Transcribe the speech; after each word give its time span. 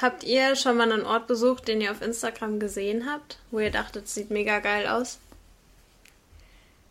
habt 0.00 0.24
ihr 0.24 0.56
schon 0.56 0.76
mal 0.76 0.90
einen 0.90 1.04
Ort 1.04 1.26
besucht, 1.26 1.68
den 1.68 1.80
ihr 1.80 1.90
auf 1.90 2.02
Instagram 2.02 2.58
gesehen 2.58 3.10
habt, 3.10 3.38
wo 3.50 3.60
ihr 3.60 3.70
dachtet, 3.70 4.04
es 4.04 4.14
sieht 4.14 4.30
mega 4.30 4.60
geil 4.60 4.86
aus? 4.86 5.18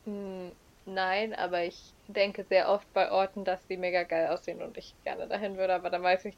Hm, 0.05 0.51
nein, 0.85 1.33
aber 1.33 1.63
ich 1.63 1.77
denke 2.07 2.45
sehr 2.49 2.69
oft 2.69 2.91
bei 2.93 3.11
Orten, 3.11 3.45
dass 3.45 3.65
die 3.67 3.77
mega 3.77 4.03
geil 4.03 4.27
aussehen 4.27 4.61
und 4.61 4.77
ich 4.77 4.93
gerne 5.03 5.27
dahin 5.27 5.57
würde, 5.57 5.75
aber 5.75 5.89
dann 5.89 6.03
weiß 6.03 6.25
ich, 6.25 6.35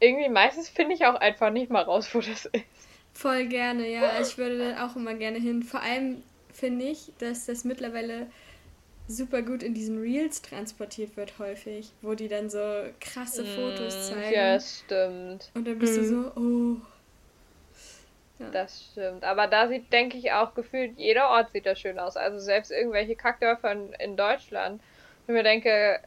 irgendwie 0.00 0.28
meistens 0.28 0.68
finde 0.68 0.94
ich 0.94 1.06
auch 1.06 1.16
einfach 1.16 1.50
nicht 1.50 1.70
mal 1.70 1.82
raus, 1.82 2.08
wo 2.12 2.20
das 2.20 2.46
ist. 2.46 2.64
Voll 3.14 3.46
gerne, 3.46 3.88
ja. 3.88 4.20
Ich 4.20 4.38
würde 4.38 4.58
da 4.58 4.86
auch 4.86 4.94
immer 4.94 5.14
gerne 5.14 5.38
hin. 5.38 5.64
Vor 5.64 5.80
allem 5.80 6.22
finde 6.52 6.84
ich, 6.84 7.10
dass 7.18 7.46
das 7.46 7.64
mittlerweile 7.64 8.28
super 9.08 9.42
gut 9.42 9.62
in 9.62 9.74
diesen 9.74 10.00
Reels 10.00 10.42
transportiert 10.42 11.16
wird 11.16 11.38
häufig, 11.38 11.90
wo 12.02 12.14
die 12.14 12.28
dann 12.28 12.50
so 12.50 12.84
krasse 13.00 13.44
Fotos 13.44 13.94
mm, 13.94 14.12
zeigen. 14.12 14.34
Ja, 14.34 14.60
stimmt. 14.60 15.50
Und 15.54 15.66
dann 15.66 15.78
bist 15.78 15.96
mm. 15.96 16.02
du 16.02 16.04
so, 16.04 16.32
oh. 16.36 16.76
Ja. 18.38 18.50
Das 18.50 18.90
stimmt. 18.92 19.24
Aber 19.24 19.48
da 19.48 19.66
sieht, 19.66 19.92
denke 19.92 20.16
ich, 20.16 20.30
auch 20.32 20.54
gefühlt 20.54 20.96
jeder 20.96 21.30
Ort 21.30 21.50
sieht 21.52 21.66
da 21.66 21.74
schön 21.74 21.98
aus. 21.98 22.16
Also 22.16 22.38
selbst 22.38 22.70
irgendwelche 22.70 23.16
Kackdörfer 23.16 23.72
in, 23.72 23.92
in 23.94 24.16
Deutschland. 24.16 24.80
Und 25.26 25.34
mir 25.34 25.42
denke, 25.42 26.00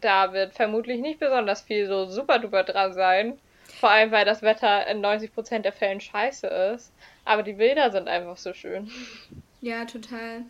da 0.00 0.32
wird 0.32 0.54
vermutlich 0.54 1.00
nicht 1.00 1.20
besonders 1.20 1.62
viel 1.62 1.86
so 1.86 2.06
super 2.06 2.38
duper 2.38 2.64
dran 2.64 2.92
sein. 2.92 3.38
Vor 3.78 3.90
allem, 3.90 4.10
weil 4.10 4.26
das 4.26 4.42
Wetter 4.42 4.86
in 4.88 5.00
90% 5.02 5.60
der 5.60 5.72
Fällen 5.72 6.00
scheiße 6.00 6.46
ist. 6.46 6.92
Aber 7.24 7.42
die 7.42 7.54
Bilder 7.54 7.90
sind 7.90 8.08
einfach 8.08 8.36
so 8.36 8.52
schön. 8.52 8.90
Ja, 9.62 9.84
total. 9.84 10.42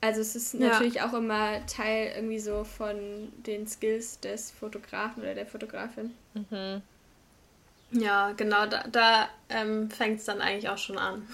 Also 0.00 0.20
es 0.20 0.36
ist 0.36 0.54
natürlich 0.54 0.94
ja. 0.94 1.08
auch 1.08 1.14
immer 1.14 1.64
Teil 1.66 2.12
irgendwie 2.16 2.38
so 2.38 2.64
von 2.64 2.96
den 3.46 3.66
Skills 3.66 4.20
des 4.20 4.50
Fotografen 4.50 5.22
oder 5.22 5.34
der 5.34 5.46
Fotografin. 5.46 6.14
Mhm. 6.34 6.82
Ja, 7.92 8.32
genau, 8.36 8.66
da, 8.66 8.84
da 8.90 9.28
ähm, 9.48 9.90
fängt 9.90 10.18
es 10.18 10.24
dann 10.26 10.40
eigentlich 10.40 10.68
auch 10.68 10.78
schon 10.78 10.98
an. 10.98 11.26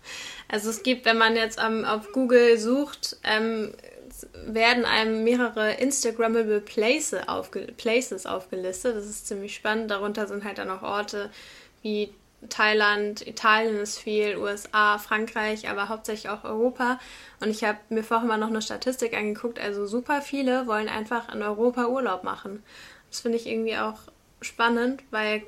also 0.48 0.70
es 0.70 0.82
gibt, 0.82 1.06
wenn 1.06 1.18
man 1.18 1.36
jetzt 1.36 1.60
ähm, 1.64 1.84
auf 1.84 2.12
Google 2.12 2.58
sucht, 2.58 3.16
ähm, 3.22 3.72
werden 4.46 4.84
einem 4.84 5.24
mehrere 5.24 5.74
Instagrammable 5.74 6.60
Places, 6.60 7.28
aufge 7.28 7.60
Places 7.76 8.26
aufgelistet. 8.26 8.96
Das 8.96 9.06
ist 9.06 9.28
ziemlich 9.28 9.54
spannend. 9.54 9.90
Darunter 9.90 10.26
sind 10.26 10.44
halt 10.44 10.58
dann 10.58 10.70
auch 10.70 10.82
Orte 10.82 11.30
wie 11.82 12.12
Thailand, 12.48 13.26
Italien 13.26 13.76
ist 13.76 13.98
viel, 13.98 14.36
USA, 14.36 14.98
Frankreich, 14.98 15.68
aber 15.68 15.88
hauptsächlich 15.88 16.30
auch 16.30 16.44
Europa. 16.44 16.98
Und 17.40 17.50
ich 17.50 17.64
habe 17.64 17.78
mir 17.90 18.02
vorher 18.02 18.26
mal 18.26 18.38
noch 18.38 18.48
eine 18.48 18.62
Statistik 18.62 19.14
angeguckt. 19.14 19.58
Also 19.58 19.86
super 19.86 20.22
viele 20.22 20.66
wollen 20.66 20.88
einfach 20.88 21.32
in 21.34 21.42
Europa 21.42 21.86
Urlaub 21.86 22.24
machen. 22.24 22.62
Das 23.10 23.20
finde 23.20 23.36
ich 23.36 23.46
irgendwie 23.46 23.76
auch 23.76 23.98
spannend, 24.40 25.02
weil 25.10 25.42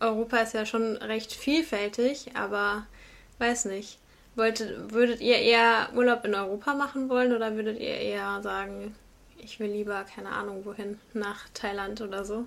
Europa 0.00 0.38
ist 0.38 0.54
ja 0.54 0.64
schon 0.64 0.96
recht 0.98 1.32
vielfältig, 1.32 2.30
aber 2.34 2.86
weiß 3.38 3.64
nicht. 3.64 3.98
Wolltet, 4.36 4.92
würdet 4.92 5.20
ihr 5.20 5.38
eher 5.38 5.88
Urlaub 5.96 6.24
in 6.24 6.36
Europa 6.36 6.74
machen 6.74 7.08
wollen 7.08 7.34
oder 7.34 7.56
würdet 7.56 7.80
ihr 7.80 7.96
eher 7.96 8.40
sagen, 8.42 8.94
ich 9.38 9.58
will 9.58 9.70
lieber, 9.70 10.04
keine 10.04 10.30
Ahnung, 10.30 10.64
wohin, 10.64 11.00
nach 11.12 11.48
Thailand 11.54 12.00
oder 12.00 12.24
so? 12.24 12.44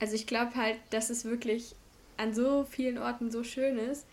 Also 0.00 0.14
ich 0.14 0.26
glaube 0.26 0.56
halt, 0.56 0.78
dass 0.90 1.10
es 1.10 1.24
wirklich 1.24 1.76
an 2.16 2.34
so 2.34 2.64
vielen 2.64 2.98
Orten 2.98 3.30
so 3.30 3.44
schön 3.44 3.78
ist. 3.78 4.06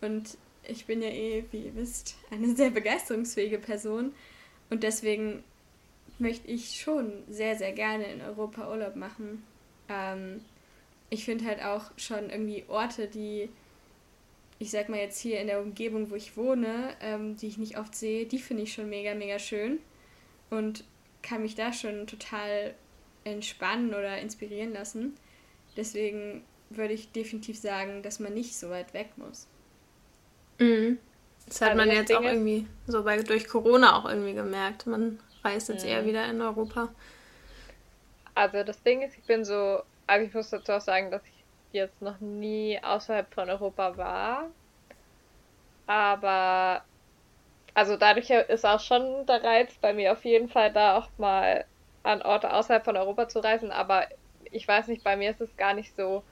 Und 0.00 0.36
ich 0.66 0.86
bin 0.86 1.02
ja 1.02 1.08
eh, 1.08 1.44
wie 1.50 1.66
ihr 1.66 1.74
wisst, 1.74 2.16
eine 2.30 2.48
sehr 2.56 2.70
begeisterungsfähige 2.70 3.58
Person. 3.58 4.12
Und 4.70 4.82
deswegen 4.82 5.42
möchte 6.18 6.48
ich 6.48 6.80
schon 6.80 7.24
sehr, 7.28 7.56
sehr 7.56 7.72
gerne 7.72 8.04
in 8.04 8.20
Europa 8.20 8.68
Urlaub 8.68 8.96
machen. 8.96 9.44
Ähm, 9.88 10.40
ich 11.10 11.24
finde 11.24 11.46
halt 11.46 11.62
auch 11.62 11.90
schon 11.96 12.30
irgendwie 12.30 12.64
Orte, 12.68 13.06
die, 13.08 13.48
ich 14.58 14.70
sag 14.70 14.88
mal 14.88 14.98
jetzt 14.98 15.20
hier 15.20 15.40
in 15.40 15.46
der 15.46 15.62
Umgebung, 15.62 16.10
wo 16.10 16.16
ich 16.16 16.36
wohne, 16.36 16.94
ähm, 17.00 17.36
die 17.36 17.46
ich 17.46 17.58
nicht 17.58 17.78
oft 17.78 17.94
sehe, 17.94 18.26
die 18.26 18.38
finde 18.38 18.64
ich 18.64 18.72
schon 18.72 18.88
mega, 18.88 19.14
mega 19.14 19.38
schön. 19.38 19.78
Und 20.50 20.84
kann 21.22 21.42
mich 21.42 21.54
da 21.54 21.72
schon 21.72 22.06
total 22.06 22.74
entspannen 23.24 23.90
oder 23.90 24.18
inspirieren 24.18 24.72
lassen. 24.72 25.16
Deswegen 25.76 26.42
würde 26.70 26.94
ich 26.94 27.12
definitiv 27.12 27.58
sagen, 27.58 28.02
dass 28.02 28.20
man 28.20 28.34
nicht 28.34 28.56
so 28.56 28.70
weit 28.70 28.92
weg 28.94 29.10
muss. 29.16 29.46
Mhm. 30.58 30.98
Das 31.46 31.62
hat 31.62 31.70
also 31.70 31.84
man 31.84 31.90
jetzt 31.90 32.10
Dinge, 32.10 32.20
auch 32.20 32.24
irgendwie 32.24 32.66
so 32.86 33.02
bei, 33.02 33.22
durch 33.22 33.48
Corona 33.48 33.96
auch 33.96 34.08
irgendwie 34.08 34.34
gemerkt. 34.34 34.86
Man 34.86 35.18
reist 35.42 35.68
jetzt 35.68 35.84
mhm. 35.84 35.90
eher 35.90 36.04
wieder 36.06 36.26
in 36.26 36.40
Europa. 36.40 36.88
Also 38.34 38.62
das 38.62 38.82
Ding 38.82 39.02
ist, 39.02 39.16
ich 39.16 39.24
bin 39.24 39.44
so, 39.44 39.82
also 40.06 40.26
ich 40.26 40.34
muss 40.34 40.50
dazu 40.50 40.72
auch 40.72 40.80
sagen, 40.80 41.10
dass 41.10 41.22
ich 41.24 41.44
jetzt 41.72 42.00
noch 42.02 42.20
nie 42.20 42.78
außerhalb 42.82 43.32
von 43.32 43.48
Europa 43.48 43.96
war. 43.96 44.50
Aber 45.86 46.84
also 47.74 47.96
dadurch 47.96 48.30
ist 48.30 48.66
auch 48.66 48.80
schon 48.80 49.24
der 49.26 49.42
Reiz 49.42 49.72
bei 49.80 49.94
mir 49.94 50.12
auf 50.12 50.24
jeden 50.24 50.48
Fall 50.48 50.72
da 50.72 50.98
auch 50.98 51.08
mal 51.16 51.64
an 52.02 52.22
Orte 52.22 52.52
außerhalb 52.52 52.84
von 52.84 52.96
Europa 52.96 53.28
zu 53.28 53.38
reisen. 53.40 53.70
Aber 53.70 54.06
ich 54.50 54.66
weiß 54.66 54.88
nicht, 54.88 55.02
bei 55.02 55.16
mir 55.16 55.30
ist 55.30 55.40
es 55.40 55.56
gar 55.56 55.74
nicht 55.74 55.96
so 55.96 56.22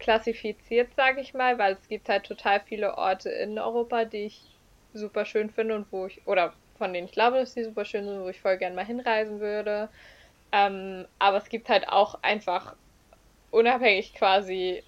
klassifiziert, 0.00 0.94
sage 0.96 1.20
ich 1.20 1.34
mal, 1.34 1.58
weil 1.58 1.74
es 1.74 1.88
gibt 1.88 2.08
halt 2.08 2.24
total 2.26 2.60
viele 2.60 2.98
Orte 2.98 3.30
in 3.30 3.58
Europa, 3.58 4.04
die 4.06 4.26
ich 4.26 4.50
super 4.92 5.24
schön 5.26 5.50
finde 5.50 5.76
und 5.76 5.92
wo 5.92 6.06
ich, 6.06 6.26
oder 6.26 6.54
von 6.76 6.92
denen 6.92 7.06
ich 7.06 7.12
glaube, 7.12 7.38
dass 7.38 7.54
die 7.54 7.64
super 7.64 7.84
schön 7.84 8.06
sind, 8.06 8.22
wo 8.22 8.28
ich 8.28 8.40
voll 8.40 8.58
gern 8.58 8.74
mal 8.74 8.86
hinreisen 8.86 9.40
würde. 9.40 9.90
Ähm, 10.52 11.06
aber 11.18 11.38
es 11.38 11.48
gibt 11.50 11.68
halt 11.68 11.88
auch 11.88 12.16
einfach 12.22 12.76
unabhängig 13.50 14.14
quasi 14.14 14.84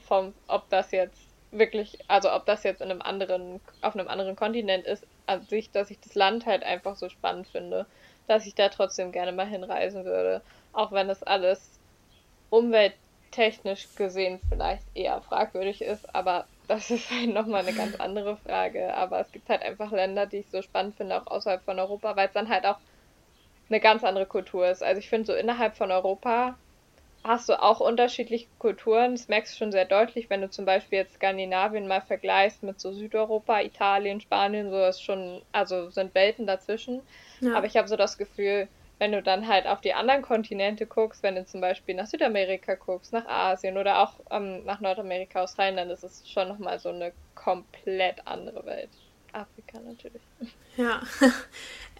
vom, 0.00 0.34
ob 0.48 0.68
das 0.70 0.92
jetzt 0.92 1.34
wirklich, 1.50 1.98
also 2.08 2.32
ob 2.32 2.46
das 2.46 2.62
jetzt 2.64 2.80
in 2.82 2.90
einem 2.90 3.02
anderen, 3.02 3.60
auf 3.82 3.94
einem 3.96 4.08
anderen 4.08 4.36
Kontinent 4.36 4.86
ist, 4.86 5.06
an 5.26 5.46
sich, 5.48 5.70
dass 5.70 5.90
ich 5.90 6.00
das 6.00 6.14
Land 6.14 6.46
halt 6.46 6.62
einfach 6.64 6.96
so 6.96 7.08
spannend 7.08 7.48
finde, 7.48 7.86
dass 8.26 8.46
ich 8.46 8.54
da 8.54 8.68
trotzdem 8.68 9.12
gerne 9.12 9.32
mal 9.32 9.46
hinreisen 9.46 10.04
würde. 10.04 10.42
Auch 10.72 10.92
wenn 10.92 11.08
das 11.08 11.22
alles 11.22 11.80
Umwelt 12.50 12.94
technisch 13.30 13.88
gesehen 13.94 14.40
vielleicht 14.48 14.86
eher 14.94 15.20
fragwürdig 15.22 15.82
ist, 15.82 16.14
aber 16.14 16.46
das 16.68 16.90
ist 16.90 17.10
halt 17.10 17.32
nochmal 17.34 17.62
eine 17.66 17.76
ganz 17.76 17.96
andere 17.96 18.36
Frage. 18.36 18.94
Aber 18.94 19.20
es 19.20 19.32
gibt 19.32 19.48
halt 19.48 19.62
einfach 19.62 19.92
Länder, 19.92 20.26
die 20.26 20.38
ich 20.38 20.50
so 20.50 20.62
spannend 20.62 20.96
finde, 20.96 21.20
auch 21.20 21.26
außerhalb 21.26 21.64
von 21.64 21.78
Europa, 21.78 22.16
weil 22.16 22.28
es 22.28 22.34
dann 22.34 22.48
halt 22.48 22.64
auch 22.66 22.78
eine 23.68 23.80
ganz 23.80 24.04
andere 24.04 24.26
Kultur 24.26 24.68
ist. 24.68 24.82
Also 24.82 24.98
ich 24.98 25.08
finde, 25.08 25.26
so 25.26 25.34
innerhalb 25.34 25.76
von 25.76 25.90
Europa 25.90 26.56
hast 27.22 27.48
du 27.48 27.62
auch 27.62 27.80
unterschiedliche 27.80 28.48
Kulturen. 28.58 29.12
Das 29.12 29.28
merkst 29.28 29.54
du 29.54 29.58
schon 29.58 29.72
sehr 29.72 29.84
deutlich, 29.84 30.30
wenn 30.30 30.40
du 30.40 30.50
zum 30.50 30.64
Beispiel 30.64 30.98
jetzt 30.98 31.14
Skandinavien 31.14 31.86
mal 31.86 32.00
vergleichst 32.00 32.62
mit 32.62 32.80
so 32.80 32.92
Südeuropa, 32.92 33.60
Italien, 33.60 34.20
Spanien, 34.20 34.70
so 34.70 34.84
ist 34.84 35.02
schon, 35.02 35.42
also 35.52 35.90
sind 35.90 36.14
Welten 36.14 36.46
dazwischen. 36.46 37.02
Ja. 37.40 37.54
Aber 37.54 37.66
ich 37.66 37.76
habe 37.76 37.88
so 37.88 37.96
das 37.96 38.16
Gefühl, 38.16 38.68
wenn 39.00 39.12
du 39.12 39.22
dann 39.22 39.48
halt 39.48 39.66
auf 39.66 39.80
die 39.80 39.94
anderen 39.94 40.20
Kontinente 40.20 40.86
guckst, 40.86 41.22
wenn 41.22 41.34
du 41.34 41.46
zum 41.46 41.62
Beispiel 41.62 41.94
nach 41.94 42.06
Südamerika 42.06 42.74
guckst, 42.74 43.14
nach 43.14 43.26
Asien 43.26 43.78
oder 43.78 44.00
auch 44.00 44.12
ähm, 44.30 44.62
nach 44.64 44.80
Nordamerika, 44.80 45.42
Australien, 45.42 45.76
dann 45.76 45.90
ist 45.90 46.04
es 46.04 46.28
schon 46.28 46.48
nochmal 46.48 46.78
so 46.78 46.90
eine 46.90 47.12
komplett 47.34 48.26
andere 48.26 48.64
Welt. 48.66 48.90
Afrika 49.32 49.78
natürlich. 49.80 50.20
Ja. 50.76 51.02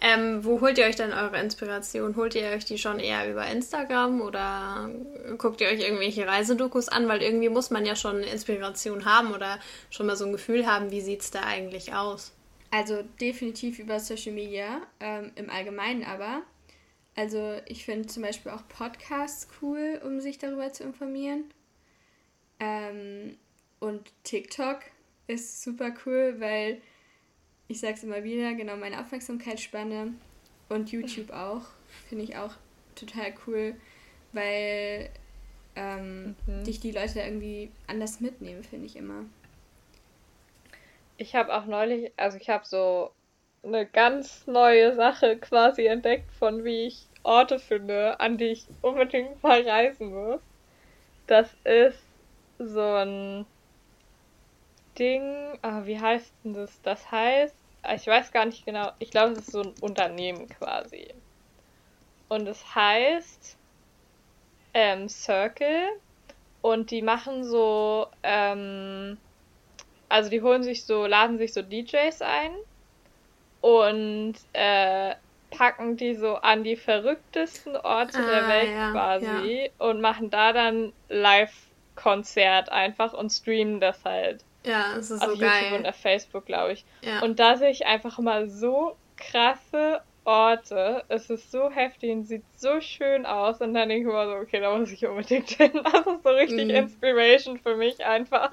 ähm, 0.01 0.43
wo 0.43 0.61
holt 0.61 0.77
ihr 0.77 0.85
euch 0.85 0.95
denn 0.95 1.11
eure 1.11 1.39
Inspiration? 1.39 2.15
Holt 2.15 2.35
ihr 2.35 2.49
euch 2.49 2.65
die 2.65 2.77
schon 2.77 2.99
eher 2.99 3.29
über 3.31 3.47
Instagram 3.47 4.21
oder 4.21 4.89
guckt 5.37 5.61
ihr 5.61 5.69
euch 5.69 5.79
irgendwelche 5.79 6.27
Reisedokus 6.27 6.87
an? 6.87 7.07
Weil 7.07 7.23
irgendwie 7.23 7.49
muss 7.49 7.71
man 7.71 7.85
ja 7.85 7.95
schon 7.95 8.17
eine 8.17 8.27
Inspiration 8.27 9.05
haben 9.05 9.33
oder 9.33 9.59
schon 9.89 10.05
mal 10.05 10.15
so 10.15 10.25
ein 10.25 10.33
Gefühl 10.33 10.67
haben, 10.67 10.91
wie 10.91 11.01
sieht 11.01 11.21
es 11.21 11.31
da 11.31 11.41
eigentlich 11.43 11.93
aus? 11.93 12.33
Also 12.69 13.01
definitiv 13.19 13.79
über 13.79 13.99
Social 13.99 14.33
Media, 14.33 14.81
ähm, 14.99 15.31
im 15.35 15.49
Allgemeinen 15.49 16.03
aber. 16.03 16.43
Also 17.15 17.59
ich 17.65 17.85
finde 17.85 18.07
zum 18.07 18.23
Beispiel 18.23 18.51
auch 18.51 18.67
Podcasts 18.67 19.47
cool, 19.61 20.01
um 20.03 20.21
sich 20.21 20.37
darüber 20.37 20.71
zu 20.71 20.83
informieren. 20.83 21.45
Ähm, 22.59 23.37
und 23.79 24.11
TikTok 24.23 24.79
ist 25.27 25.63
super 25.63 25.93
cool, 26.05 26.35
weil 26.39 26.81
ich 27.67 27.79
sage 27.79 27.93
es 27.93 28.03
immer 28.03 28.23
wieder, 28.23 28.53
genau 28.53 28.77
meine 28.77 28.99
Aufmerksamkeitsspanne 28.99 30.13
und 30.69 30.91
YouTube 30.91 31.31
auch, 31.31 31.63
finde 32.07 32.23
ich 32.23 32.37
auch 32.37 32.53
total 32.95 33.33
cool, 33.47 33.75
weil 34.33 35.09
ähm, 35.75 36.35
mhm. 36.45 36.63
dich 36.63 36.79
die 36.79 36.91
Leute 36.91 37.15
da 37.15 37.25
irgendwie 37.25 37.71
anders 37.87 38.19
mitnehmen, 38.19 38.63
finde 38.63 38.85
ich 38.85 38.95
immer. 38.95 39.25
Ich 41.17 41.35
habe 41.35 41.53
auch 41.55 41.65
neulich, 41.65 42.11
also 42.17 42.37
ich 42.37 42.49
habe 42.49 42.65
so 42.65 43.11
eine 43.63 43.85
ganz 43.85 44.47
neue 44.47 44.95
Sache 44.95 45.37
quasi 45.37 45.85
entdeckt, 45.85 46.31
von 46.33 46.63
wie 46.63 46.87
ich 46.87 47.07
Orte 47.23 47.59
finde, 47.59 48.19
an 48.19 48.37
die 48.37 48.45
ich 48.45 48.65
unbedingt 48.81 49.41
mal 49.43 49.61
reisen 49.67 50.13
muss. 50.13 50.41
Das 51.27 51.53
ist 51.63 52.01
so 52.57 52.81
ein 52.81 53.45
Ding, 54.97 55.57
ah, 55.61 55.85
wie 55.85 55.99
heißt 55.99 56.33
denn 56.43 56.53
das? 56.53 56.81
Das 56.81 57.11
heißt, 57.11 57.55
ich 57.95 58.07
weiß 58.07 58.31
gar 58.31 58.45
nicht 58.45 58.65
genau, 58.65 58.91
ich 58.99 59.11
glaube, 59.11 59.33
es 59.33 59.39
ist 59.39 59.51
so 59.51 59.61
ein 59.61 59.73
Unternehmen 59.81 60.49
quasi. 60.49 61.07
Und 62.29 62.47
es 62.47 62.75
heißt 62.75 63.57
ähm, 64.73 65.09
Circle 65.09 65.87
und 66.61 66.91
die 66.91 67.01
machen 67.01 67.43
so, 67.43 68.07
ähm, 68.23 69.17
also 70.09 70.29
die 70.29 70.41
holen 70.41 70.63
sich 70.63 70.85
so, 70.85 71.05
laden 71.05 71.37
sich 71.37 71.53
so 71.53 71.61
DJs 71.61 72.21
ein 72.21 72.51
und 73.61 74.35
äh, 74.53 75.15
packen 75.51 75.97
die 75.97 76.15
so 76.15 76.35
an 76.35 76.63
die 76.63 76.75
verrücktesten 76.75 77.75
Orte 77.75 78.19
ah, 78.19 78.29
der 78.29 78.47
Welt 78.47 78.71
ja, 78.71 78.91
quasi 78.91 79.63
ja. 79.63 79.69
und 79.77 80.01
machen 80.01 80.29
da 80.29 80.53
dann 80.53 80.93
Live-Konzert 81.09 82.71
einfach 82.71 83.13
und 83.13 83.29
streamen 83.29 83.79
das 83.79 84.03
halt. 84.03 84.43
Ja, 84.63 84.95
das 84.95 85.11
ist 85.11 85.21
auf 85.21 85.29
so 85.29 85.35
YouTube 85.35 85.49
geil. 85.49 85.79
und 85.79 85.87
auf 85.87 85.95
Facebook, 85.95 86.45
glaube 86.45 86.73
ich. 86.73 86.85
Ja. 87.01 87.21
Und 87.21 87.39
da 87.39 87.57
sehe 87.57 87.71
ich 87.71 87.85
einfach 87.85 88.19
mal 88.19 88.47
so 88.49 88.95
krasse 89.17 90.01
Orte. 90.23 91.03
Es 91.07 91.29
ist 91.29 91.51
so 91.51 91.71
heftig 91.71 92.11
und 92.11 92.25
sieht 92.25 92.43
so 92.55 92.79
schön 92.79 93.25
aus. 93.25 93.59
Und 93.59 93.73
dann 93.73 93.89
denke 93.89 94.07
ich 94.07 94.13
immer 94.13 94.27
so, 94.27 94.35
okay, 94.35 94.59
da 94.59 94.75
muss 94.75 94.91
ich 94.91 95.05
unbedingt 95.05 95.49
hin. 95.49 95.71
Das 95.83 96.05
ist 96.05 96.23
so 96.23 96.29
richtig 96.29 96.65
mhm. 96.65 96.75
Inspiration 96.75 97.57
für 97.59 97.75
mich 97.75 98.05
einfach. 98.05 98.51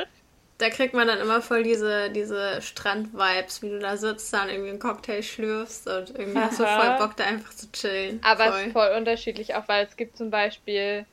Da 0.58 0.70
kriegt 0.70 0.92
man 0.92 1.06
dann 1.06 1.20
immer 1.20 1.40
voll 1.40 1.62
diese, 1.62 2.10
diese 2.10 2.60
Strand-Vibes, 2.60 3.62
wie 3.62 3.70
du 3.70 3.78
da 3.78 3.96
sitzt, 3.96 4.32
dann 4.32 4.48
irgendwie 4.48 4.70
einen 4.70 4.80
Cocktail 4.80 5.22
schlürfst 5.22 5.86
und 5.86 6.10
irgendwie 6.10 6.38
Aha. 6.38 6.46
hast 6.46 6.58
du 6.58 6.66
voll 6.66 6.98
Bock, 6.98 7.16
da 7.16 7.24
einfach 7.24 7.54
zu 7.54 7.70
chillen. 7.70 8.20
Aber 8.24 8.44
voll. 8.44 8.60
es 8.60 8.66
ist 8.66 8.72
voll 8.72 8.96
unterschiedlich, 8.96 9.54
auch 9.54 9.68
weil 9.68 9.86
es 9.86 9.96
gibt 9.96 10.16
zum 10.16 10.30
Beispiel, 10.30 11.06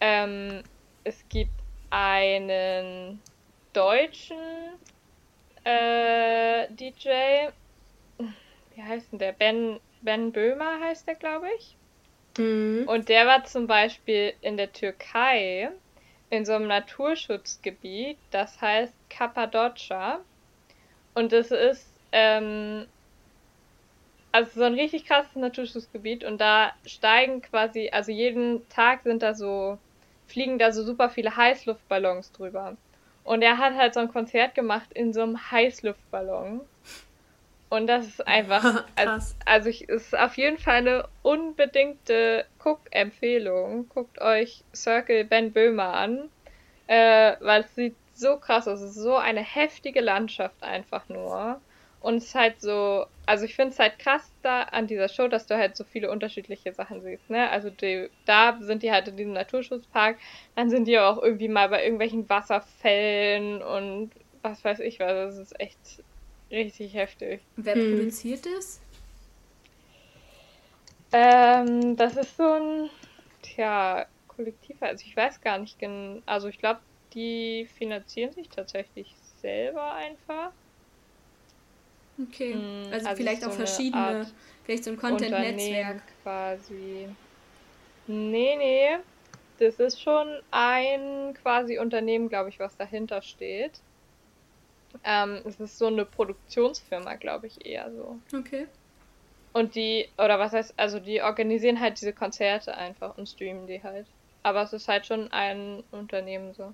ähm, 0.00 0.62
es 1.04 1.22
gibt 1.28 1.52
einen 1.90 3.20
deutschen 3.74 4.38
äh, 5.64 6.66
DJ, 6.70 7.50
wie 8.74 8.82
heißt 8.82 9.12
denn 9.12 9.18
der? 9.18 9.32
Ben, 9.32 9.80
ben 10.00 10.32
Böhmer 10.32 10.80
heißt 10.80 11.06
der, 11.06 11.14
glaube 11.14 11.46
ich. 11.58 11.76
Mhm. 12.38 12.84
Und 12.86 13.10
der 13.10 13.26
war 13.26 13.44
zum 13.44 13.66
Beispiel 13.66 14.32
in 14.40 14.56
der 14.56 14.72
Türkei 14.72 15.70
in 16.30 16.44
so 16.44 16.52
einem 16.52 16.66
Naturschutzgebiet, 16.66 18.18
das 18.30 18.60
heißt 18.60 18.94
Kappadocia. 19.08 20.20
Und 21.14 21.32
das 21.32 21.50
ist 21.50 21.86
ähm, 22.12 22.86
also 24.32 24.60
so 24.60 24.64
ein 24.64 24.74
richtig 24.74 25.06
krasses 25.06 25.34
Naturschutzgebiet 25.36 26.24
und 26.24 26.40
da 26.40 26.72
steigen 26.86 27.42
quasi, 27.42 27.90
also 27.90 28.12
jeden 28.12 28.68
Tag 28.68 29.02
sind 29.02 29.22
da 29.22 29.34
so, 29.34 29.78
fliegen 30.26 30.58
da 30.58 30.72
so 30.72 30.82
super 30.82 31.08
viele 31.08 31.36
Heißluftballons 31.36 32.32
drüber. 32.32 32.76
Und 33.24 33.42
er 33.42 33.58
hat 33.58 33.74
halt 33.74 33.94
so 33.94 34.00
ein 34.00 34.12
Konzert 34.12 34.54
gemacht 34.54 34.92
in 34.94 35.12
so 35.12 35.22
einem 35.22 35.50
Heißluftballon. 35.50 36.60
Und 37.70 37.86
das 37.86 38.06
ist 38.06 38.26
einfach, 38.26 38.84
also, 38.96 39.34
also 39.44 39.68
ich, 39.68 39.88
es 39.88 40.06
ist 40.06 40.18
auf 40.18 40.36
jeden 40.36 40.58
Fall 40.58 40.76
eine 40.76 41.08
unbedingte 41.22 42.46
Guck-Empfehlung. 42.58 43.88
Guckt 43.88 44.20
euch 44.20 44.64
Circle 44.74 45.24
Ben 45.24 45.52
Böhmer 45.52 45.94
an, 45.94 46.30
äh, 46.86 47.34
weil 47.40 47.62
es 47.62 47.74
sieht 47.74 47.96
so 48.14 48.36
krass 48.38 48.66
aus. 48.66 48.80
Es 48.80 48.96
ist 48.96 49.02
so 49.02 49.16
eine 49.16 49.42
heftige 49.42 50.00
Landschaft 50.00 50.62
einfach 50.62 51.08
nur. 51.08 51.60
Und 52.00 52.16
es 52.16 52.26
ist 52.26 52.34
halt 52.34 52.60
so, 52.60 53.06
also 53.26 53.44
ich 53.44 53.56
finde 53.56 53.72
es 53.72 53.78
halt 53.78 53.98
krass 53.98 54.32
da 54.42 54.62
an 54.62 54.86
dieser 54.86 55.08
Show, 55.08 55.26
dass 55.26 55.46
du 55.46 55.56
halt 55.56 55.76
so 55.76 55.82
viele 55.84 56.10
unterschiedliche 56.10 56.72
Sachen 56.72 57.02
siehst, 57.02 57.28
ne? 57.28 57.50
Also 57.50 57.70
die, 57.70 58.08
da 58.24 58.56
sind 58.60 58.84
die 58.84 58.92
halt 58.92 59.08
in 59.08 59.16
diesem 59.16 59.32
Naturschutzpark, 59.32 60.16
dann 60.54 60.70
sind 60.70 60.86
die 60.86 60.98
auch 60.98 61.20
irgendwie 61.20 61.48
mal 61.48 61.68
bei 61.68 61.82
irgendwelchen 61.82 62.28
Wasserfällen 62.28 63.62
und 63.62 64.12
was 64.42 64.64
weiß 64.64 64.78
ich 64.80 65.00
was. 65.00 65.12
Das 65.12 65.38
ist 65.38 65.60
echt 65.60 66.04
Richtig 66.50 66.94
heftig. 66.94 67.42
Wer 67.56 67.74
hm. 67.74 67.90
produziert 67.90 68.46
das? 68.46 68.80
Ähm, 71.12 71.96
das 71.96 72.16
ist 72.16 72.36
so 72.36 72.42
ein, 72.42 72.90
tja, 73.42 74.06
Kollektiv. 74.26 74.82
Also 74.82 75.04
ich 75.04 75.16
weiß 75.16 75.40
gar 75.40 75.58
nicht 75.58 75.78
genau. 75.78 76.20
Also 76.26 76.48
ich 76.48 76.58
glaube, 76.58 76.80
die 77.12 77.68
finanzieren 77.76 78.32
sich 78.32 78.48
tatsächlich 78.48 79.14
selber 79.40 79.94
einfach. 79.94 80.52
Okay. 82.20 82.52
Hm, 82.52 82.92
also, 82.92 83.08
also, 83.08 83.16
vielleicht 83.16 83.44
auch 83.44 83.50
so 83.50 83.56
verschiedene, 83.56 84.26
vielleicht 84.64 84.84
so 84.84 84.90
ein 84.90 84.96
Content-Netzwerk. 84.96 86.02
quasi. 86.22 87.08
Nee, 88.06 88.56
nee. 88.56 88.96
Das 89.58 89.80
ist 89.80 90.00
schon 90.00 90.40
ein 90.50 91.34
quasi 91.42 91.78
Unternehmen, 91.78 92.28
glaube 92.28 92.48
ich, 92.48 92.60
was 92.60 92.76
dahinter 92.76 93.22
steht. 93.22 93.80
Ähm, 95.04 95.40
es 95.44 95.60
ist 95.60 95.78
so 95.78 95.86
eine 95.86 96.04
Produktionsfirma, 96.04 97.14
glaube 97.14 97.46
ich, 97.46 97.64
eher 97.64 97.90
so. 97.92 98.18
Okay. 98.36 98.66
Und 99.52 99.74
die, 99.74 100.08
oder 100.18 100.38
was 100.38 100.52
heißt, 100.52 100.74
also 100.76 101.00
die 101.00 101.22
organisieren 101.22 101.80
halt 101.80 102.00
diese 102.00 102.12
Konzerte 102.12 102.76
einfach 102.76 103.16
und 103.16 103.28
streamen 103.28 103.66
die 103.66 103.82
halt. 103.82 104.06
Aber 104.42 104.62
es 104.62 104.72
ist 104.72 104.88
halt 104.88 105.06
schon 105.06 105.32
ein 105.32 105.82
Unternehmen 105.90 106.54
so. 106.54 106.72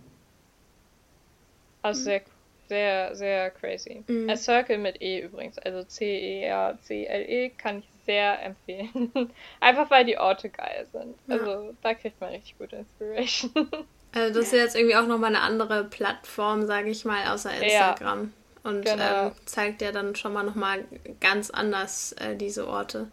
Also 1.82 2.00
mhm. 2.00 2.04
sehr, 2.04 2.22
sehr, 2.68 3.14
sehr 3.16 3.50
crazy. 3.50 4.02
Mhm. 4.06 4.28
A 4.28 4.36
Circle 4.36 4.78
mit 4.78 5.00
E 5.00 5.20
übrigens, 5.20 5.58
also 5.58 5.84
C-E-R-C-L-E, 5.84 7.46
-E, 7.46 7.52
kann 7.56 7.78
ich 7.80 7.88
sehr 8.04 8.42
empfehlen. 8.44 9.32
Einfach 9.60 9.90
weil 9.90 10.04
die 10.04 10.18
Orte 10.18 10.50
geil 10.50 10.86
sind. 10.92 11.16
Ja. 11.26 11.36
Also 11.36 11.74
da 11.82 11.94
kriegt 11.94 12.20
man 12.20 12.30
richtig 12.30 12.58
gute 12.58 12.76
Inspiration. 12.76 13.68
Also 14.14 14.40
das 14.40 14.46
ist 14.46 14.52
jetzt 14.52 14.76
irgendwie 14.76 14.96
auch 14.96 15.06
nochmal 15.06 15.34
eine 15.34 15.40
andere 15.40 15.84
Plattform, 15.84 16.66
sage 16.66 16.90
ich 16.90 17.04
mal, 17.04 17.26
außer 17.32 17.50
Instagram. 17.50 18.32
Ja, 18.64 18.70
und 18.70 18.84
genau. 18.84 19.26
ähm, 19.26 19.32
zeigt 19.44 19.82
ja 19.82 19.92
dann 19.92 20.14
schon 20.14 20.32
mal 20.32 20.44
nochmal 20.44 20.84
ganz 21.20 21.50
anders 21.50 22.12
äh, 22.12 22.36
diese 22.36 22.66
Orte. 22.66 23.08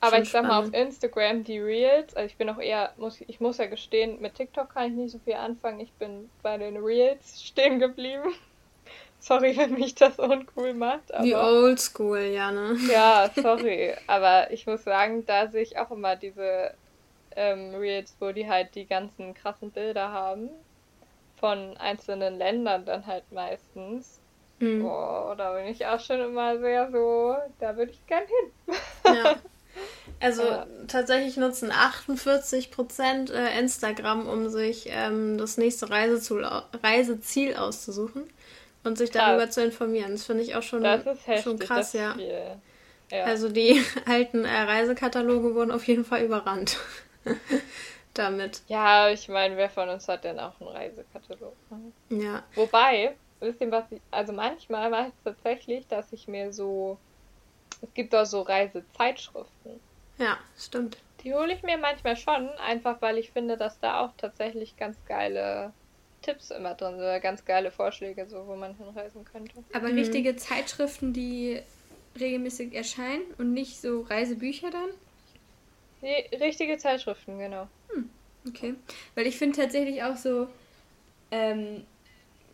Aber 0.00 0.16
schon 0.16 0.22
ich 0.22 0.30
sag 0.30 0.42
mal 0.42 0.58
auf 0.58 0.74
Instagram 0.74 1.44
die 1.44 1.60
Reels, 1.60 2.14
also 2.16 2.26
ich 2.26 2.36
bin 2.36 2.50
auch 2.50 2.58
eher, 2.58 2.92
muss, 2.96 3.20
ich 3.20 3.40
muss 3.40 3.58
ja 3.58 3.66
gestehen, 3.66 4.20
mit 4.20 4.34
TikTok 4.34 4.74
kann 4.74 4.90
ich 4.90 4.92
nicht 4.94 5.12
so 5.12 5.20
viel 5.20 5.34
anfangen. 5.34 5.78
Ich 5.78 5.92
bin 5.92 6.28
bei 6.42 6.58
den 6.58 6.76
Reels 6.76 7.40
stehen 7.42 7.78
geblieben. 7.78 8.34
Sorry, 9.20 9.56
wenn 9.56 9.74
mich 9.74 9.94
das 9.94 10.18
uncool 10.18 10.74
macht. 10.74 11.14
Aber, 11.14 11.24
Wie 11.24 11.36
oldschool, 11.36 12.18
ja, 12.18 12.50
ne? 12.50 12.76
Ja, 12.92 13.30
sorry. 13.40 13.94
aber 14.08 14.50
ich 14.50 14.66
muss 14.66 14.82
sagen, 14.82 15.24
da 15.24 15.46
sehe 15.46 15.62
ich 15.62 15.78
auch 15.78 15.92
immer 15.92 16.16
diese 16.16 16.74
ähm, 17.36 17.74
Reels, 17.74 18.14
wo 18.20 18.32
die 18.32 18.48
halt 18.48 18.74
die 18.74 18.86
ganzen 18.86 19.34
krassen 19.34 19.70
Bilder 19.70 20.10
haben. 20.12 20.48
Von 21.38 21.76
einzelnen 21.76 22.38
Ländern 22.38 22.84
dann 22.84 23.06
halt 23.06 23.24
meistens. 23.32 24.20
Mhm. 24.62 24.84
Oh, 24.84 25.34
da 25.36 25.54
bin 25.54 25.66
ich 25.66 25.84
auch 25.86 25.98
schon 25.98 26.20
immer 26.20 26.56
sehr 26.58 26.88
so, 26.92 27.36
da 27.58 27.76
würde 27.76 27.90
ich 27.90 28.06
gern 28.06 28.22
hin. 28.22 28.76
Ja. 29.06 29.36
Also 30.20 30.42
ja. 30.48 30.66
tatsächlich 30.86 31.36
nutzen 31.36 31.72
48% 31.72 33.32
äh, 33.32 33.58
Instagram, 33.58 34.28
um 34.28 34.48
sich 34.48 34.86
ähm, 34.88 35.36
das 35.36 35.58
nächste 35.58 35.90
Reiseziel, 35.90 36.46
Reiseziel 36.80 37.56
auszusuchen 37.56 38.22
und 38.84 38.98
sich 38.98 39.10
krass. 39.10 39.22
darüber 39.26 39.50
zu 39.50 39.64
informieren. 39.64 40.12
Das 40.12 40.24
finde 40.24 40.44
ich 40.44 40.54
auch 40.54 40.62
schon, 40.62 40.84
heftig, 40.84 41.40
schon 41.42 41.58
krass, 41.58 41.92
ja. 41.92 42.14
ja. 43.10 43.24
Also 43.24 43.48
die 43.48 43.82
alten 44.06 44.44
äh, 44.44 44.48
Reisekataloge 44.48 45.56
wurden 45.56 45.72
auf 45.72 45.86
jeden 45.88 46.04
Fall 46.04 46.22
überrannt. 46.22 46.78
damit. 48.14 48.62
Ja, 48.68 49.08
ich 49.08 49.28
meine, 49.28 49.56
wer 49.56 49.70
von 49.70 49.88
uns 49.88 50.08
hat 50.08 50.24
denn 50.24 50.38
auch 50.38 50.60
einen 50.60 50.70
Reisekatalog? 50.70 51.54
Ne? 51.70 52.22
Ja. 52.22 52.42
Wobei, 52.54 53.14
wisst 53.40 53.60
ihr 53.60 53.70
was 53.70 53.84
ich, 53.90 54.00
also 54.10 54.32
manchmal 54.32 54.90
mache 54.90 55.08
ich 55.08 55.14
tatsächlich, 55.24 55.86
dass 55.88 56.12
ich 56.12 56.28
mir 56.28 56.52
so, 56.52 56.98
es 57.80 57.92
gibt 57.94 58.14
auch 58.14 58.26
so 58.26 58.42
Reisezeitschriften. 58.42 59.80
Ja, 60.18 60.38
stimmt. 60.58 60.98
Die 61.24 61.34
hole 61.34 61.52
ich 61.52 61.62
mir 61.62 61.78
manchmal 61.78 62.16
schon, 62.16 62.48
einfach 62.58 63.00
weil 63.00 63.18
ich 63.18 63.30
finde, 63.30 63.56
dass 63.56 63.78
da 63.80 64.00
auch 64.00 64.10
tatsächlich 64.16 64.76
ganz 64.76 64.96
geile 65.06 65.72
Tipps 66.20 66.50
immer 66.50 66.74
drin 66.74 66.92
sind, 66.92 67.00
oder 67.00 67.20
ganz 67.20 67.44
geile 67.44 67.70
Vorschläge, 67.70 68.26
so 68.28 68.46
wo 68.46 68.56
man 68.56 68.76
hinreisen 68.76 69.24
könnte. 69.24 69.52
Aber 69.72 69.88
mhm. 69.88 69.98
richtige 69.98 70.36
Zeitschriften, 70.36 71.12
die 71.12 71.60
regelmäßig 72.18 72.74
erscheinen 72.74 73.22
und 73.38 73.52
nicht 73.52 73.80
so 73.80 74.02
Reisebücher 74.02 74.70
dann? 74.70 74.90
Nee, 76.02 76.28
richtige 76.38 76.76
Zeitschriften, 76.78 77.38
genau. 77.38 77.68
Hm, 77.92 78.10
okay. 78.46 78.74
Weil 79.14 79.26
ich 79.26 79.38
finde 79.38 79.56
tatsächlich 79.56 80.02
auch 80.02 80.16
so, 80.16 80.48
ähm, 81.30 81.84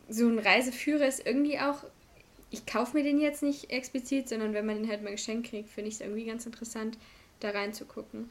so 0.08 0.28
ein 0.28 0.38
Reiseführer 0.38 1.06
ist 1.06 1.26
irgendwie 1.26 1.58
auch, 1.58 1.82
ich 2.50 2.66
kaufe 2.66 2.96
mir 2.96 3.02
den 3.02 3.20
jetzt 3.20 3.42
nicht 3.42 3.70
explizit, 3.70 4.28
sondern 4.28 4.54
wenn 4.54 4.66
man 4.66 4.76
den 4.76 4.88
halt 4.88 5.02
mal 5.02 5.10
geschenkt 5.10 5.48
kriegt, 5.50 5.70
finde 5.70 5.88
ich 5.88 5.94
es 5.94 6.00
irgendwie 6.00 6.24
ganz 6.24 6.46
interessant, 6.46 6.96
da 7.40 7.50
reinzugucken. 7.50 8.30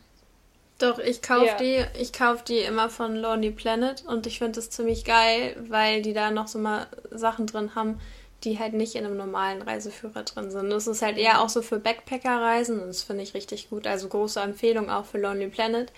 Doch, 0.80 1.00
ich 1.00 1.24
kaufe 1.24 1.46
ja. 1.46 1.58
die, 1.58 1.84
ich 2.00 2.14
kaufe 2.14 2.44
die 2.48 2.60
immer 2.60 2.90
von 2.90 3.16
Lonely 3.16 3.52
Planet 3.52 4.06
und 4.06 4.28
ich 4.28 4.38
finde 4.38 4.54
das 4.54 4.70
ziemlich 4.70 5.06
geil, 5.06 5.56
weil 5.68 6.04
die 6.04 6.14
da 6.14 6.30
noch 6.30 6.48
so 6.48 6.60
mal 6.60 6.88
Sachen 7.10 7.48
drin 7.48 7.74
haben, 7.74 8.00
die 8.44 8.60
halt 8.60 8.74
nicht 8.74 8.96
in 8.96 9.06
einem 9.06 9.18
normalen 9.18 9.62
Reiseführer 9.62 10.24
drin 10.24 10.52
sind. 10.52 10.70
Das 10.70 10.88
ist 10.88 11.02
halt 11.02 11.18
eher 11.18 11.42
auch 11.42 11.50
so 11.50 11.62
für 11.62 11.80
Backpacker-Reisen 11.80 12.80
und 12.80 12.88
das 12.88 13.04
finde 13.04 13.24
ich 13.24 13.34
richtig 13.34 13.70
gut. 13.70 13.88
Also 13.88 14.08
große 14.08 14.40
Empfehlung 14.40 14.90
auch 14.90 15.06
für 15.06 15.18
Lonely 15.18 15.48
Planet. 15.48 15.92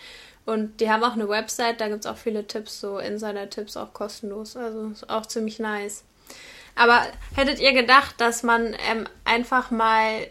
Und 0.46 0.80
die 0.80 0.90
haben 0.90 1.04
auch 1.04 1.14
eine 1.14 1.30
Website, 1.30 1.82
da 1.82 1.90
gibt 1.90 2.06
es 2.06 2.12
auch 2.12 2.18
viele 2.18 2.48
Tipps, 2.48 2.80
so 2.80 2.98
Insider-Tipps 2.98 3.78
auch 3.78 3.94
kostenlos. 3.94 4.56
Also 4.56 4.88
ist 4.88 5.10
auch 5.10 5.26
ziemlich 5.26 5.60
nice. 5.60 6.04
Aber 6.76 7.02
hättet 7.36 7.60
ihr 7.60 7.74
gedacht, 7.74 8.16
dass 8.20 8.42
man 8.42 8.74
ähm, 8.90 9.06
einfach 9.26 9.70
mal 9.70 10.28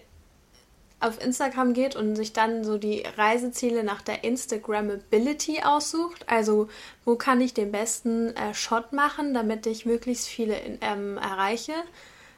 auf 1.00 1.23
Instagram 1.23 1.75
geht 1.75 1.95
und 1.95 2.17
sich 2.17 2.33
dann 2.33 2.64
so 2.64 2.76
die 2.76 3.05
Reiseziele 3.17 3.85
nach 3.85 4.02
der 4.02 4.25
Instagrammability 4.25 5.62
aussucht. 5.62 6.25
Also 6.28 6.69
wo 7.05 7.14
kann 7.17 7.40
ich 7.40 7.55
den 7.55 7.71
besten 7.71 8.35
äh, 8.37 8.52
Shot 8.55 8.93
machen, 8.93 9.33
damit 9.33 9.67
ich 9.67 9.87
möglichst 9.87 10.26
viele 10.26 10.59
in, 10.59 10.78
ähm, 10.81 11.17
erreiche. 11.19 11.75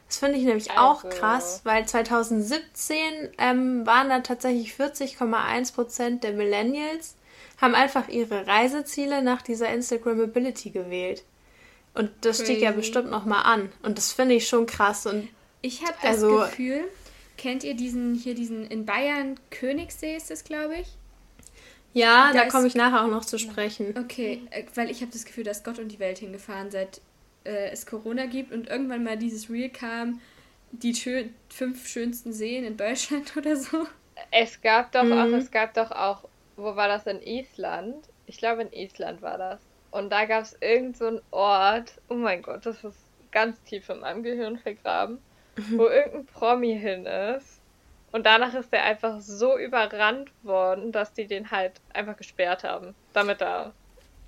Das 0.09 0.19
finde 0.19 0.39
ich 0.39 0.45
nämlich 0.45 0.71
also. 0.73 0.83
auch 0.83 1.09
krass, 1.09 1.61
weil 1.65 1.87
2017 1.87 2.99
ähm, 3.39 3.87
waren 3.87 4.09
da 4.09 4.21
tatsächlich 4.21 4.75
40,1 4.75 5.75
Prozent 5.75 6.25
der 6.25 6.33
Millennials 6.33 7.15
haben 7.61 7.75
einfach 7.75 8.09
ihre 8.09 8.47
Reiseziele 8.47 9.23
nach 9.23 9.43
dieser 9.43 9.69
Instagrammability 9.69 10.71
gewählt. 10.71 11.25
Und 11.95 12.11
das 12.23 12.39
Crazy. 12.39 12.53
steht 12.53 12.63
ja 12.63 12.73
bestimmt 12.73 13.11
nochmal 13.11 13.43
an. 13.45 13.71
Und 13.83 13.99
das 13.99 14.13
finde 14.13 14.35
ich 14.35 14.49
schon 14.49 14.67
krass. 14.67 15.07
Und 15.07 15.29
ich 15.61 15.83
habe 15.83 15.95
das 16.03 16.23
also, 16.23 16.39
Gefühl, 16.39 16.85
kennt 17.41 17.65
ihr 17.65 17.75
diesen 17.75 18.15
hier 18.15 18.35
diesen 18.35 18.67
in 18.67 18.85
Bayern 18.85 19.41
Königssee 19.51 20.15
ist 20.15 20.31
das, 20.31 20.45
glaube 20.45 20.77
ich? 20.77 20.89
Ja, 21.95 22.33
da, 22.33 22.45
da 22.45 22.49
komme 22.49 22.67
ich 22.67 22.75
nachher 22.75 23.03
auch 23.03 23.11
noch 23.11 23.25
zu 23.25 23.39
sprechen. 23.39 23.95
Okay, 23.99 24.43
äh, 24.51 24.65
weil 24.75 24.91
ich 24.91 25.01
habe 25.01 25.11
das 25.11 25.25
Gefühl, 25.25 25.43
dass 25.43 25.65
Gott 25.65 25.79
und 25.79 25.89
die 25.89 25.99
Welt 25.99 26.19
hingefahren, 26.19 26.71
seit 26.71 27.01
äh, 27.45 27.71
es 27.71 27.87
Corona 27.87 28.27
gibt 28.27 28.53
und 28.53 28.69
irgendwann 28.69 29.03
mal 29.03 29.17
dieses 29.17 29.49
Reel 29.49 29.71
kam, 29.71 30.21
die 30.71 30.95
schön, 30.95 31.35
fünf 31.49 31.89
schönsten 31.89 32.35
Seen 32.35 32.63
in 32.63 32.77
Deutschland 32.77 33.35
oder 33.39 33.57
so. 33.57 33.87
Es 34.31 34.61
gab 34.61 34.93
doch 34.93 35.05
mhm. 35.05 35.13
auch, 35.13 35.39
es 35.39 35.51
gab 35.51 35.73
doch 35.73 35.91
auch, 35.93 36.29
wo 36.57 36.77
war 36.77 36.89
das 36.89 37.07
in 37.07 37.23
Island? 37.23 38.07
Ich 38.27 38.37
glaube 38.37 38.63
in 38.63 38.73
Island 38.73 39.23
war 39.23 39.39
das. 39.39 39.61
Und 39.91 40.11
da 40.11 40.27
gab 40.27 40.43
es 40.43 40.59
irgendeinen 40.61 41.17
so 41.17 41.23
Ort, 41.31 41.95
oh 42.11 42.15
mein 42.15 42.43
Gott, 42.43 42.67
das 42.67 42.85
ist 42.85 42.99
ganz 43.33 43.61
tief 43.63 43.89
in 43.89 44.01
meinem 44.01 44.23
Gehirn 44.23 44.59
vergraben. 44.59 45.19
Wo 45.77 45.87
irgendein 45.87 46.27
Promi 46.27 46.79
hin 46.79 47.07
ist. 47.07 47.61
Und 48.13 48.27
danach 48.27 48.55
ist 48.55 48.73
der 48.73 48.85
einfach 48.85 49.21
so 49.21 49.57
überrannt 49.57 50.31
worden, 50.43 50.91
dass 50.91 51.13
die 51.13 51.27
den 51.27 51.51
halt 51.51 51.81
einfach 51.93 52.17
gesperrt 52.17 52.65
haben, 52.65 52.95
damit 53.13 53.41
er 53.41 53.73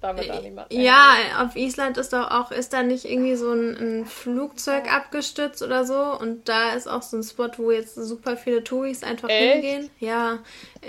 damit 0.03 0.29
da 0.29 0.41
niemand. 0.41 0.73
Ja, 0.73 1.15
auf 1.39 1.57
Island 1.57 1.97
ist 1.97 2.13
doch 2.13 2.31
auch, 2.31 2.51
ist 2.51 2.73
da 2.73 2.83
nicht 2.83 3.05
irgendwie 3.05 3.37
so 3.37 3.53
ein, 3.53 3.77
ein, 3.77 4.07
Flugzeug 4.07 4.93
abgestürzt 4.93 5.63
oder 5.63 5.85
so 5.85 6.19
und 6.19 6.49
da 6.49 6.73
ist 6.73 6.89
auch 6.89 7.03
so 7.03 7.17
ein 7.17 7.23
Spot, 7.23 7.51
wo 7.57 7.71
jetzt 7.71 7.95
super 7.95 8.37
viele 8.37 8.65
Touris 8.65 9.05
einfach 9.05 9.29
Echt? 9.29 9.53
hingehen. 9.53 9.91
Ja, 10.01 10.41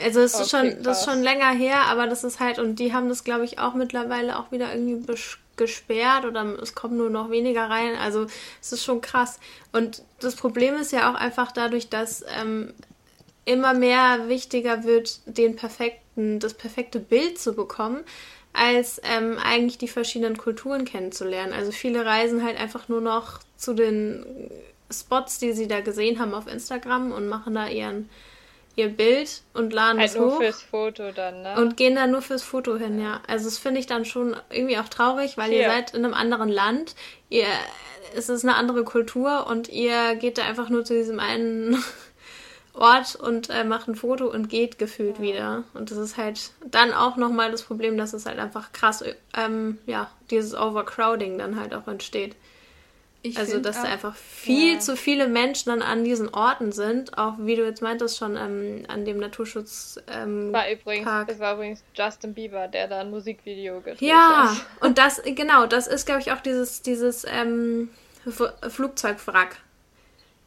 also 0.04 0.20
es 0.22 0.34
ist 0.34 0.54
okay, 0.54 0.72
schon, 0.72 0.84
das 0.84 1.00
ist 1.00 1.06
schon 1.06 1.22
länger 1.22 1.52
her, 1.52 1.86
aber 1.90 2.08
das 2.08 2.24
ist 2.24 2.40
halt, 2.40 2.58
und 2.58 2.80
die 2.80 2.94
haben 2.94 3.08
das 3.08 3.24
glaube 3.24 3.46
ich 3.46 3.60
auch 3.60 3.76
mittlerweile 3.76 4.38
auch 4.38 4.52
wieder 4.52 4.74
irgendwie 4.74 4.96
gesperrt 5.56 6.26
oder 6.26 6.44
es 6.62 6.76
kommen 6.76 6.98
nur 6.98 7.10
noch 7.10 7.30
weniger 7.30 7.70
rein. 7.70 7.96
Also 7.96 8.28
es 8.62 8.72
ist 8.72 8.84
schon 8.84 9.02
krass. 9.02 9.40
Und 9.72 10.04
das 10.20 10.36
Problem 10.36 10.76
ist 10.76 10.92
ja 10.92 11.12
auch 11.12 11.16
einfach 11.16 11.52
dadurch, 11.52 11.90
dass 11.90 12.26
ähm, 12.40 12.74
immer 13.46 13.74
mehr 13.74 14.28
wichtiger 14.28 14.84
wird, 14.84 15.20
den 15.26 15.56
perfekten, 15.56 16.40
das 16.40 16.54
perfekte 16.54 17.00
Bild 17.00 17.40
zu 17.40 17.54
bekommen 17.54 18.04
als 18.54 19.02
ähm, 19.04 19.38
eigentlich 19.44 19.80
die 19.80 19.88
verschiedenen 19.88 20.38
Kulturen 20.38 20.86
kennenzulernen. 20.86 21.54
Also 21.54 21.72
viele 21.72 22.06
reisen 22.06 22.44
halt 22.44 22.60
einfach 22.60 22.88
nur 22.88 23.02
noch 23.02 23.40
zu 23.58 23.74
den 23.74 24.26
Spots, 24.92 25.40
die 25.40 25.54
sie 25.54 25.68
da 25.68 25.82
gesehen 25.82 26.20
haben 26.20 26.36
auf 26.36 26.48
Instagram 26.48 27.12
und 27.12 27.28
machen 27.28 27.56
da 27.56 27.68
ihren 27.68 28.10
ihr 28.76 28.90
Bild 28.90 29.42
und 29.54 29.72
laden 29.72 30.00
halt 30.00 30.10
es 30.10 30.16
nur 30.16 30.34
hoch. 30.34 30.38
fürs 30.42 30.62
Foto 30.62 31.12
dann, 31.12 31.44
ne? 31.44 31.56
Und 31.58 31.78
gehen 31.78 31.96
da 31.96 32.08
nur 32.08 32.22
fürs 32.22 32.44
Foto 32.44 32.78
hin, 32.78 33.00
ja. 33.02 33.22
Also 33.28 33.46
das 33.46 33.58
finde 33.58 33.80
ich 33.80 33.86
dann 33.86 34.06
schon 34.06 34.36
irgendwie 34.50 34.78
auch 34.78 34.90
traurig, 34.90 35.38
weil 35.38 35.52
Hier. 35.52 35.62
ihr 35.62 35.70
seid 35.70 35.94
in 35.94 36.04
einem 36.04 36.14
anderen 36.14 36.50
Land, 36.50 36.96
ihr 37.30 37.48
es 38.16 38.30
ist 38.30 38.44
eine 38.44 38.56
andere 38.56 38.84
Kultur 38.84 39.48
und 39.48 39.70
ihr 39.70 40.16
geht 40.16 40.38
da 40.38 40.44
einfach 40.44 40.70
nur 40.70 40.86
zu 40.86 40.94
diesem 40.94 41.20
einen 41.20 41.84
Ort 42.74 43.16
und 43.16 43.50
äh, 43.50 43.64
macht 43.64 43.88
ein 43.88 43.96
Foto 43.96 44.28
und 44.28 44.50
geht 44.50 44.80
gefühlt 44.80 45.18
ja. 45.18 45.24
wieder. 45.24 45.64
Und 45.74 45.92
das 45.92 45.98
ist 45.98 46.18
halt 46.18 46.52
dann 46.66 46.92
auch 46.92 47.18
nochmal 47.18 47.52
das 47.52 47.64
Problem, 47.64 47.98
dass 47.98 48.14
es 48.14 48.26
halt 48.26 48.40
einfach 48.40 48.72
krass, 48.72 49.04
ähm, 49.38 49.78
ja, 49.86 50.10
dieses 50.32 50.56
Overcrowding 50.56 51.38
dann 51.38 51.60
halt 51.60 51.74
auch 51.74 51.88
entsteht. 51.88 52.36
Ich 53.26 53.38
also, 53.38 53.60
dass 53.60 53.78
auch, 53.78 53.84
da 53.84 53.90
einfach 53.90 54.16
viel 54.16 54.74
ja. 54.74 54.80
zu 54.80 54.98
viele 54.98 55.30
Menschen 55.30 55.70
dann 55.70 55.82
an 55.82 56.04
diesen 56.04 56.28
Orten 56.34 56.74
sind, 56.74 57.18
auch 57.18 57.36
wie 57.40 57.56
du 57.56 57.64
jetzt 57.64 57.82
meintest, 57.82 58.18
schon 58.18 58.36
ähm, 58.36 58.84
an 58.90 59.06
dem 59.06 59.18
Naturschutz. 59.18 59.98
Ähm, 60.14 60.52
war 60.52 60.70
übrigens, 60.70 61.10
es 61.28 61.40
war 61.40 61.54
übrigens 61.54 61.84
Justin 61.94 62.34
Bieber, 62.34 62.68
der 62.68 62.90
da 62.90 63.00
ein 63.00 63.10
Musikvideo 63.10 63.80
gedreht 63.80 64.02
ja, 64.02 64.52
hat. 64.52 64.58
Ja, 64.58 64.66
und 64.88 64.98
das, 64.98 65.22
genau, 65.24 65.66
das 65.66 65.88
ist, 65.88 66.06
glaube 66.06 66.20
ich, 66.20 66.34
auch 66.34 66.42
dieses, 66.42 66.82
dieses 66.82 67.26
ähm, 67.26 67.90
Flugzeugwrack 68.68 69.58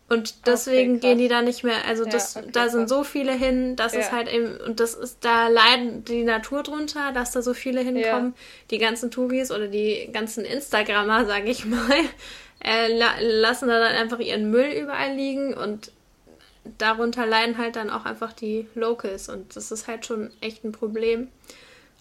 und 0.09 0.47
deswegen 0.47 0.97
okay, 0.97 1.09
gehen 1.09 1.19
die 1.19 1.27
da 1.27 1.43
nicht 1.43 1.65
mehr, 1.65 1.85
also 1.85 2.05
das, 2.05 2.35
ja, 2.35 2.43
okay, 2.43 2.51
da 2.53 2.69
sind 2.69 2.89
so 2.89 3.03
viele 3.03 3.33
hin, 3.33 3.75
dass 3.75 3.93
ja. 3.93 4.01
es 4.01 4.13
halt 4.13 4.33
eben, 4.33 4.57
und 4.59 4.79
das 4.79 4.95
ist, 4.95 5.25
da 5.25 5.49
leiden 5.49 6.05
die 6.05 6.23
Natur 6.23 6.63
drunter, 6.63 7.11
dass 7.13 7.33
da 7.33 7.43
so 7.43 7.55
viele 7.55 7.81
hinkommen. 7.81 8.35
Ja. 8.37 8.43
Die 8.71 8.79
ganzen 8.79 9.11
Touris 9.11 9.51
oder 9.51 9.67
die 9.67 10.09
ganzen 10.13 10.45
Instagrammer, 10.45 11.25
sag 11.27 11.47
ich 11.47 11.65
mal, 11.65 11.99
äh, 12.67 12.89
la 12.89 13.15
lassen 13.21 13.69
da 13.69 13.79
dann 13.79 13.97
einfach 13.97 14.19
ihren 14.19 14.51
Müll 14.51 14.71
überall 14.73 15.15
liegen 15.15 15.55
und 15.55 15.93
darunter 16.79 17.25
leiden 17.25 17.59
halt 17.59 17.77
dann 17.77 17.91
auch 17.91 18.05
einfach 18.05 18.33
die 18.33 18.67
Locals 18.75 19.29
und 19.29 19.55
das 19.57 19.71
ist 19.71 19.87
halt 19.87 20.05
schon 20.05 20.31
echt 20.41 20.65
ein 20.65 20.73
Problem. 20.73 21.29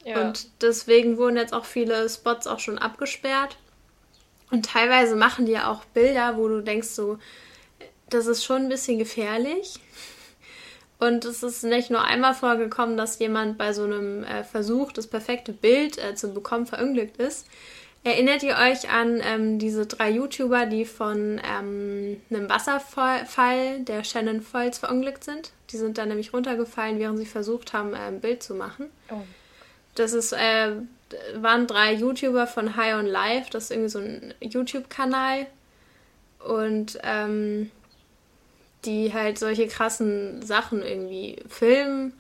Und 0.06 0.48
deswegen 0.62 1.18
wurden 1.18 1.38
jetzt 1.38 1.54
auch 1.54 1.66
viele 1.66 2.08
Spots 2.10 2.46
auch 2.46 2.60
schon 2.60 2.78
abgesperrt. 2.78 3.58
Und 4.52 4.66
teilweise 4.68 5.16
machen 5.16 5.48
die 5.48 5.54
ja 5.54 5.72
auch 5.72 5.84
Bilder, 5.86 6.38
wo 6.38 6.48
du 6.48 6.62
denkst 6.62 6.90
so, 6.90 7.18
das 8.10 8.28
ist 8.28 8.44
schon 8.44 8.64
ein 8.64 8.70
bisschen 8.70 9.00
gefährlich. 9.00 9.80
Und 11.00 11.26
es 11.26 11.42
ist 11.42 11.64
nicht 11.64 11.90
nur 11.90 12.04
einmal 12.04 12.36
vorgekommen, 12.36 12.98
dass 12.98 13.20
jemand 13.20 13.58
bei 13.58 13.74
so 13.74 13.84
einem 13.84 14.24
äh, 14.24 14.44
Versuch, 14.44 14.92
das 14.92 15.08
perfekte 15.08 15.52
Bild 15.52 15.98
äh, 15.98 16.14
zu 16.16 16.34
bekommen, 16.34 16.68
verunglückt 16.68 17.18
ist. 17.18 17.48
Erinnert 18.06 18.44
ihr 18.44 18.56
euch 18.56 18.88
an 18.88 19.20
ähm, 19.24 19.58
diese 19.58 19.88
drei 19.88 20.12
YouTuber, 20.12 20.68
die 20.68 20.86
von 20.86 21.42
ähm, 21.44 22.22
einem 22.30 22.48
Wasserfall 22.48 23.80
der 23.80 24.04
Shannon 24.04 24.42
Falls 24.42 24.78
verunglückt 24.78 25.24
sind? 25.24 25.54
Die 25.72 25.78
sind 25.78 25.98
dann 25.98 26.10
nämlich 26.10 26.32
runtergefallen, 26.32 27.00
während 27.00 27.18
sie 27.18 27.26
versucht 27.26 27.74
haben, 27.74 27.96
äh, 27.96 27.98
ein 27.98 28.22
Bild 28.22 28.44
zu 28.44 28.54
machen. 28.54 28.92
Oh. 29.10 29.22
Das 29.96 30.14
ist, 30.14 30.34
äh, 30.34 30.74
waren 31.34 31.66
drei 31.66 31.94
YouTuber 31.94 32.46
von 32.46 32.76
High 32.76 32.94
on 32.94 33.08
Life, 33.08 33.50
das 33.50 33.66
ist 33.66 33.72
irgendwie 33.72 33.90
so 33.90 33.98
ein 33.98 34.36
YouTube-Kanal. 34.40 35.48
Und 36.48 37.00
ähm, 37.02 37.72
die 38.86 39.14
halt 39.14 39.40
solche 39.40 39.68
krassen 39.68 40.44
Sachen 40.44 40.84
irgendwie 40.84 41.38
filmen. 41.50 42.14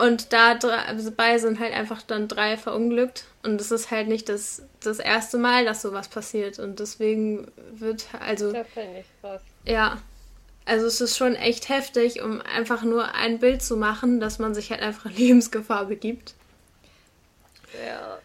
Und 0.00 0.32
da 0.32 0.54
dabei 0.54 1.36
sind 1.36 1.60
halt 1.60 1.74
einfach 1.74 2.00
dann 2.00 2.26
drei 2.26 2.56
verunglückt. 2.56 3.24
Und 3.42 3.60
es 3.60 3.70
ist 3.70 3.90
halt 3.90 4.08
nicht 4.08 4.30
das, 4.30 4.62
das 4.82 4.98
erste 4.98 5.36
Mal, 5.36 5.66
dass 5.66 5.82
sowas 5.82 6.08
passiert. 6.08 6.58
Und 6.58 6.80
deswegen 6.80 7.52
wird, 7.72 8.06
also. 8.18 8.50
Das 8.50 8.66
finde 8.68 9.00
ich 9.00 9.20
krass. 9.20 9.42
Ja. 9.66 9.98
Also 10.64 10.86
es 10.86 11.02
ist 11.02 11.18
schon 11.18 11.34
echt 11.34 11.68
heftig, 11.68 12.22
um 12.22 12.40
einfach 12.40 12.82
nur 12.82 13.14
ein 13.14 13.40
Bild 13.40 13.62
zu 13.62 13.76
machen, 13.76 14.20
dass 14.20 14.38
man 14.38 14.54
sich 14.54 14.70
halt 14.70 14.80
einfach 14.80 15.10
Lebensgefahr 15.16 15.84
begibt. 15.84 16.32
Ja. 17.86 18.18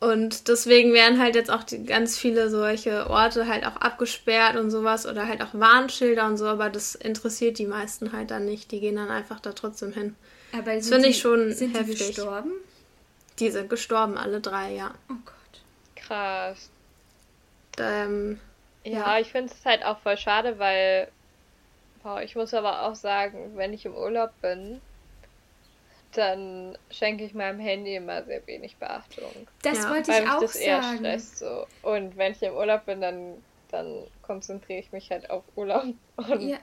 Und 0.00 0.48
deswegen 0.48 0.92
werden 0.92 1.20
halt 1.20 1.36
jetzt 1.36 1.50
auch 1.50 1.62
die, 1.62 1.84
ganz 1.84 2.18
viele 2.18 2.50
solche 2.50 3.08
Orte 3.08 3.46
halt 3.46 3.64
auch 3.64 3.76
abgesperrt 3.76 4.56
und 4.56 4.72
sowas 4.72 5.06
oder 5.06 5.28
halt 5.28 5.42
auch 5.42 5.54
Warnschilder 5.54 6.26
und 6.26 6.38
so, 6.38 6.46
aber 6.46 6.70
das 6.70 6.96
interessiert 6.96 7.58
die 7.58 7.66
meisten 7.66 8.12
halt 8.12 8.32
dann 8.32 8.46
nicht. 8.46 8.72
Die 8.72 8.80
gehen 8.80 8.96
dann 8.96 9.10
einfach 9.10 9.38
da 9.38 9.52
trotzdem 9.52 9.92
hin. 9.92 10.16
Aber 10.56 10.74
das 10.74 10.88
finde 10.88 11.08
ich 11.08 11.18
schon 11.18 11.52
sind 11.52 11.76
heftig. 11.76 11.98
Die 11.98 12.06
gestorben? 12.06 12.52
Die 13.38 13.50
sind 13.50 13.68
gestorben, 13.68 14.16
alle 14.16 14.40
drei, 14.40 14.72
ja. 14.72 14.94
Oh 15.10 15.14
Gott. 15.24 15.34
Krass. 15.96 16.70
Ähm, 17.78 18.38
ja, 18.84 18.92
ja, 18.92 19.18
ich 19.18 19.32
finde 19.32 19.52
es 19.52 19.64
halt 19.64 19.84
auch 19.84 19.98
voll 19.98 20.16
schade, 20.16 20.58
weil 20.58 21.08
boah, 22.04 22.22
ich 22.22 22.36
muss 22.36 22.54
aber 22.54 22.82
auch 22.82 22.94
sagen, 22.94 23.52
wenn 23.56 23.72
ich 23.72 23.84
im 23.84 23.94
Urlaub 23.94 24.30
bin, 24.40 24.80
dann 26.12 26.78
schenke 26.90 27.24
ich 27.24 27.34
meinem 27.34 27.58
Handy 27.58 27.96
immer 27.96 28.22
sehr 28.22 28.46
wenig 28.46 28.76
Beachtung. 28.76 29.48
Das 29.62 29.78
ja, 29.78 29.90
wollte 29.90 30.12
ich 30.12 30.28
auch 30.28 30.40
das 30.40 30.54
eher 30.54 30.82
sagen. 30.82 30.98
Stresst, 30.98 31.38
so. 31.38 31.66
Und 31.82 32.16
wenn 32.16 32.32
ich 32.32 32.42
im 32.42 32.54
Urlaub 32.54 32.86
bin, 32.86 33.00
dann, 33.00 33.42
dann 33.74 34.06
konzentriere 34.22 34.78
ich 34.78 34.92
mich 34.92 35.10
halt 35.10 35.28
auf 35.30 35.42
Urlaub 35.56 35.84
und 36.16 36.48
ja. 36.48 36.58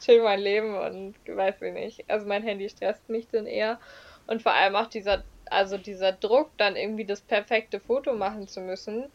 chill 0.00 0.22
mein 0.22 0.40
Leben 0.40 0.76
und 0.76 1.14
weiß 1.26 1.62
ich 1.62 1.72
nicht. 1.72 2.10
Also 2.10 2.26
mein 2.26 2.42
Handy 2.42 2.68
stresst 2.68 3.08
mich 3.08 3.28
dann 3.28 3.46
eher. 3.46 3.78
Und 4.26 4.42
vor 4.42 4.52
allem 4.52 4.74
auch 4.74 4.88
dieser, 4.88 5.22
also 5.48 5.78
dieser 5.78 6.12
Druck, 6.12 6.50
dann 6.58 6.76
irgendwie 6.76 7.04
das 7.04 7.20
perfekte 7.20 7.78
Foto 7.78 8.14
machen 8.14 8.48
zu 8.48 8.60
müssen. 8.60 9.06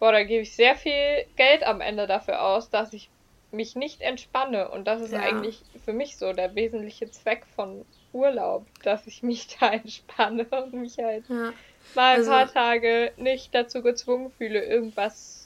Boah, 0.00 0.12
da 0.12 0.24
gebe 0.24 0.42
ich 0.42 0.54
sehr 0.54 0.74
viel 0.74 1.24
Geld 1.36 1.64
am 1.64 1.80
Ende 1.80 2.06
dafür 2.06 2.42
aus, 2.42 2.70
dass 2.70 2.92
ich 2.92 3.08
mich 3.52 3.76
nicht 3.76 4.00
entspanne. 4.00 4.68
Und 4.68 4.86
das 4.86 5.00
ist 5.00 5.12
ja. 5.12 5.20
eigentlich 5.20 5.62
für 5.84 5.92
mich 5.92 6.16
so 6.16 6.32
der 6.32 6.54
wesentliche 6.54 7.10
Zweck 7.10 7.46
von 7.54 7.84
Urlaub, 8.12 8.66
dass 8.82 9.06
ich 9.06 9.22
mich 9.22 9.56
da 9.60 9.70
entspanne 9.70 10.46
und 10.50 10.72
mich 10.74 10.98
halt 10.98 11.28
ja. 11.28 11.52
mal 11.94 12.14
ein 12.14 12.18
also, 12.18 12.30
paar 12.30 12.52
Tage 12.52 13.12
nicht 13.16 13.54
dazu 13.54 13.82
gezwungen 13.82 14.32
fühle, 14.32 14.64
irgendwas 14.64 15.37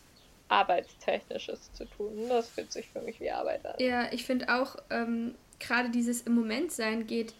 Arbeitstechnisches 0.53 1.73
zu 1.73 1.87
tun. 1.87 2.29
Das 2.29 2.51
fühlt 2.51 2.71
sich 2.71 2.89
für 2.89 3.01
mich 3.01 3.19
wie 3.21 3.31
Arbeit 3.31 3.65
an. 3.65 3.75
Ja, 3.79 4.13
ich 4.13 4.25
finde 4.25 4.55
auch, 4.55 4.77
ähm, 4.91 5.35
gerade 5.59 5.91
dieses 5.91 6.23
im 6.23 6.35
Moment 6.35 6.71
sein 6.73 7.07
geht 7.07 7.35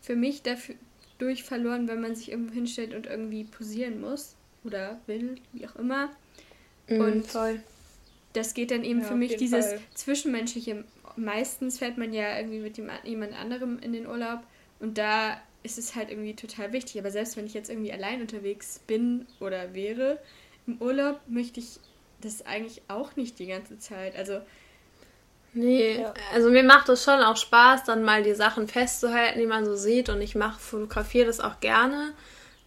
für 0.00 0.14
mich 0.14 0.42
dadurch 0.42 1.42
verloren, 1.42 1.88
wenn 1.88 2.00
man 2.00 2.14
sich 2.14 2.30
irgendwo 2.30 2.54
hinstellt 2.54 2.94
und 2.94 3.06
irgendwie 3.06 3.44
posieren 3.44 4.00
muss 4.00 4.36
oder 4.64 5.00
will, 5.06 5.36
wie 5.52 5.66
auch 5.66 5.76
immer. 5.76 6.10
Mm, 6.88 7.00
und 7.00 7.26
voll. 7.26 7.62
das 8.32 8.54
geht 8.54 8.70
dann 8.70 8.84
eben 8.84 9.00
ja, 9.00 9.06
für 9.06 9.16
mich 9.16 9.36
dieses 9.36 9.66
Fall. 9.66 9.80
Zwischenmenschliche. 9.94 10.84
Meistens 11.16 11.78
fährt 11.78 11.98
man 11.98 12.12
ja 12.12 12.38
irgendwie 12.38 12.60
mit 12.60 12.78
jemand 13.04 13.34
anderem 13.34 13.78
in 13.80 13.92
den 13.92 14.06
Urlaub 14.06 14.40
und 14.78 14.98
da 14.98 15.40
ist 15.62 15.78
es 15.78 15.94
halt 15.94 16.10
irgendwie 16.10 16.34
total 16.34 16.72
wichtig. 16.72 16.98
Aber 17.00 17.10
selbst 17.10 17.36
wenn 17.36 17.46
ich 17.46 17.54
jetzt 17.54 17.70
irgendwie 17.70 17.92
allein 17.92 18.20
unterwegs 18.20 18.80
bin 18.86 19.26
oder 19.40 19.74
wäre 19.74 20.18
im 20.66 20.80
Urlaub, 20.80 21.20
möchte 21.28 21.60
ich 21.60 21.78
das 22.24 22.44
eigentlich 22.46 22.82
auch 22.88 23.16
nicht 23.16 23.38
die 23.38 23.46
ganze 23.46 23.78
Zeit. 23.78 24.16
Also 24.16 24.40
Nee, 25.54 26.00
ja. 26.00 26.14
also 26.32 26.50
mir 26.50 26.62
macht 26.62 26.88
es 26.88 27.04
schon 27.04 27.20
auch 27.20 27.36
Spaß, 27.36 27.84
dann 27.84 28.04
mal 28.04 28.22
die 28.22 28.34
Sachen 28.34 28.68
festzuhalten, 28.68 29.38
die 29.38 29.46
man 29.46 29.66
so 29.66 29.76
sieht. 29.76 30.08
Und 30.08 30.22
ich 30.22 30.34
mache, 30.34 30.58
fotografiere 30.58 31.26
das 31.26 31.40
auch 31.40 31.60
gerne. 31.60 32.14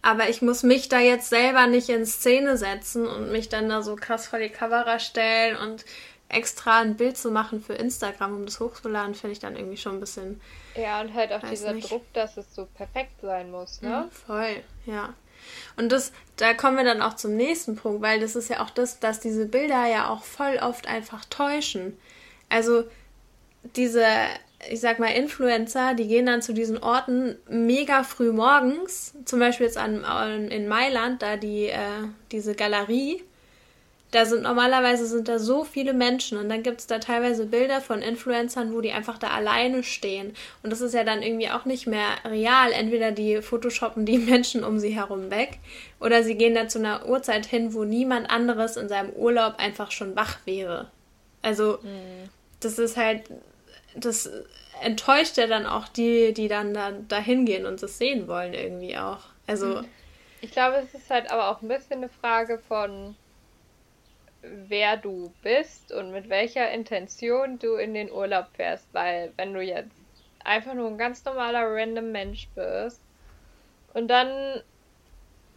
Aber 0.02 0.28
ich 0.28 0.40
muss 0.40 0.62
mich 0.62 0.88
da 0.88 1.00
jetzt 1.00 1.30
selber 1.30 1.66
nicht 1.66 1.88
in 1.88 2.06
Szene 2.06 2.56
setzen 2.56 3.08
und 3.08 3.32
mich 3.32 3.48
dann 3.48 3.68
da 3.68 3.82
so 3.82 3.96
krass 3.96 4.28
vor 4.28 4.38
die 4.38 4.50
Kamera 4.50 5.00
stellen 5.00 5.56
und 5.56 5.84
extra 6.28 6.80
ein 6.80 6.96
Bild 6.96 7.16
zu 7.16 7.30
machen 7.30 7.60
für 7.60 7.74
Instagram, 7.74 8.36
um 8.36 8.46
das 8.46 8.60
hochzuladen, 8.60 9.14
finde 9.14 9.32
ich 9.32 9.40
dann 9.40 9.56
irgendwie 9.56 9.76
schon 9.76 9.94
ein 9.94 10.00
bisschen. 10.00 10.40
Ja, 10.76 11.00
und 11.00 11.12
halt 11.14 11.32
auch 11.32 11.42
dieser 11.48 11.72
nicht. 11.72 11.90
Druck, 11.90 12.04
dass 12.12 12.36
es 12.36 12.54
so 12.54 12.66
perfekt 12.66 13.20
sein 13.20 13.50
muss, 13.50 13.80
ne? 13.82 14.04
Mhm, 14.06 14.10
voll, 14.10 14.62
ja. 14.86 15.14
Und 15.76 15.92
das, 15.92 16.12
da 16.36 16.54
kommen 16.54 16.76
wir 16.76 16.84
dann 16.84 17.02
auch 17.02 17.14
zum 17.14 17.36
nächsten 17.36 17.76
Punkt, 17.76 18.02
weil 18.02 18.20
das 18.20 18.36
ist 18.36 18.48
ja 18.48 18.62
auch 18.62 18.70
das, 18.70 19.00
dass 19.00 19.20
diese 19.20 19.46
Bilder 19.46 19.86
ja 19.86 20.08
auch 20.08 20.24
voll 20.24 20.58
oft 20.62 20.88
einfach 20.88 21.24
täuschen. 21.26 21.96
Also 22.48 22.84
diese, 23.74 24.06
ich 24.70 24.80
sag 24.80 24.98
mal, 24.98 25.08
Influencer, 25.08 25.94
die 25.94 26.06
gehen 26.06 26.26
dann 26.26 26.42
zu 26.42 26.54
diesen 26.54 26.78
Orten 26.78 27.36
mega 27.48 28.04
früh 28.04 28.32
morgens, 28.32 29.14
zum 29.24 29.40
Beispiel 29.40 29.66
jetzt 29.66 29.78
an, 29.78 30.04
in 30.50 30.68
Mailand, 30.68 31.22
da 31.22 31.36
die, 31.36 31.66
äh, 31.66 31.78
diese 32.32 32.54
Galerie, 32.54 33.22
da 34.12 34.24
sind 34.24 34.42
normalerweise 34.42 35.06
sind 35.06 35.28
da 35.28 35.38
so 35.38 35.64
viele 35.64 35.92
Menschen 35.92 36.38
und 36.38 36.48
dann 36.48 36.62
gibt 36.62 36.80
es 36.80 36.86
da 36.86 36.98
teilweise 36.98 37.46
Bilder 37.46 37.80
von 37.80 38.02
Influencern, 38.02 38.72
wo 38.72 38.80
die 38.80 38.92
einfach 38.92 39.18
da 39.18 39.28
alleine 39.28 39.82
stehen. 39.82 40.34
Und 40.62 40.70
das 40.70 40.80
ist 40.80 40.94
ja 40.94 41.02
dann 41.02 41.22
irgendwie 41.22 41.50
auch 41.50 41.64
nicht 41.64 41.86
mehr 41.86 42.08
real. 42.24 42.72
Entweder 42.72 43.10
die 43.10 43.42
photoshoppen 43.42 44.06
die 44.06 44.18
Menschen 44.30 44.62
um 44.62 44.78
sie 44.78 44.94
herum 44.94 45.30
weg 45.30 45.58
oder 45.98 46.22
sie 46.22 46.36
gehen 46.36 46.54
da 46.54 46.68
zu 46.68 46.78
einer 46.78 47.06
Uhrzeit 47.06 47.46
hin, 47.46 47.74
wo 47.74 47.84
niemand 47.84 48.30
anderes 48.30 48.76
in 48.76 48.88
seinem 48.88 49.10
Urlaub 49.10 49.54
einfach 49.58 49.90
schon 49.90 50.14
wach 50.14 50.38
wäre. 50.44 50.90
Also, 51.42 51.78
mhm. 51.82 52.28
das 52.60 52.78
ist 52.78 52.96
halt, 52.96 53.24
das 53.96 54.30
enttäuscht 54.82 55.36
ja 55.36 55.46
dann 55.46 55.66
auch 55.66 55.88
die, 55.88 56.32
die 56.32 56.48
dann 56.48 56.74
da, 56.74 56.92
da 57.08 57.18
hingehen 57.18 57.66
und 57.66 57.82
das 57.82 57.98
sehen 57.98 58.28
wollen 58.28 58.54
irgendwie 58.54 58.96
auch. 58.96 59.20
Also. 59.46 59.82
Ich 60.42 60.52
glaube, 60.52 60.76
es 60.76 60.94
ist 60.94 61.10
halt 61.10 61.30
aber 61.30 61.50
auch 61.50 61.62
ein 61.62 61.68
bisschen 61.68 61.96
eine 61.96 62.08
Frage 62.08 62.60
von 62.68 63.16
wer 64.68 64.96
du 64.96 65.32
bist 65.42 65.92
und 65.92 66.12
mit 66.12 66.28
welcher 66.28 66.70
Intention 66.70 67.58
du 67.58 67.74
in 67.74 67.94
den 67.94 68.10
Urlaub 68.10 68.46
fährst, 68.54 68.86
weil 68.92 69.32
wenn 69.36 69.54
du 69.54 69.60
jetzt 69.60 69.96
einfach 70.44 70.74
nur 70.74 70.88
ein 70.88 70.98
ganz 70.98 71.24
normaler 71.24 71.66
random 71.68 72.12
Mensch 72.12 72.48
bist 72.54 73.00
und 73.94 74.08
dann 74.08 74.62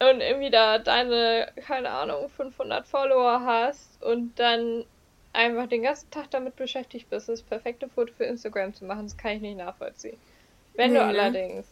und 0.01 0.21
irgendwie 0.21 0.49
da 0.49 0.77
deine, 0.79 1.51
keine 1.67 1.89
Ahnung, 1.89 2.29
500 2.29 2.87
Follower 2.87 3.41
hast 3.45 4.01
und 4.01 4.39
dann 4.39 4.85
einfach 5.33 5.67
den 5.67 5.83
ganzen 5.83 6.09
Tag 6.09 6.31
damit 6.31 6.55
beschäftigt 6.55 7.09
bist, 7.09 7.29
das 7.29 7.43
perfekte 7.43 7.89
Foto 7.89 8.13
für 8.13 8.23
Instagram 8.23 8.73
zu 8.73 8.85
machen, 8.85 9.03
das 9.03 9.17
kann 9.17 9.33
ich 9.33 9.41
nicht 9.41 9.57
nachvollziehen. 9.57 10.17
Wenn 10.75 10.93
nee, 10.93 10.99
du 10.99 11.05
allerdings 11.05 11.67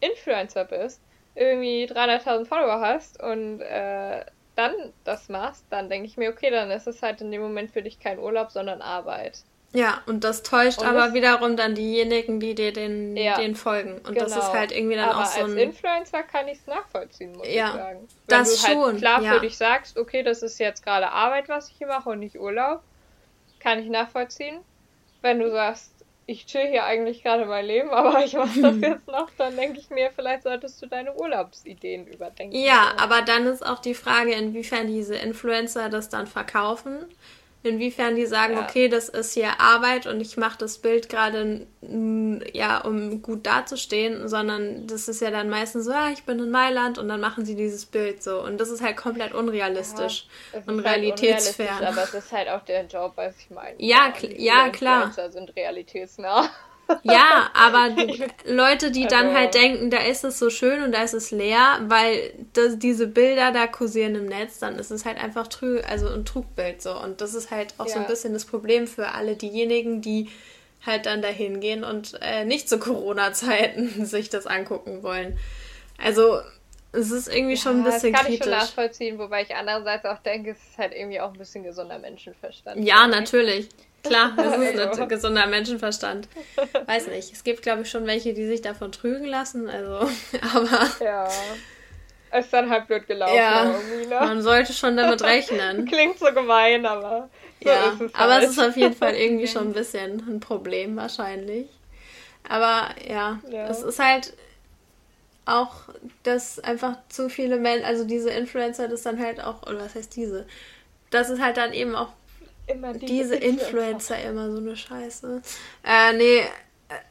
Influencer 0.00 0.64
bist, 0.64 1.00
irgendwie 1.34 1.86
300.000 1.86 2.44
Follower 2.44 2.80
hast 2.80 3.22
und 3.22 3.60
äh, 3.60 4.24
dann 4.60 4.92
das 5.04 5.28
machst, 5.28 5.64
dann 5.70 5.88
denke 5.88 6.06
ich 6.06 6.16
mir, 6.16 6.30
okay, 6.30 6.50
dann 6.50 6.70
ist 6.70 6.86
es 6.86 7.02
halt 7.02 7.20
in 7.20 7.30
dem 7.30 7.40
Moment 7.40 7.70
für 7.70 7.82
dich 7.82 7.98
kein 7.98 8.18
Urlaub, 8.18 8.50
sondern 8.50 8.82
Arbeit. 8.82 9.42
Ja, 9.72 10.02
und 10.06 10.24
das 10.24 10.42
täuscht 10.42 10.80
und 10.80 10.86
aber 10.86 11.06
das, 11.06 11.14
wiederum 11.14 11.56
dann 11.56 11.76
diejenigen, 11.76 12.40
die 12.40 12.56
dir 12.56 12.72
den, 12.72 13.16
ja, 13.16 13.36
den 13.36 13.54
folgen. 13.54 13.98
Und 13.98 14.14
genau. 14.14 14.24
das 14.24 14.36
ist 14.36 14.52
halt 14.52 14.72
irgendwie 14.72 14.96
dann 14.96 15.10
aber 15.10 15.22
auch 15.22 15.26
so 15.26 15.44
ein. 15.44 15.52
Als 15.52 15.54
Influencer 15.54 16.22
kann 16.24 16.48
ich 16.48 16.58
es 16.58 16.66
nachvollziehen, 16.66 17.36
muss 17.36 17.46
ja, 17.46 17.68
ich 17.68 17.74
sagen. 17.74 18.08
Wenn 18.26 18.38
das 18.38 18.54
du 18.56 18.66
halt 18.66 18.74
schon. 18.74 18.96
klar 18.96 19.22
ja. 19.22 19.34
für 19.34 19.40
dich 19.40 19.56
sagst, 19.56 19.96
okay, 19.96 20.24
das 20.24 20.42
ist 20.42 20.58
jetzt 20.58 20.84
gerade 20.84 21.10
Arbeit, 21.10 21.48
was 21.48 21.68
ich 21.70 21.76
hier 21.78 21.86
mache 21.86 22.10
und 22.10 22.18
nicht 22.18 22.38
Urlaub, 22.38 22.82
kann 23.60 23.78
ich 23.78 23.88
nachvollziehen. 23.88 24.58
Wenn 25.22 25.38
du 25.38 25.50
sagst, 25.52 25.92
ich 26.30 26.46
chill 26.46 26.68
hier 26.68 26.84
eigentlich 26.84 27.22
gerade 27.22 27.44
mein 27.44 27.66
Leben, 27.66 27.90
aber 27.90 28.24
ich 28.24 28.34
mache 28.34 28.60
das 28.60 28.76
jetzt 28.80 29.08
noch, 29.08 29.28
dann 29.36 29.56
denke 29.56 29.80
ich 29.80 29.90
mir, 29.90 30.10
vielleicht 30.14 30.44
solltest 30.44 30.80
du 30.80 30.86
deine 30.86 31.14
Urlaubsideen 31.14 32.06
überdenken. 32.06 32.56
Ja, 32.56 32.92
aber 32.98 33.22
dann 33.22 33.46
ist 33.46 33.66
auch 33.66 33.80
die 33.80 33.94
Frage, 33.94 34.32
inwiefern 34.32 34.86
diese 34.86 35.16
Influencer 35.16 35.88
das 35.88 36.08
dann 36.08 36.26
verkaufen 36.26 37.06
Inwiefern 37.62 38.16
die 38.16 38.24
sagen, 38.24 38.54
ja. 38.54 38.62
okay, 38.62 38.88
das 38.88 39.10
ist 39.10 39.34
hier 39.34 39.60
Arbeit 39.60 40.06
und 40.06 40.22
ich 40.22 40.38
mache 40.38 40.56
das 40.56 40.78
Bild 40.78 41.10
gerade, 41.10 41.66
ja, 41.82 42.80
um 42.80 43.20
gut 43.20 43.44
dazustehen, 43.46 44.28
sondern 44.28 44.86
das 44.86 45.08
ist 45.08 45.20
ja 45.20 45.30
dann 45.30 45.50
meistens 45.50 45.84
so, 45.84 45.90
ja, 45.90 46.08
ich 46.08 46.24
bin 46.24 46.38
in 46.38 46.50
Mailand 46.50 46.96
und 46.96 47.08
dann 47.08 47.20
machen 47.20 47.44
sie 47.44 47.56
dieses 47.56 47.84
Bild 47.84 48.22
so. 48.22 48.42
Und 48.42 48.58
das 48.58 48.70
ist 48.70 48.82
halt 48.82 48.96
komplett 48.96 49.34
unrealistisch 49.34 50.26
ja, 50.54 50.60
und 50.66 50.84
halt 50.84 50.96
realitätsfern. 50.96 51.84
Aber 51.84 52.02
es 52.02 52.14
ist 52.14 52.32
halt 52.32 52.48
auch 52.48 52.64
der 52.64 52.86
Job, 52.86 53.12
was 53.16 53.36
ich 53.38 53.50
meine. 53.50 53.74
Ja, 53.76 54.12
ja, 54.22 54.64
ja 54.64 54.68
klar. 54.70 55.12
sind 55.30 55.54
realitätsnah. 55.54 56.48
Ja, 57.02 57.50
aber 57.54 57.90
Leute, 58.46 58.90
die 58.90 59.06
dann 59.06 59.34
halt 59.34 59.54
denken, 59.54 59.90
da 59.90 59.98
ist 59.98 60.24
es 60.24 60.38
so 60.38 60.50
schön 60.50 60.82
und 60.82 60.92
da 60.92 61.02
ist 61.02 61.14
es 61.14 61.30
leer, 61.30 61.80
weil 61.86 62.32
das, 62.52 62.78
diese 62.78 63.06
Bilder 63.06 63.52
da 63.52 63.66
kursieren 63.66 64.14
im 64.14 64.26
Netz, 64.26 64.58
dann 64.58 64.76
ist 64.76 64.90
es 64.90 65.04
halt 65.04 65.22
einfach 65.22 65.48
trü 65.48 65.80
also 65.80 66.08
ein 66.08 66.24
Trugbild 66.24 66.82
so. 66.82 66.98
Und 66.98 67.20
das 67.20 67.34
ist 67.34 67.50
halt 67.50 67.74
auch 67.78 67.86
ja. 67.86 67.94
so 67.94 67.98
ein 68.00 68.06
bisschen 68.06 68.32
das 68.32 68.44
Problem 68.44 68.86
für 68.86 69.12
alle 69.12 69.36
diejenigen, 69.36 70.00
die 70.00 70.28
halt 70.84 71.06
dann 71.06 71.22
dahin 71.22 71.60
gehen 71.60 71.84
und 71.84 72.18
äh, 72.22 72.44
nicht 72.44 72.68
zu 72.68 72.78
Corona-Zeiten 72.78 74.04
sich 74.06 74.30
das 74.30 74.46
angucken 74.46 75.02
wollen. 75.02 75.38
Also 75.98 76.40
es 76.92 77.10
ist 77.10 77.28
irgendwie 77.28 77.54
ja, 77.54 77.60
schon 77.60 77.78
ein 77.78 77.84
bisschen 77.84 78.12
das 78.12 78.20
kann 78.20 78.30
kritisch. 78.30 78.46
ich 78.46 78.52
schon 78.52 78.58
nachvollziehen, 78.58 79.18
wobei 79.18 79.42
ich 79.42 79.54
andererseits 79.54 80.04
auch 80.06 80.18
denke, 80.18 80.50
es 80.50 80.58
ist 80.58 80.78
halt 80.78 80.92
irgendwie 80.92 81.20
auch 81.20 81.32
ein 81.32 81.38
bisschen 81.38 81.62
gesunder 81.62 81.98
Menschenverstand. 81.98 82.84
Ja, 82.84 83.06
natürlich. 83.06 83.68
Klar, 84.02 84.32
das 84.36 84.56
ist 84.56 85.00
ein 85.00 85.08
gesunder 85.08 85.46
Menschenverstand. 85.46 86.28
Weiß 86.86 87.08
nicht. 87.08 87.32
Es 87.32 87.44
gibt, 87.44 87.62
glaube 87.62 87.82
ich, 87.82 87.90
schon 87.90 88.06
welche, 88.06 88.32
die 88.32 88.46
sich 88.46 88.62
davon 88.62 88.92
trügen 88.92 89.26
lassen. 89.26 89.68
Also, 89.68 90.10
aber. 90.54 90.90
Ja. 91.04 91.28
Ist 92.32 92.52
dann 92.52 92.70
halt 92.70 92.86
blöd 92.86 93.06
gelaufen. 93.06 93.34
Ja, 93.34 93.64
ne? 93.64 93.74
man 94.08 94.40
sollte 94.42 94.72
schon 94.72 94.96
damit 94.96 95.22
rechnen. 95.22 95.84
Klingt 95.88 96.18
so 96.18 96.32
gemein, 96.32 96.86
aber. 96.86 97.28
So 97.62 97.68
ja, 97.68 97.92
es 97.92 98.14
aber 98.14 98.34
halt. 98.34 98.44
es 98.44 98.50
ist 98.50 98.58
auf 98.58 98.76
jeden 98.76 98.94
Fall 98.94 99.14
irgendwie 99.14 99.46
schon 99.48 99.68
ein 99.68 99.72
bisschen 99.72 100.22
ein 100.28 100.40
Problem, 100.40 100.96
wahrscheinlich. 100.96 101.68
Aber 102.48 102.90
ja, 103.06 103.40
ja. 103.50 103.68
es 103.68 103.82
ist 103.82 103.98
halt 103.98 104.32
auch, 105.44 105.74
dass 106.22 106.60
einfach 106.60 106.96
zu 107.08 107.28
viele 107.28 107.58
Menschen, 107.58 107.84
also 107.84 108.04
diese 108.04 108.30
Influencer, 108.30 108.88
das 108.88 109.02
dann 109.02 109.18
halt 109.18 109.42
auch, 109.42 109.62
oder 109.62 109.80
was 109.80 109.94
heißt 109.94 110.14
diese, 110.14 110.46
dass 111.10 111.28
es 111.28 111.40
halt 111.40 111.56
dann 111.56 111.72
eben 111.72 111.96
auch 111.96 112.12
immer 112.72 112.92
die 112.92 113.06
diese 113.06 113.36
Influencer 113.36 114.22
immer 114.22 114.50
so 114.50 114.58
eine 114.58 114.76
Scheiße. 114.76 115.42
Äh, 115.84 116.12
nee, 116.14 116.42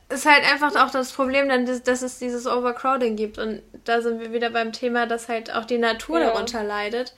ist 0.10 0.26
halt 0.26 0.43
einfach 0.43 0.76
auch 0.76 0.91
das 0.91 1.12
Problem 1.12 1.48
dann, 1.48 1.65
dass, 1.65 1.84
dass, 1.84 2.02
es 2.02 2.19
dieses 2.19 2.48
Overcrowding 2.48 3.15
gibt. 3.15 3.38
Und 3.38 3.62
da 3.86 4.02
sind 4.02 4.19
wir 4.19 4.34
wieder 4.34 4.50
beim 4.50 4.74
Thema, 4.74 5.06
dass 5.06 5.30
halt 5.30 5.54
auch 5.54 5.65
die 5.65 5.78
Natur 5.78 6.19
ja. 6.19 6.28
darunter 6.28 6.63
leidet. 6.63 7.13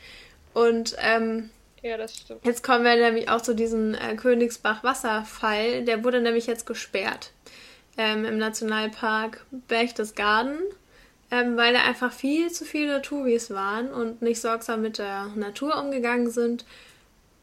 Und 0.53 0.95
ähm, 0.99 1.49
ja, 1.81 1.97
das 1.97 2.15
stimmt. 2.15 2.45
Jetzt 2.45 2.63
kommen 2.63 2.83
wir 2.83 2.95
nämlich 2.95 3.29
auch 3.29 3.41
zu 3.41 3.55
diesem 3.55 3.95
äh, 3.95 4.15
Königsbach-Wasserfall. 4.15 5.83
Der 5.85 6.03
wurde 6.03 6.21
nämlich 6.21 6.47
jetzt 6.47 6.65
gesperrt 6.65 7.31
ähm, 7.97 8.25
im 8.25 8.37
Nationalpark 8.37 9.45
Berchtesgaden, 9.67 10.59
ähm, 11.31 11.57
weil 11.57 11.73
da 11.73 11.83
einfach 11.83 12.11
viel 12.11 12.51
zu 12.51 12.65
viele 12.65 13.01
Touris 13.01 13.51
waren 13.51 13.89
und 13.89 14.21
nicht 14.21 14.41
sorgsam 14.41 14.81
mit 14.81 14.97
der 14.97 15.27
Natur 15.35 15.81
umgegangen 15.81 16.29
sind 16.29 16.65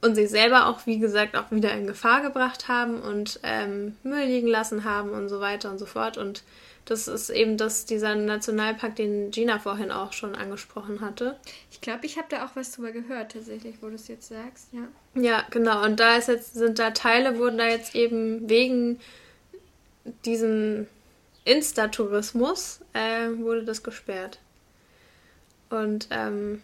und 0.01 0.15
sich 0.15 0.31
selber 0.31 0.67
auch, 0.67 0.87
wie 0.87 0.99
gesagt, 0.99 1.37
auch 1.37 1.51
wieder 1.51 1.73
in 1.73 1.87
Gefahr 1.87 2.23
gebracht 2.23 2.69
haben 2.69 3.01
und 3.01 3.41
ähm, 3.43 3.97
Müll 4.03 4.27
liegen 4.27 4.47
lassen 4.47 4.85
haben 4.85 5.11
und 5.11 5.29
so 5.29 5.41
weiter 5.41 5.71
und 5.71 5.79
so 5.79 5.87
fort. 5.87 6.19
Und 6.19 6.45
das 6.85 7.09
ist 7.09 7.31
eben 7.31 7.57
das, 7.57 7.85
dieser 7.85 8.15
Nationalpark, 8.15 8.97
den 8.97 9.31
Gina 9.31 9.59
vorhin 9.59 9.91
auch 9.91 10.13
schon 10.13 10.35
angesprochen 10.35 11.01
hatte. 11.01 11.37
Ich 11.71 11.81
glaube, 11.81 12.07
ich 12.07 12.17
habe 12.17 12.29
da 12.31 12.47
auch 12.47 12.55
was 12.55 12.73
drüber 12.73 12.93
gehört, 12.93 13.33
tatsächlich, 13.33 13.77
wo 13.81 13.89
du 13.89 13.95
es 13.95 14.09
jetzt 14.09 14.29
sagst, 14.29 14.69
ja. 14.73 14.89
Ja, 15.21 15.45
genau. 15.51 15.85
Und 15.85 16.01
da 16.01 16.17
ist 16.17 16.29
jetzt, 16.29 16.55
sind 16.55 16.79
da 16.79 16.93
Teile, 16.93 17.39
wurden 17.39 17.59
da 17.59 17.67
jetzt 17.67 17.95
eben 17.95 18.49
wegen 18.49 19.01
diesem 20.25 20.87
Insta-Tourismus 21.45 22.81
äh, 22.93 23.29
wurde 23.37 23.65
das 23.65 23.83
gesperrt. 23.83 24.39
Und 25.71 26.09
ähm, 26.11 26.63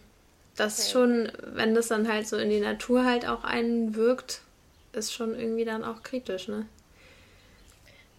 das 0.55 0.79
okay. 0.79 0.91
schon, 0.91 1.31
wenn 1.53 1.75
das 1.75 1.87
dann 1.87 2.07
halt 2.07 2.27
so 2.27 2.37
in 2.37 2.49
die 2.49 2.59
Natur 2.59 3.05
halt 3.05 3.27
auch 3.27 3.43
einwirkt, 3.43 4.41
ist 4.93 5.13
schon 5.13 5.37
irgendwie 5.37 5.65
dann 5.65 5.83
auch 5.83 6.03
kritisch, 6.03 6.47
ne? 6.47 6.65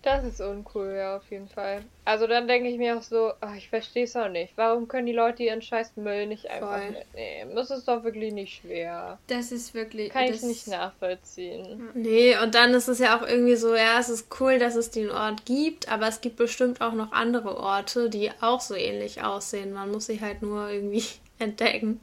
Das 0.07 0.22
ist 0.22 0.40
uncool, 0.40 0.94
ja, 0.96 1.16
auf 1.16 1.29
jeden 1.33 1.49
Fall. 1.49 1.83
Also 2.05 2.29
dann 2.29 2.46
denke 2.46 2.68
ich 2.68 2.79
mir 2.79 2.96
auch 2.96 3.03
so, 3.03 3.33
ach, 3.40 3.57
ich 3.57 3.68
verstehe 3.68 4.05
es 4.05 4.14
auch 4.14 4.29
nicht. 4.29 4.53
Warum 4.55 4.87
können 4.87 5.07
die 5.07 5.12
Leute 5.12 5.42
ihren 5.42 5.62
scheiß 5.62 5.96
Müll 5.96 6.29
nicht 6.29 6.49
einfach 6.49 6.79
Voll. 6.79 6.90
mitnehmen? 6.90 7.57
Das 7.57 7.72
ist 7.72 7.88
doch 7.88 8.05
wirklich 8.05 8.33
nicht 8.33 8.61
schwer. 8.61 9.18
Das 9.27 9.51
ist 9.51 9.75
wirklich... 9.75 10.12
Kann 10.12 10.27
ich 10.27 10.42
nicht 10.42 10.68
nachvollziehen. 10.68 11.88
Nee, 11.94 12.37
und 12.40 12.55
dann 12.55 12.72
ist 12.72 12.87
es 12.87 13.01
ja 13.01 13.18
auch 13.18 13.27
irgendwie 13.27 13.57
so, 13.57 13.75
ja, 13.75 13.99
es 13.99 14.09
ist 14.09 14.29
cool, 14.38 14.61
dass 14.61 14.77
es 14.77 14.92
den 14.92 15.11
Ort 15.11 15.44
gibt, 15.44 15.88
aber 15.90 16.07
es 16.07 16.20
gibt 16.20 16.37
bestimmt 16.37 16.81
auch 16.83 16.92
noch 16.92 17.11
andere 17.11 17.57
Orte, 17.57 18.09
die 18.09 18.31
auch 18.40 18.61
so 18.61 18.77
ähnlich 18.77 19.25
aussehen. 19.25 19.72
Man 19.72 19.90
muss 19.90 20.07
sie 20.07 20.20
halt 20.20 20.40
nur 20.40 20.70
irgendwie 20.70 21.03
entdecken. 21.38 22.01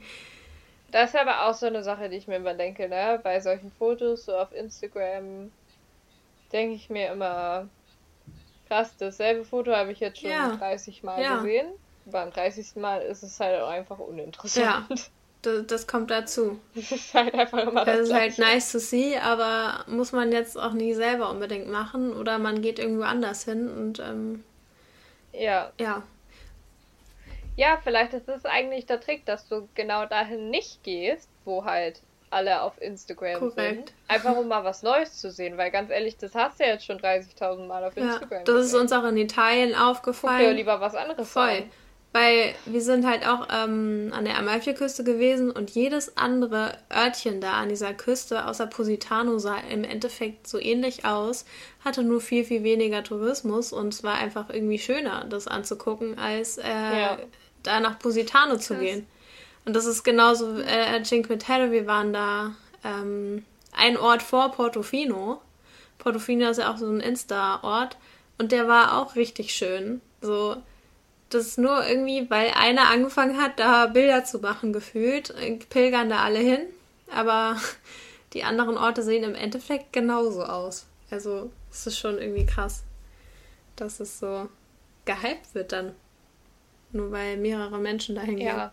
Das 0.91 1.09
ist 1.09 1.19
aber 1.19 1.47
auch 1.47 1.55
so 1.55 1.65
eine 1.65 1.83
Sache, 1.83 2.07
die 2.07 2.17
ich 2.17 2.27
mir 2.27 2.35
immer 2.35 2.53
denke, 2.53 2.87
ne? 2.87 3.19
Bei 3.23 3.39
solchen 3.39 3.71
Fotos, 3.71 4.25
so 4.25 4.37
auf 4.37 4.53
Instagram, 4.53 5.51
denke 6.51 6.75
ich 6.75 6.89
mir 6.89 7.11
immer, 7.11 7.67
krass, 8.67 8.95
dasselbe 8.97 9.43
Foto 9.43 9.75
habe 9.75 9.91
ich 9.91 9.99
jetzt 9.99 10.19
schon 10.21 10.29
ja. 10.29 10.55
30 10.55 11.03
Mal 11.03 11.21
ja. 11.21 11.37
gesehen. 11.37 11.67
Beim 12.05 12.31
30. 12.31 12.75
Mal 12.75 13.01
ist 13.01 13.23
es 13.23 13.39
halt 13.39 13.59
auch 13.61 13.69
einfach 13.69 13.97
uninteressant. 13.97 14.65
Ja, 14.65 14.87
das, 15.41 15.65
das 15.67 15.87
kommt 15.87 16.11
dazu. 16.11 16.59
Das 16.75 16.91
ist 16.91 17.13
halt 17.13 17.33
einfach 17.33 17.59
immer 17.59 17.85
das, 17.85 17.97
das 17.97 18.09
ist 18.09 18.13
halt 18.13 18.37
nice 18.37 18.71
to 18.71 18.79
see, 18.79 19.17
aber 19.17 19.85
muss 19.87 20.11
man 20.11 20.31
jetzt 20.31 20.57
auch 20.57 20.73
nie 20.73 20.93
selber 20.93 21.29
unbedingt 21.29 21.69
machen 21.69 22.13
oder 22.13 22.37
man 22.37 22.61
geht 22.61 22.77
irgendwo 22.77 23.03
anders 23.03 23.45
hin 23.45 23.67
und 23.67 23.99
ähm, 23.99 24.43
ja. 25.31 25.71
Ja. 25.79 26.03
Ja, 27.55 27.79
vielleicht 27.83 28.13
ist 28.13 28.27
das 28.27 28.45
eigentlich 28.45 28.85
der 28.85 28.99
Trick, 28.99 29.25
dass 29.25 29.47
du 29.47 29.67
genau 29.75 30.05
dahin 30.05 30.49
nicht 30.49 30.83
gehst, 30.83 31.29
wo 31.45 31.65
halt 31.65 32.01
alle 32.33 32.61
auf 32.61 32.81
Instagram 32.81 33.39
Korrekt. 33.39 33.55
sind. 33.57 33.93
Einfach 34.07 34.35
um 34.35 34.47
mal 34.47 34.63
was 34.63 34.81
Neues 34.81 35.19
zu 35.19 35.31
sehen, 35.31 35.57
weil 35.57 35.69
ganz 35.71 35.91
ehrlich, 35.91 36.17
das 36.17 36.33
hast 36.33 36.59
du 36.59 36.63
ja 36.63 36.71
jetzt 36.71 36.85
schon 36.85 36.97
30.000 36.97 37.67
Mal 37.67 37.83
auf 37.83 37.95
Instagram. 37.95 38.39
Ja, 38.39 38.43
das 38.43 38.55
gesehen. 38.55 38.65
ist 38.65 38.73
uns 38.73 38.91
auch 38.91 39.03
in 39.05 39.17
Italien 39.17 39.75
aufgefallen. 39.75 40.39
Guck 40.39 40.49
dir 40.49 40.55
lieber 40.55 40.81
was 40.81 40.95
anderes 40.95 41.29
Voll. 41.31 41.49
An. 41.49 41.71
Weil 42.11 42.53
wir 42.65 42.81
sind 42.81 43.07
halt 43.07 43.27
auch 43.27 43.47
ähm, 43.51 44.11
an 44.13 44.23
der 44.25 44.37
Amalfi-Küste 44.37 45.03
gewesen 45.03 45.49
und 45.49 45.71
jedes 45.71 46.15
andere 46.15 46.77
Örtchen 46.95 47.41
da 47.41 47.53
an 47.53 47.69
dieser 47.69 47.95
Küste, 47.95 48.45
außer 48.45 48.67
Positano, 48.67 49.39
sah 49.39 49.57
im 49.57 49.83
Endeffekt 49.83 50.47
so 50.47 50.59
ähnlich 50.59 51.05
aus, 51.05 51.45
hatte 51.83 52.03
nur 52.03 52.21
viel, 52.21 52.45
viel 52.45 52.63
weniger 52.63 53.03
Tourismus 53.03 53.73
und 53.73 53.95
es 53.95 54.03
war 54.03 54.13
einfach 54.13 54.51
irgendwie 54.51 54.77
schöner, 54.77 55.25
das 55.27 55.47
anzugucken, 55.47 56.19
als 56.19 56.59
äh, 56.59 56.69
ja. 56.69 57.17
Da 57.63 57.79
nach 57.79 57.99
Positano 57.99 58.57
zu 58.57 58.73
Krass. 58.73 58.83
gehen. 58.83 59.07
Und 59.65 59.75
das 59.75 59.85
ist 59.85 60.03
genauso 60.03 60.59
äh, 60.59 61.01
Cinque 61.03 61.37
Terre, 61.37 61.71
wir 61.71 61.87
waren 61.87 62.13
da 62.13 62.51
ähm, 62.83 63.45
ein 63.71 63.97
Ort 63.97 64.21
vor 64.21 64.51
Portofino. 64.51 65.41
Portofino 65.99 66.49
ist 66.49 66.57
ja 66.57 66.71
auch 66.71 66.77
so 66.77 66.89
ein 66.89 66.99
Insta-Ort 66.99 67.97
und 68.37 68.51
der 68.51 68.67
war 68.67 68.97
auch 68.97 69.15
richtig 69.15 69.53
schön. 69.53 70.01
So, 70.21 70.57
das 71.29 71.47
ist 71.47 71.57
nur 71.57 71.85
irgendwie, 71.85 72.29
weil 72.29 72.51
einer 72.51 72.89
angefangen 72.89 73.41
hat, 73.41 73.59
da 73.59 73.87
Bilder 73.87 74.25
zu 74.25 74.39
machen, 74.39 74.73
gefühlt, 74.73 75.33
pilgern 75.69 76.09
da 76.09 76.23
alle 76.23 76.39
hin. 76.39 76.61
Aber 77.09 77.57
die 78.33 78.43
anderen 78.43 78.77
Orte 78.77 79.01
sehen 79.01 79.23
im 79.23 79.35
Endeffekt 79.35 79.93
genauso 79.93 80.43
aus. 80.43 80.85
Also, 81.09 81.51
es 81.71 81.87
ist 81.87 81.99
schon 81.99 82.17
irgendwie 82.17 82.45
krass, 82.45 82.83
dass 83.75 83.99
es 83.99 84.19
so 84.19 84.49
gehypt 85.05 85.53
wird 85.53 85.71
dann. 85.71 85.93
Nur 86.93 87.11
weil 87.11 87.37
mehrere 87.37 87.79
Menschen 87.79 88.15
dahin 88.15 88.37
gehen. 88.37 88.47
Ja, 88.47 88.71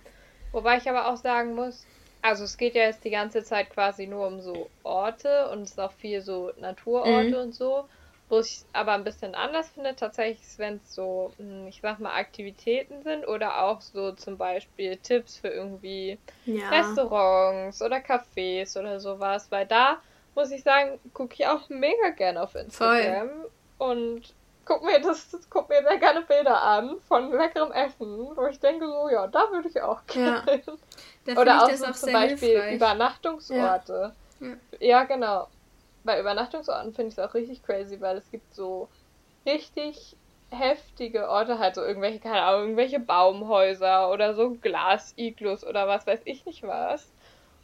Wobei 0.52 0.78
ich 0.78 0.88
aber 0.88 1.08
auch 1.08 1.16
sagen 1.16 1.54
muss, 1.54 1.86
also 2.22 2.44
es 2.44 2.56
geht 2.56 2.74
ja 2.74 2.82
jetzt 2.82 3.04
die 3.04 3.10
ganze 3.10 3.42
Zeit 3.44 3.70
quasi 3.70 4.06
nur 4.06 4.26
um 4.26 4.40
so 4.40 4.68
Orte 4.82 5.48
und 5.50 5.62
es 5.62 5.70
ist 5.70 5.80
auch 5.80 5.92
viel 5.92 6.20
so 6.20 6.52
Naturorte 6.58 7.28
mhm. 7.28 7.34
und 7.34 7.54
so. 7.54 7.88
Wo 8.28 8.38
ich 8.38 8.62
aber 8.72 8.92
ein 8.92 9.02
bisschen 9.02 9.34
anders 9.34 9.70
finde, 9.70 9.96
tatsächlich, 9.96 10.46
wenn 10.56 10.76
es 10.76 10.94
so, 10.94 11.32
hm, 11.38 11.66
ich 11.66 11.80
sag 11.82 11.98
mal, 11.98 12.14
Aktivitäten 12.14 13.02
sind 13.02 13.26
oder 13.26 13.64
auch 13.64 13.80
so 13.80 14.12
zum 14.12 14.36
Beispiel 14.36 14.96
Tipps 14.98 15.36
für 15.38 15.48
irgendwie 15.48 16.16
ja. 16.46 16.68
Restaurants 16.68 17.82
oder 17.82 17.96
Cafés 17.96 18.78
oder 18.78 19.00
sowas, 19.00 19.50
weil 19.50 19.66
da 19.66 20.00
muss 20.36 20.52
ich 20.52 20.62
sagen, 20.62 21.00
gucke 21.12 21.34
ich 21.34 21.46
auch 21.48 21.68
mega 21.70 22.10
gerne 22.10 22.40
auf 22.40 22.54
Instagram. 22.54 23.30
Voll. 23.30 23.50
Und 23.78 24.34
guck 24.70 24.84
mir 24.84 25.00
das, 25.00 25.28
das 25.30 25.50
guck 25.50 25.68
mir 25.68 25.82
sehr 25.82 25.98
gerne 25.98 26.22
Bilder 26.22 26.62
an 26.62 27.00
von 27.08 27.32
leckerem 27.32 27.72
Essen, 27.72 28.36
wo 28.36 28.46
ich 28.46 28.60
denke 28.60 28.86
so, 28.86 29.08
ja, 29.08 29.26
da 29.26 29.50
würde 29.50 29.68
ich 29.68 29.82
auch 29.82 30.06
gerne. 30.06 30.62
Ja. 31.26 31.36
Oder 31.36 31.64
auch, 31.64 31.70
so 31.70 31.86
auch 31.86 31.92
zum 31.92 32.12
Beispiel 32.12 32.50
hilfreich. 32.50 32.76
Übernachtungsorte. 32.76 34.14
Ja. 34.38 34.46
ja. 34.46 34.56
ja, 34.78 35.04
genau. 35.04 35.48
Bei 36.04 36.20
Übernachtungsorten 36.20 36.94
finde 36.94 37.08
ich 37.08 37.18
es 37.18 37.18
auch 37.18 37.34
richtig 37.34 37.64
crazy, 37.64 38.00
weil 38.00 38.18
es 38.18 38.30
gibt 38.30 38.54
so 38.54 38.88
richtig 39.44 40.16
heftige 40.50 41.28
Orte, 41.28 41.58
halt 41.58 41.74
so 41.74 41.82
irgendwelche, 41.82 42.20
keine 42.20 42.42
Ahnung, 42.42 42.60
irgendwelche 42.62 43.00
Baumhäuser 43.00 44.08
oder 44.12 44.34
so 44.34 44.50
Glasiglus 44.50 45.66
oder 45.66 45.88
was 45.88 46.06
weiß 46.06 46.20
ich 46.26 46.46
nicht 46.46 46.62
was. 46.62 47.10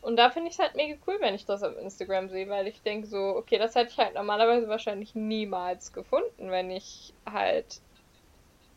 Und 0.07 0.15
da 0.15 0.31
finde 0.31 0.51
ich 0.51 0.55
es 0.55 0.61
halt 0.61 0.77
mega 0.77 0.97
cool, 1.09 1.17
wenn 1.19 1.35
ich 1.35 1.47
das 1.47 1.65
auf 1.65 1.77
Instagram 1.77 2.29
sehe, 2.29 2.49
weil 2.49 2.69
ich 2.69 2.81
denke 2.81 3.09
so, 3.09 3.19
okay, 3.19 3.59
das 3.59 3.75
hätte 3.75 3.91
ich 3.91 3.99
halt 3.99 4.15
normalerweise 4.15 4.69
wahrscheinlich 4.69 5.17
niemals 5.17 5.93
gefunden, 5.93 6.49
wenn 6.53 6.71
ich 6.71 7.13
halt 7.29 7.81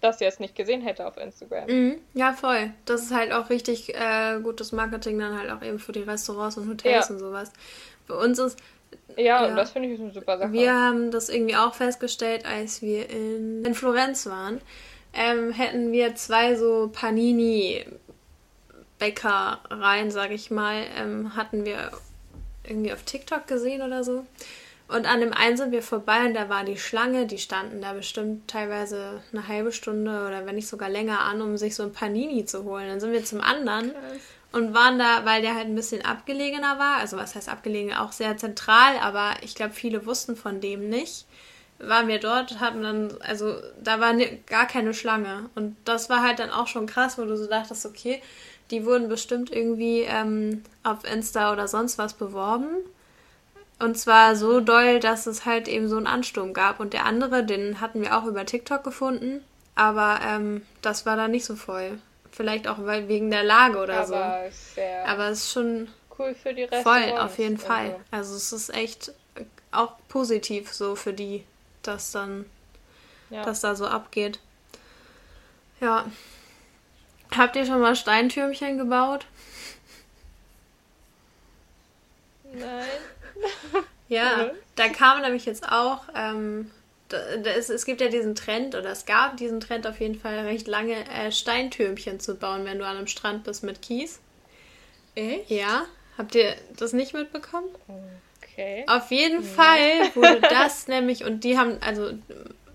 das 0.01 0.19
jetzt 0.21 0.39
nicht 0.39 0.55
gesehen 0.55 0.81
hätte 0.81 1.05
auf 1.05 1.17
Instagram. 1.17 1.67
Mhm. 1.67 2.01
Ja, 2.15 2.33
voll. 2.33 2.71
Das 2.85 3.03
ist 3.03 3.13
halt 3.13 3.31
auch 3.31 3.51
richtig 3.51 3.93
äh, 3.93 4.39
gutes 4.41 4.71
Marketing 4.71 5.19
dann 5.19 5.37
halt 5.37 5.51
auch 5.51 5.61
eben 5.61 5.77
für 5.77 5.91
die 5.91 6.01
Restaurants 6.01 6.57
und 6.57 6.67
Hotels 6.67 7.09
ja. 7.09 7.13
und 7.13 7.19
sowas. 7.19 7.53
Für 8.07 8.17
uns 8.17 8.39
ist. 8.39 8.57
Ja, 9.15 9.23
ja 9.23 9.45
und 9.45 9.55
das 9.55 9.69
finde 9.69 9.89
ich 9.89 9.99
eine 9.99 10.11
super 10.11 10.39
Sache. 10.39 10.51
Wir 10.51 10.73
haben 10.73 11.11
das 11.11 11.29
irgendwie 11.29 11.55
auch 11.55 11.75
festgestellt, 11.75 12.47
als 12.47 12.81
wir 12.81 13.07
in, 13.07 13.63
in 13.63 13.75
Florenz 13.75 14.25
waren. 14.25 14.61
Ähm, 15.13 15.51
hätten 15.51 15.91
wir 15.91 16.15
zwei 16.15 16.55
so 16.55 16.89
Panini 16.91 17.85
Bäckereien, 18.99 20.11
sage 20.11 20.33
ich 20.33 20.51
mal, 20.51 20.85
ähm, 20.97 21.35
hatten 21.35 21.65
wir 21.65 21.91
irgendwie 22.63 22.93
auf 22.93 23.03
TikTok 23.03 23.47
gesehen 23.47 23.81
oder 23.81 24.03
so. 24.03 24.25
Und 24.87 25.05
an 25.05 25.19
dem 25.19 25.33
einen 25.33 25.55
sind 25.55 25.71
wir 25.71 25.83
vorbei 25.83 26.25
und 26.25 26.33
da 26.33 26.49
war 26.49 26.63
die 26.63 26.77
Schlange, 26.77 27.27
die 27.27 27.37
standen 27.37 27.79
da 27.81 27.93
bestimmt 27.93 28.49
teilweise 28.49 29.21
eine 29.31 29.47
halbe 29.47 29.71
Stunde 29.71 30.25
oder 30.27 30.47
wenn 30.47 30.55
nicht 30.55 30.67
sogar 30.67 30.89
länger 30.89 31.19
an, 31.19 31.41
um 31.41 31.57
sich 31.57 31.75
so 31.75 31.83
ein 31.83 31.93
Panini 31.93 32.45
zu 32.45 32.63
holen. 32.63 32.87
Dann 32.87 32.99
sind 32.99 33.11
wir 33.11 33.23
zum 33.23 33.39
anderen 33.39 33.93
und 34.51 34.73
waren 34.73 34.97
da, 34.97 35.25
weil 35.25 35.43
der 35.43 35.53
halt 35.53 35.67
ein 35.67 35.75
bisschen 35.75 36.03
abgelegener 36.03 36.79
war, 36.79 36.97
also 36.97 37.17
was 37.17 37.35
heißt 37.35 37.49
abgelegen, 37.49 37.93
auch 37.93 38.11
sehr 38.11 38.35
zentral, 38.37 38.97
aber 38.99 39.33
ich 39.43 39.53
glaube, 39.53 39.73
viele 39.73 40.07
wussten 40.07 40.35
von 40.35 40.59
dem 40.59 40.89
nicht. 40.89 41.27
Waren 41.77 42.07
wir 42.07 42.19
dort, 42.19 42.59
hatten 42.59 42.81
dann, 42.81 43.13
also 43.21 43.55
da 43.81 43.99
war 43.99 44.11
ne, 44.13 44.39
gar 44.47 44.65
keine 44.65 44.93
Schlange. 44.93 45.49
Und 45.55 45.77
das 45.85 46.09
war 46.09 46.23
halt 46.23 46.39
dann 46.39 46.49
auch 46.49 46.67
schon 46.67 46.87
krass, 46.87 47.17
wo 47.17 47.23
du 47.23 47.37
so 47.37 47.47
dachtest, 47.47 47.85
okay, 47.85 48.21
die 48.71 48.85
wurden 48.85 49.09
bestimmt 49.09 49.51
irgendwie 49.51 50.01
ähm, 50.01 50.63
auf 50.83 51.03
Insta 51.03 51.51
oder 51.51 51.67
sonst 51.67 51.97
was 51.97 52.13
beworben. 52.13 52.67
Und 53.79 53.97
zwar 53.97 54.35
so 54.35 54.59
doll, 54.59 54.99
dass 54.99 55.25
es 55.25 55.45
halt 55.45 55.67
eben 55.67 55.87
so 55.87 55.97
einen 55.97 56.07
Ansturm 56.07 56.53
gab. 56.53 56.79
Und 56.79 56.93
der 56.93 57.05
andere, 57.05 57.45
den 57.45 57.79
hatten 57.79 58.01
wir 58.01 58.17
auch 58.17 58.25
über 58.25 58.45
TikTok 58.45 58.83
gefunden. 58.83 59.43
Aber 59.75 60.19
ähm, 60.25 60.65
das 60.81 61.05
war 61.05 61.15
da 61.15 61.27
nicht 61.27 61.45
so 61.45 61.55
voll. 61.55 61.99
Vielleicht 62.31 62.67
auch 62.67 62.77
weil, 62.79 63.07
wegen 63.07 63.31
der 63.31 63.43
Lage 63.43 63.79
oder 63.79 64.01
aber 64.01 64.49
so. 64.51 64.81
aber 65.05 65.29
es 65.29 65.39
ist 65.45 65.51
schon 65.53 65.87
cool 66.17 66.35
für 66.35 66.53
die 66.53 66.63
Restaurants. 66.63 67.07
Voll, 67.11 67.19
auf 67.19 67.37
jeden 67.39 67.57
Fall. 67.57 67.95
Also. 68.11 68.33
also 68.33 68.35
es 68.35 68.51
ist 68.51 68.73
echt 68.75 69.13
auch 69.71 69.93
positiv 70.09 70.73
so 70.73 70.95
für 70.95 71.13
die, 71.13 71.43
dass 71.81 72.11
dann, 72.11 72.45
ja. 73.29 73.43
dass 73.43 73.61
da 73.61 73.75
so 73.75 73.87
abgeht. 73.87 74.39
Ja, 75.79 76.05
Habt 77.35 77.55
ihr 77.55 77.65
schon 77.65 77.79
mal 77.79 77.95
Steintürmchen 77.95 78.77
gebaut? 78.77 79.25
Nein. 82.51 82.85
ja, 84.09 84.51
da 84.75 84.89
kam 84.89 85.21
nämlich 85.21 85.45
jetzt 85.45 85.67
auch, 85.71 86.01
ähm, 86.15 86.71
da, 87.09 87.17
da 87.37 87.51
ist, 87.51 87.69
es 87.69 87.85
gibt 87.85 88.01
ja 88.01 88.07
diesen 88.07 88.35
Trend, 88.35 88.75
oder 88.75 88.91
es 88.91 89.05
gab 89.05 89.37
diesen 89.37 89.59
Trend 89.59 89.85
auf 89.87 89.99
jeden 89.99 90.19
Fall 90.19 90.39
recht 90.39 90.67
lange, 90.67 90.95
äh, 91.09 91.31
Steintürmchen 91.31 92.19
zu 92.19 92.35
bauen, 92.35 92.65
wenn 92.65 92.79
du 92.79 92.85
an 92.85 92.97
einem 92.97 93.07
Strand 93.07 93.43
bist 93.43 93.63
mit 93.63 93.81
Kies. 93.81 94.19
Echt? 95.15 95.49
Ja. 95.49 95.85
Habt 96.17 96.35
ihr 96.35 96.55
das 96.75 96.93
nicht 96.93 97.13
mitbekommen? 97.13 97.69
Okay. 98.41 98.83
Auf 98.87 99.11
jeden 99.11 99.43
Fall 99.43 100.13
wurde 100.15 100.41
das 100.49 100.87
nämlich, 100.87 101.23
und 101.23 101.43
die 101.43 101.57
haben, 101.57 101.77
also 101.81 102.11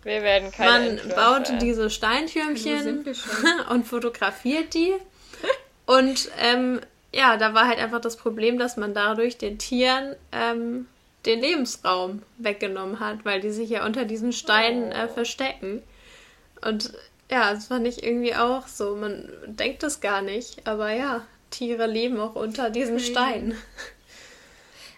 wir 0.05 0.23
werden 0.23 0.53
keine 0.53 1.01
Man 1.03 1.09
baut 1.09 1.53
diese 1.61 1.91
Steintürmchen 1.91 3.05
und 3.71 3.87
fotografiert 3.87 4.75
die. 4.75 4.95
Und 5.87 6.31
ähm, 6.41 6.81
ja, 7.13 7.37
da 7.37 7.55
war 7.55 7.69
halt 7.69 7.79
einfach 7.79 8.01
das 8.01 8.17
Problem, 8.17 8.59
dass 8.59 8.77
man 8.77 8.95
dadurch 8.95 9.39
den 9.39 9.59
Tieren 9.59 10.17
ähm, 10.33 10.87
den 11.27 11.41
Lebensraum 11.41 12.23
weggenommen 12.39 13.01
hat, 13.01 13.25
weil 13.25 13.41
die 13.41 13.51
sich 13.51 13.71
ja 13.71 13.87
unter 13.87 14.05
diesen 14.05 14.33
Steinen 14.33 14.93
äh, 14.93 15.09
oh. 15.09 15.13
verstecken. 15.13 15.83
Und 16.61 16.93
ja, 17.31 17.53
das 17.55 17.67
fand 17.67 17.87
ich 17.87 18.03
irgendwie 18.03 18.35
auch 18.35 18.67
so. 18.69 18.97
Man 18.97 19.29
denkt 19.47 19.83
das 19.83 20.01
gar 20.01 20.23
nicht, 20.23 20.67
aber 20.67 20.93
ja, 20.93 21.27
Tiere 21.51 21.87
leben 21.87 22.21
auch 22.21 22.35
unter 22.35 22.71
diesen 22.71 23.01
Steinen. 23.01 23.55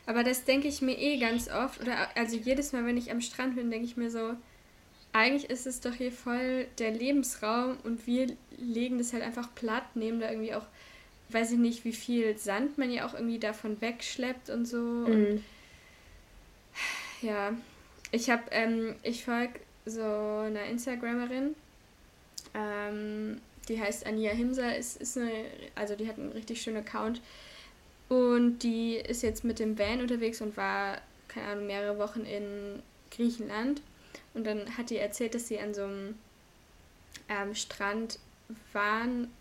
Aber 0.06 0.22
das 0.22 0.44
denke 0.44 0.68
ich 0.68 0.82
mir 0.82 0.96
eh 0.96 1.18
ganz 1.18 1.50
oft. 1.50 1.80
Oder 1.80 2.08
also 2.14 2.36
jedes 2.36 2.72
Mal, 2.72 2.86
wenn 2.86 2.96
ich 2.96 3.10
am 3.10 3.20
Strand 3.20 3.56
bin, 3.56 3.70
denke 3.70 3.86
ich 3.86 3.96
mir 3.96 4.10
so, 4.10 4.34
eigentlich 5.16 5.48
ist 5.48 5.66
es 5.66 5.80
doch 5.80 5.94
hier 5.94 6.12
voll 6.12 6.66
der 6.78 6.90
Lebensraum 6.90 7.78
und 7.84 8.06
wir 8.06 8.28
legen 8.58 8.98
das 8.98 9.12
halt 9.12 9.22
einfach 9.22 9.54
platt, 9.54 9.96
nehmen 9.96 10.20
da 10.20 10.30
irgendwie 10.30 10.54
auch, 10.54 10.66
weiß 11.30 11.52
ich 11.52 11.58
nicht, 11.58 11.84
wie 11.84 11.94
viel 11.94 12.36
Sand 12.36 12.76
man 12.76 12.90
ja 12.90 13.06
auch 13.06 13.14
irgendwie 13.14 13.38
davon 13.38 13.80
wegschleppt 13.80 14.50
und 14.50 14.66
so. 14.66 14.76
Mhm. 14.76 15.04
Und 15.06 15.44
ja, 17.22 17.54
ich 18.12 18.28
habe, 18.28 18.42
ähm, 18.50 18.94
ich 19.02 19.24
folge 19.24 19.60
so 19.86 20.02
einer 20.02 20.64
Instagramerin, 20.64 21.54
ähm, 22.54 23.40
die 23.68 23.80
heißt 23.80 24.06
Ania 24.06 24.32
Himser, 24.32 24.76
ist, 24.76 25.00
ist 25.00 25.16
eine, 25.16 25.32
also 25.74 25.96
die 25.96 26.08
hat 26.08 26.18
einen 26.18 26.32
richtig 26.32 26.60
schönen 26.60 26.78
Account 26.78 27.22
und 28.10 28.58
die 28.58 28.96
ist 28.96 29.22
jetzt 29.22 29.44
mit 29.44 29.60
dem 29.60 29.78
Van 29.78 30.02
unterwegs 30.02 30.42
und 30.42 30.56
war, 30.58 31.00
keine 31.28 31.48
Ahnung, 31.48 31.66
mehrere 31.68 31.98
Wochen 31.98 32.20
in 32.20 32.82
Griechenland 33.10 33.80
und 34.34 34.46
dann 34.46 34.76
hat 34.76 34.90
die 34.90 34.98
erzählt, 34.98 35.34
dass 35.34 35.48
sie 35.48 35.58
an 35.58 35.74
so 35.74 35.84
einem 35.84 36.18
ähm, 37.28 37.54
Strand 37.54 38.18
waren, 38.72 39.32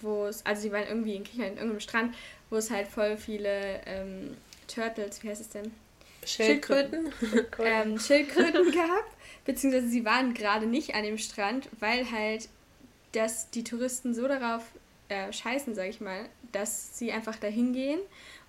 wo 0.00 0.26
es, 0.26 0.44
also 0.46 0.62
sie 0.62 0.72
waren 0.72 0.86
irgendwie 0.88 1.16
in 1.16 1.24
Griechenland, 1.24 1.52
in 1.52 1.58
irgendeinem 1.58 1.80
Strand, 1.80 2.14
wo 2.50 2.56
es 2.56 2.70
halt 2.70 2.88
voll 2.88 3.16
viele 3.16 3.80
ähm, 3.86 4.36
Turtles, 4.66 5.22
wie 5.22 5.28
heißt 5.28 5.40
es 5.40 5.48
denn? 5.50 5.72
Schildkröten. 6.24 7.12
Schildkröten, 7.18 7.72
ähm, 7.92 7.98
Schildkröten 7.98 8.72
gab, 8.72 9.04
beziehungsweise 9.44 9.88
sie 9.88 10.04
waren 10.04 10.32
gerade 10.34 10.66
nicht 10.66 10.94
an 10.94 11.02
dem 11.02 11.18
Strand, 11.18 11.68
weil 11.80 12.10
halt 12.10 12.48
dass 13.14 13.50
die 13.50 13.64
Touristen 13.64 14.14
so 14.14 14.26
darauf 14.26 14.62
äh, 15.08 15.32
scheißen, 15.32 15.74
sag 15.74 15.88
ich 15.88 16.00
mal, 16.00 16.28
dass 16.52 16.98
sie 16.98 17.12
einfach 17.12 17.36
da 17.36 17.46
hingehen 17.46 18.00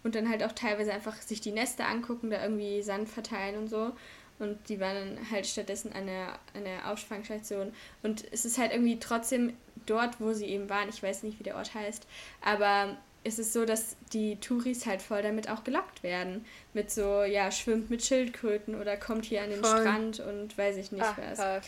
und 0.03 0.15
dann 0.15 0.29
halt 0.29 0.43
auch 0.43 0.51
teilweise 0.51 0.93
einfach 0.93 1.21
sich 1.21 1.41
die 1.41 1.51
Nester 1.51 1.87
angucken, 1.87 2.29
da 2.29 2.41
irgendwie 2.41 2.81
Sand 2.81 3.09
verteilen 3.09 3.57
und 3.57 3.67
so. 3.67 3.91
Und 4.37 4.67
die 4.67 4.79
waren 4.79 5.15
dann 5.15 5.31
halt 5.31 5.47
stattdessen 5.47 5.93
an 5.93 6.07
der, 6.07 6.39
an 6.53 6.65
Auffangstation. 6.85 7.73
Und 8.03 8.25
es 8.31 8.45
ist 8.45 8.57
halt 8.57 8.71
irgendwie 8.71 8.99
trotzdem 8.99 9.53
dort, 9.85 10.19
wo 10.19 10.33
sie 10.33 10.47
eben 10.47 10.69
waren. 10.69 10.89
Ich 10.89 11.01
weiß 11.01 11.23
nicht, 11.23 11.39
wie 11.39 11.43
der 11.43 11.55
Ort 11.55 11.73
heißt. 11.73 12.05
Aber 12.41 12.97
es 13.23 13.39
ist 13.39 13.53
so, 13.53 13.65
dass 13.65 13.95
die 14.13 14.35
Touris 14.37 14.85
halt 14.85 15.01
voll 15.01 15.21
damit 15.21 15.49
auch 15.49 15.63
gelockt 15.63 16.03
werden. 16.03 16.45
Mit 16.73 16.91
so, 16.91 17.23
ja, 17.23 17.49
schwimmt 17.51 17.89
mit 17.89 18.03
Schildkröten 18.03 18.75
oder 18.75 18.97
kommt 18.97 19.25
hier 19.25 19.41
an 19.41 19.49
den 19.49 19.63
voll. 19.63 19.81
Strand 19.81 20.19
und 20.19 20.57
weiß 20.57 20.77
ich 20.77 20.91
nicht 20.91 21.03
Ach, 21.03 21.17
was. 21.17 21.39
Voll. 21.39 21.61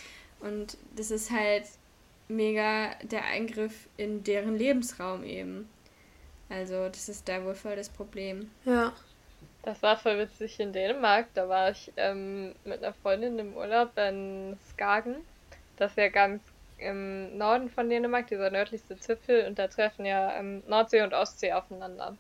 Und 0.50 0.78
das 0.96 1.10
ist 1.10 1.32
halt 1.32 1.64
mega 2.28 2.92
der 3.04 3.24
Eingriff 3.26 3.88
in 3.96 4.24
deren 4.24 4.58
Lebensraum 4.58 5.24
eben. 5.24 5.70
Also, 6.50 6.90
das 6.90 7.10
ist 7.10 7.28
da 7.28 7.44
wohl 7.44 7.56
voll 7.56 7.76
das 7.76 7.90
Problem. 7.90 8.52
Ja. 8.66 8.94
Das 9.64 9.82
war 9.82 9.98
voll 9.98 10.18
witzig 10.20 10.60
in 10.60 10.72
Dänemark. 10.72 11.28
Da 11.34 11.50
war 11.50 11.72
ich 11.72 11.92
ähm, 11.98 12.56
mit 12.64 12.84
einer 12.84 12.94
Freundin 12.94 13.38
im 13.40 13.56
Urlaub 13.56 13.98
in 13.98 14.58
Skagen. 14.70 15.16
Das 15.78 15.92
ist 15.92 15.98
ja 15.98 16.10
ganz 16.10 16.42
im 16.78 17.38
Norden 17.38 17.70
von 17.70 17.90
Dänemark, 17.90 18.28
dieser 18.28 18.50
nördlichste 18.50 18.98
Zipfel, 19.00 19.46
und 19.48 19.58
da 19.58 19.68
treffen 19.68 20.06
ja 20.06 20.38
ähm, 20.38 20.64
Nordsee 20.68 21.02
und 21.02 21.14
Ostsee 21.14 21.54
aufeinander. 21.54 22.16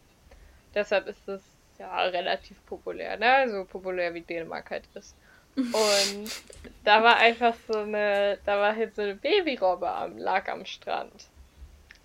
Deshalb 0.74 1.08
ist 1.08 1.28
es 1.28 1.42
ja 1.78 1.96
relativ 2.02 2.58
populär, 2.66 3.18
ne? 3.18 3.50
So 3.50 3.66
populär 3.66 4.14
wie 4.14 4.22
Dänemark 4.22 4.70
halt 4.72 4.84
ist. 4.96 5.16
Und 5.56 6.32
da 6.84 7.04
war 7.04 7.18
einfach 7.18 7.56
so 7.68 7.80
eine, 7.80 8.38
da 8.46 8.60
war 8.60 8.76
halt 8.76 8.96
so 8.96 9.04
eine 9.04 9.16
Babyrobbe 9.16 9.90
am, 9.90 10.18
lag 10.18 10.48
am 10.50 10.66
Strand. 10.66 11.28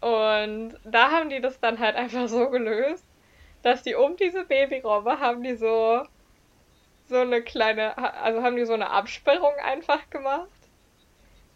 Und 0.00 0.74
da 0.84 1.10
haben 1.10 1.30
die 1.30 1.40
das 1.40 1.60
dann 1.60 1.78
halt 1.78 1.96
einfach 1.96 2.28
so 2.28 2.50
gelöst, 2.50 3.04
dass 3.62 3.82
die 3.82 3.94
um 3.94 4.16
diese 4.16 4.44
Babyrobbe 4.44 5.20
haben 5.20 5.42
die 5.42 5.56
so, 5.56 6.02
so 7.08 7.18
eine 7.18 7.42
kleine, 7.42 7.96
also 8.22 8.42
haben 8.42 8.56
die 8.56 8.64
so 8.64 8.74
eine 8.74 8.90
Absperrung 8.90 9.54
einfach 9.62 10.08
gemacht 10.10 10.48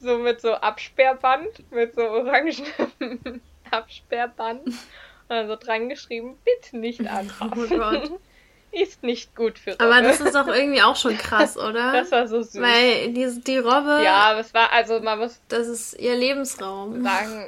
so 0.01 0.19
mit 0.19 0.41
so 0.41 0.55
Absperrband, 0.55 1.71
mit 1.71 1.95
so 1.95 2.03
orangenem 2.03 3.41
Absperrband. 3.71 4.67
Und 4.67 5.35
dann 5.35 5.49
so 5.49 5.57
dran 5.57 5.89
geschrieben, 5.89 6.39
bitte 6.45 6.79
nicht 6.79 7.07
anfassen. 7.07 7.81
Oh. 7.81 8.19
Ist 8.73 9.03
nicht 9.03 9.35
gut 9.35 9.59
für 9.59 9.71
Robbe. 9.71 9.85
Aber 9.85 10.03
das 10.03 10.21
ist 10.21 10.35
doch 10.35 10.49
irgendwie 10.49 10.83
auch 10.83 10.97
schon 10.97 11.17
krass, 11.17 11.57
oder? 11.57 11.93
Das 11.93 12.11
war 12.11 12.29
so 12.29 12.43
süß. 12.43 12.61
Weil 12.61 13.11
die, 13.11 13.41
die 13.41 13.57
Robbe. 13.57 14.03
Ja, 14.05 14.39
es 14.39 14.53
war, 14.53 14.71
also 14.71 15.01
man 15.01 15.19
muss. 15.19 15.41
Das 15.49 15.67
ist 15.67 15.95
ihr 15.99 16.15
Lebensraum. 16.15 17.03
Sagen, 17.03 17.47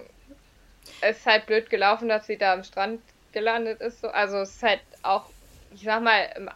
es 1.03 1.19
ist 1.19 1.27
halt 1.27 1.45
blöd 1.45 1.69
gelaufen, 1.69 2.09
dass 2.09 2.27
sie 2.29 2.39
da 2.39 2.55
am 2.55 2.65
Strand 2.65 3.03
gelandet 3.33 3.81
ist. 3.81 4.05
Also 4.05 4.39
es 4.39 4.57
ist 4.57 4.63
halt 4.63 4.83
auch, 5.03 5.33
ich 5.71 5.83
sag 5.83 6.03
mal, 6.03 6.31
im 6.37 6.51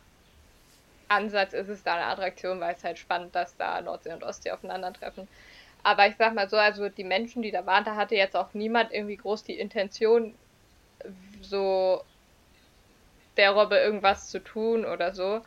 Ansatz 1.09 1.53
ist 1.53 1.69
es 1.69 1.83
da 1.83 1.95
eine 1.95 2.07
Attraktion, 2.07 2.61
weil 2.61 2.75
es 2.75 2.85
halt 2.85 2.99
spannend, 2.99 3.35
dass 3.35 3.57
da 3.57 3.81
Nordsee 3.83 4.13
und 4.13 4.25
Ostsee 4.25 4.51
aufeinandertreffen. 4.51 5.29
Aber 5.83 6.07
ich 6.07 6.17
sag 6.17 6.35
mal 6.35 6.49
so, 6.49 6.57
also 6.57 6.89
die 6.89 7.05
Menschen, 7.05 7.43
die 7.43 7.51
da 7.51 7.67
waren, 7.67 7.85
da 7.85 7.97
hatte 7.97 8.15
jetzt 8.15 8.37
auch 8.37 8.55
niemand 8.55 8.93
irgendwie 8.93 9.17
groß 9.17 9.45
die 9.45 9.59
Intention, 9.59 10.39
so 11.41 12.03
der 13.37 13.51
Robbe 13.53 13.77
irgendwas 13.77 14.29
zu 14.29 14.41
tun 14.43 14.85
oder 14.85 15.13
so. 15.15 15.43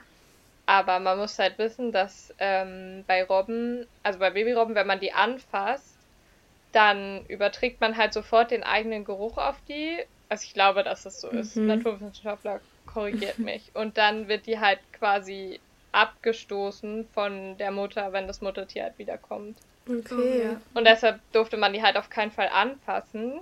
Aber 0.65 0.99
man 0.99 1.17
muss 1.17 1.37
halt 1.39 1.57
wissen, 1.59 1.91
dass 1.91 2.33
ähm, 2.39 3.03
bei 3.07 3.23
Robben, 3.23 3.87
also 4.03 4.19
bei 4.19 4.31
Babyrobben, 4.31 4.75
wenn 4.75 4.87
man 4.87 4.99
die 4.99 5.13
anfasst, 5.13 5.99
dann 6.71 7.25
überträgt 7.27 7.81
man 7.81 7.97
halt 7.97 8.13
sofort 8.13 8.51
den 8.51 8.63
eigenen 8.63 9.05
Geruch 9.05 9.37
auf 9.37 9.61
die. 9.63 10.03
Also 10.29 10.43
ich 10.45 10.53
glaube, 10.53 10.83
dass 10.83 11.05
es 11.05 11.21
so 11.21 11.29
ist. 11.29 11.55
Mhm. 11.55 11.67
Naturwissenschaftler 11.67 12.61
korrigiert 12.85 13.39
mich. 13.39 13.75
Und 13.75 13.97
dann 13.97 14.27
wird 14.27 14.47
die 14.47 14.59
halt 14.59 14.79
quasi 14.91 15.61
abgestoßen 15.91 17.07
von 17.13 17.57
der 17.57 17.71
Mutter, 17.71 18.11
wenn 18.11 18.27
das 18.27 18.41
Muttertier 18.41 18.83
halt 18.83 18.97
wiederkommt. 18.97 19.59
Okay. 19.87 20.57
Und 20.73 20.85
deshalb 20.85 21.21
durfte 21.31 21.57
man 21.57 21.73
die 21.73 21.83
halt 21.83 21.97
auf 21.97 22.09
keinen 22.09 22.31
Fall 22.31 22.49
anfassen. 22.49 23.39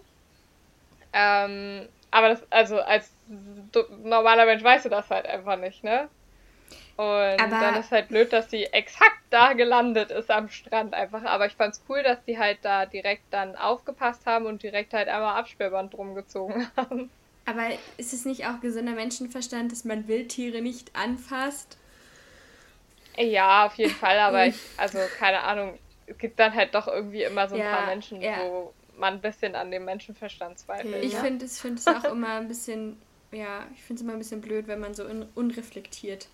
Ähm, 1.13 1.87
aber 2.11 2.29
das, 2.29 2.43
also 2.51 2.79
als 2.79 3.15
normaler 3.27 4.45
Mensch 4.45 4.63
weißt 4.63 4.85
du 4.85 4.89
das 4.89 5.09
halt 5.09 5.25
einfach 5.25 5.57
nicht, 5.57 5.83
ne? 5.83 6.09
Und 6.95 7.05
aber 7.05 7.59
dann 7.59 7.75
ist 7.75 7.91
halt 7.91 8.09
blöd, 8.09 8.31
dass 8.31 8.51
sie 8.51 8.65
exakt 8.65 9.17
da 9.31 9.53
gelandet 9.53 10.11
ist 10.11 10.29
am 10.29 10.49
Strand 10.49 10.93
einfach. 10.93 11.23
Aber 11.23 11.47
ich 11.47 11.53
fand's 11.53 11.83
cool, 11.89 12.03
dass 12.03 12.23
die 12.25 12.37
halt 12.37 12.59
da 12.61 12.85
direkt 12.85 13.23
dann 13.31 13.55
aufgepasst 13.55 14.25
haben 14.27 14.45
und 14.45 14.61
direkt 14.61 14.93
halt 14.93 15.07
einmal 15.07 15.39
Absperrband 15.39 15.93
drum 15.93 16.13
gezogen 16.13 16.67
haben. 16.77 17.09
Aber 17.45 17.69
ist 17.97 18.13
es 18.13 18.25
nicht 18.25 18.45
auch 18.45 18.61
gesunder 18.61 18.93
Menschenverstand, 18.93 19.71
dass 19.71 19.85
man 19.85 20.07
Wildtiere 20.07 20.61
nicht 20.61 20.95
anfasst? 20.95 21.77
Ja, 23.17 23.65
auf 23.65 23.75
jeden 23.75 23.91
Fall, 23.91 24.19
aber 24.19 24.45
ich, 24.47 24.55
also 24.77 24.99
keine 25.17 25.41
Ahnung, 25.41 25.79
es 26.05 26.17
gibt 26.19 26.39
dann 26.39 26.53
halt 26.53 26.75
doch 26.75 26.87
irgendwie 26.87 27.23
immer 27.23 27.49
so 27.49 27.55
ein 27.55 27.61
ja, 27.61 27.75
paar 27.75 27.87
Menschen, 27.87 28.21
ja. 28.21 28.37
wo 28.39 28.73
man 28.97 29.15
ein 29.15 29.21
bisschen 29.21 29.55
an 29.55 29.71
dem 29.71 29.85
Menschenverstand 29.85 30.59
zweifelt. 30.59 31.03
Ich 31.03 31.13
ne? 31.13 31.19
finde 31.19 31.45
es, 31.45 31.59
find 31.59 31.81
auch 31.87 32.03
immer 32.03 32.35
ein 32.35 32.47
bisschen, 32.47 33.01
ja, 33.31 33.65
ich 33.73 33.81
finde 33.81 33.99
es 33.99 34.03
immer 34.03 34.13
ein 34.13 34.19
bisschen 34.19 34.41
blöd, 34.41 34.67
wenn 34.67 34.79
man 34.79 34.93
so 34.93 35.03
un 35.03 35.27
unreflektiert 35.33 36.27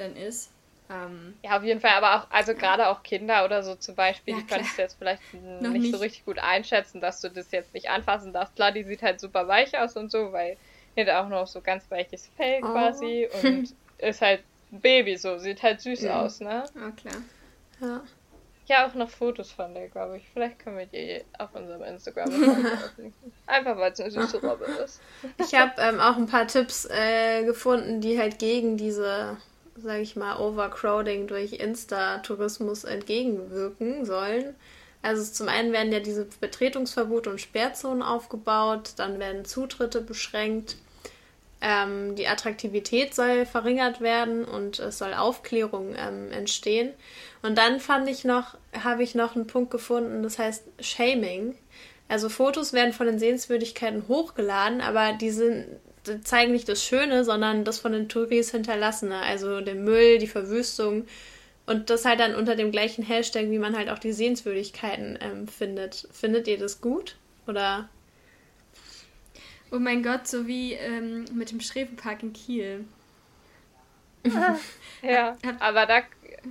dann 0.00 0.16
ist. 0.16 0.50
Ähm, 0.90 1.34
ja, 1.42 1.58
auf 1.58 1.62
jeden 1.62 1.80
Fall, 1.80 1.90
aber 1.90 2.16
auch, 2.16 2.30
also 2.30 2.54
gerade 2.54 2.88
auch 2.88 3.02
Kinder 3.02 3.44
oder 3.44 3.62
so 3.62 3.74
zum 3.74 3.94
Beispiel, 3.94 4.34
ja, 4.34 4.40
die 4.40 4.46
kannst 4.46 4.78
du 4.78 4.82
jetzt 4.82 4.96
vielleicht 4.98 5.22
nicht, 5.34 5.72
nicht, 5.72 5.92
so 5.92 5.98
richtig 5.98 6.24
gut 6.24 6.38
einschätzen, 6.38 7.02
dass 7.02 7.20
du 7.20 7.28
das 7.28 7.50
jetzt 7.50 7.74
nicht 7.74 7.90
anfassen 7.90 8.32
darfst. 8.32 8.56
Klar, 8.56 8.72
die 8.72 8.84
sieht 8.84 9.02
halt 9.02 9.20
super 9.20 9.46
weich 9.48 9.78
aus 9.78 9.96
und 9.96 10.10
so, 10.10 10.32
weil 10.32 10.56
die 10.96 11.02
hat 11.02 11.10
auch 11.10 11.28
noch 11.28 11.46
so 11.46 11.60
ganz 11.60 11.90
weiches 11.90 12.30
Fell 12.36 12.60
oh. 12.62 12.68
quasi 12.68 13.28
und 13.42 13.74
ist 13.98 14.22
halt 14.22 14.42
ein 14.72 14.80
Baby 14.80 15.16
so, 15.18 15.38
sieht 15.38 15.62
halt 15.62 15.82
süß 15.82 16.02
ja. 16.02 16.22
aus, 16.22 16.40
ne? 16.40 16.64
Ah, 16.74 16.90
klar. 16.90 17.22
Ja 17.80 18.00
ja 18.68 18.86
auch 18.86 18.94
noch 18.94 19.10
Fotos 19.10 19.50
von 19.50 19.74
der, 19.74 19.88
glaube 19.88 20.18
ich. 20.18 20.28
Vielleicht 20.32 20.58
können 20.58 20.78
wir 20.78 20.86
die 20.86 21.24
auf 21.38 21.54
unserem 21.54 21.82
Instagram 21.82 22.30
Einfach 23.46 23.76
weil 23.76 23.92
es 23.92 24.00
eine 24.00 24.10
süße 24.10 24.40
Robbe 24.42 24.66
ist. 24.84 25.00
Ich 25.38 25.54
habe 25.54 25.72
ähm, 25.78 26.00
auch 26.00 26.16
ein 26.16 26.26
paar 26.26 26.46
Tipps 26.46 26.86
äh, 26.86 27.44
gefunden, 27.44 28.00
die 28.00 28.18
halt 28.18 28.38
gegen 28.38 28.76
diese, 28.76 29.38
sage 29.80 30.02
ich 30.02 30.16
mal, 30.16 30.38
Overcrowding 30.38 31.26
durch 31.26 31.54
Insta-Tourismus 31.54 32.84
entgegenwirken 32.84 34.04
sollen. 34.04 34.54
Also 35.02 35.24
zum 35.32 35.48
einen 35.48 35.72
werden 35.72 35.92
ja 35.92 36.00
diese 36.00 36.26
Betretungsverbote 36.40 37.30
und 37.30 37.40
Sperrzonen 37.40 38.02
aufgebaut, 38.02 38.94
dann 38.96 39.18
werden 39.18 39.44
Zutritte 39.44 40.00
beschränkt 40.00 40.76
ähm, 41.60 42.14
die 42.14 42.28
Attraktivität 42.28 43.14
soll 43.14 43.44
verringert 43.44 44.00
werden 44.00 44.44
und 44.44 44.78
es 44.78 44.98
soll 44.98 45.14
Aufklärung 45.14 45.94
ähm, 45.96 46.30
entstehen. 46.30 46.92
Und 47.42 47.58
dann 47.58 47.80
fand 47.80 48.08
ich 48.08 48.24
noch, 48.24 48.56
habe 48.72 49.02
ich 49.02 49.14
noch 49.14 49.34
einen 49.34 49.46
Punkt 49.46 49.70
gefunden, 49.70 50.22
das 50.22 50.38
heißt 50.38 50.64
Shaming. 50.80 51.56
Also 52.06 52.28
Fotos 52.28 52.72
werden 52.72 52.92
von 52.92 53.06
den 53.06 53.18
Sehenswürdigkeiten 53.18 54.06
hochgeladen, 54.08 54.80
aber 54.80 55.12
die 55.12 55.30
sind, 55.30 55.66
zeigen 56.22 56.52
nicht 56.52 56.68
das 56.68 56.82
Schöne, 56.82 57.24
sondern 57.24 57.64
das 57.64 57.78
von 57.78 57.92
den 57.92 58.08
Touris 58.08 58.50
hinterlassene, 58.50 59.20
also 59.20 59.60
den 59.60 59.84
Müll, 59.84 60.18
die 60.18 60.26
Verwüstung 60.26 61.06
und 61.66 61.90
das 61.90 62.04
halt 62.04 62.20
dann 62.20 62.34
unter 62.34 62.56
dem 62.56 62.70
gleichen 62.70 63.04
Hashtag, 63.04 63.50
wie 63.50 63.58
man 63.58 63.76
halt 63.76 63.90
auch 63.90 63.98
die 63.98 64.12
Sehenswürdigkeiten 64.12 65.18
ähm, 65.20 65.48
findet. 65.48 66.08
Findet 66.12 66.48
ihr 66.48 66.58
das 66.58 66.80
gut 66.80 67.16
oder 67.46 67.88
Oh 69.70 69.78
mein 69.78 70.02
Gott, 70.02 70.26
so 70.26 70.46
wie 70.46 70.72
ähm, 70.72 71.26
mit 71.34 71.50
dem 71.50 71.60
Schrevenpark 71.60 72.22
in 72.22 72.32
Kiel. 72.32 72.84
ja, 75.02 75.36
aber 75.60 75.86
da, 75.86 76.02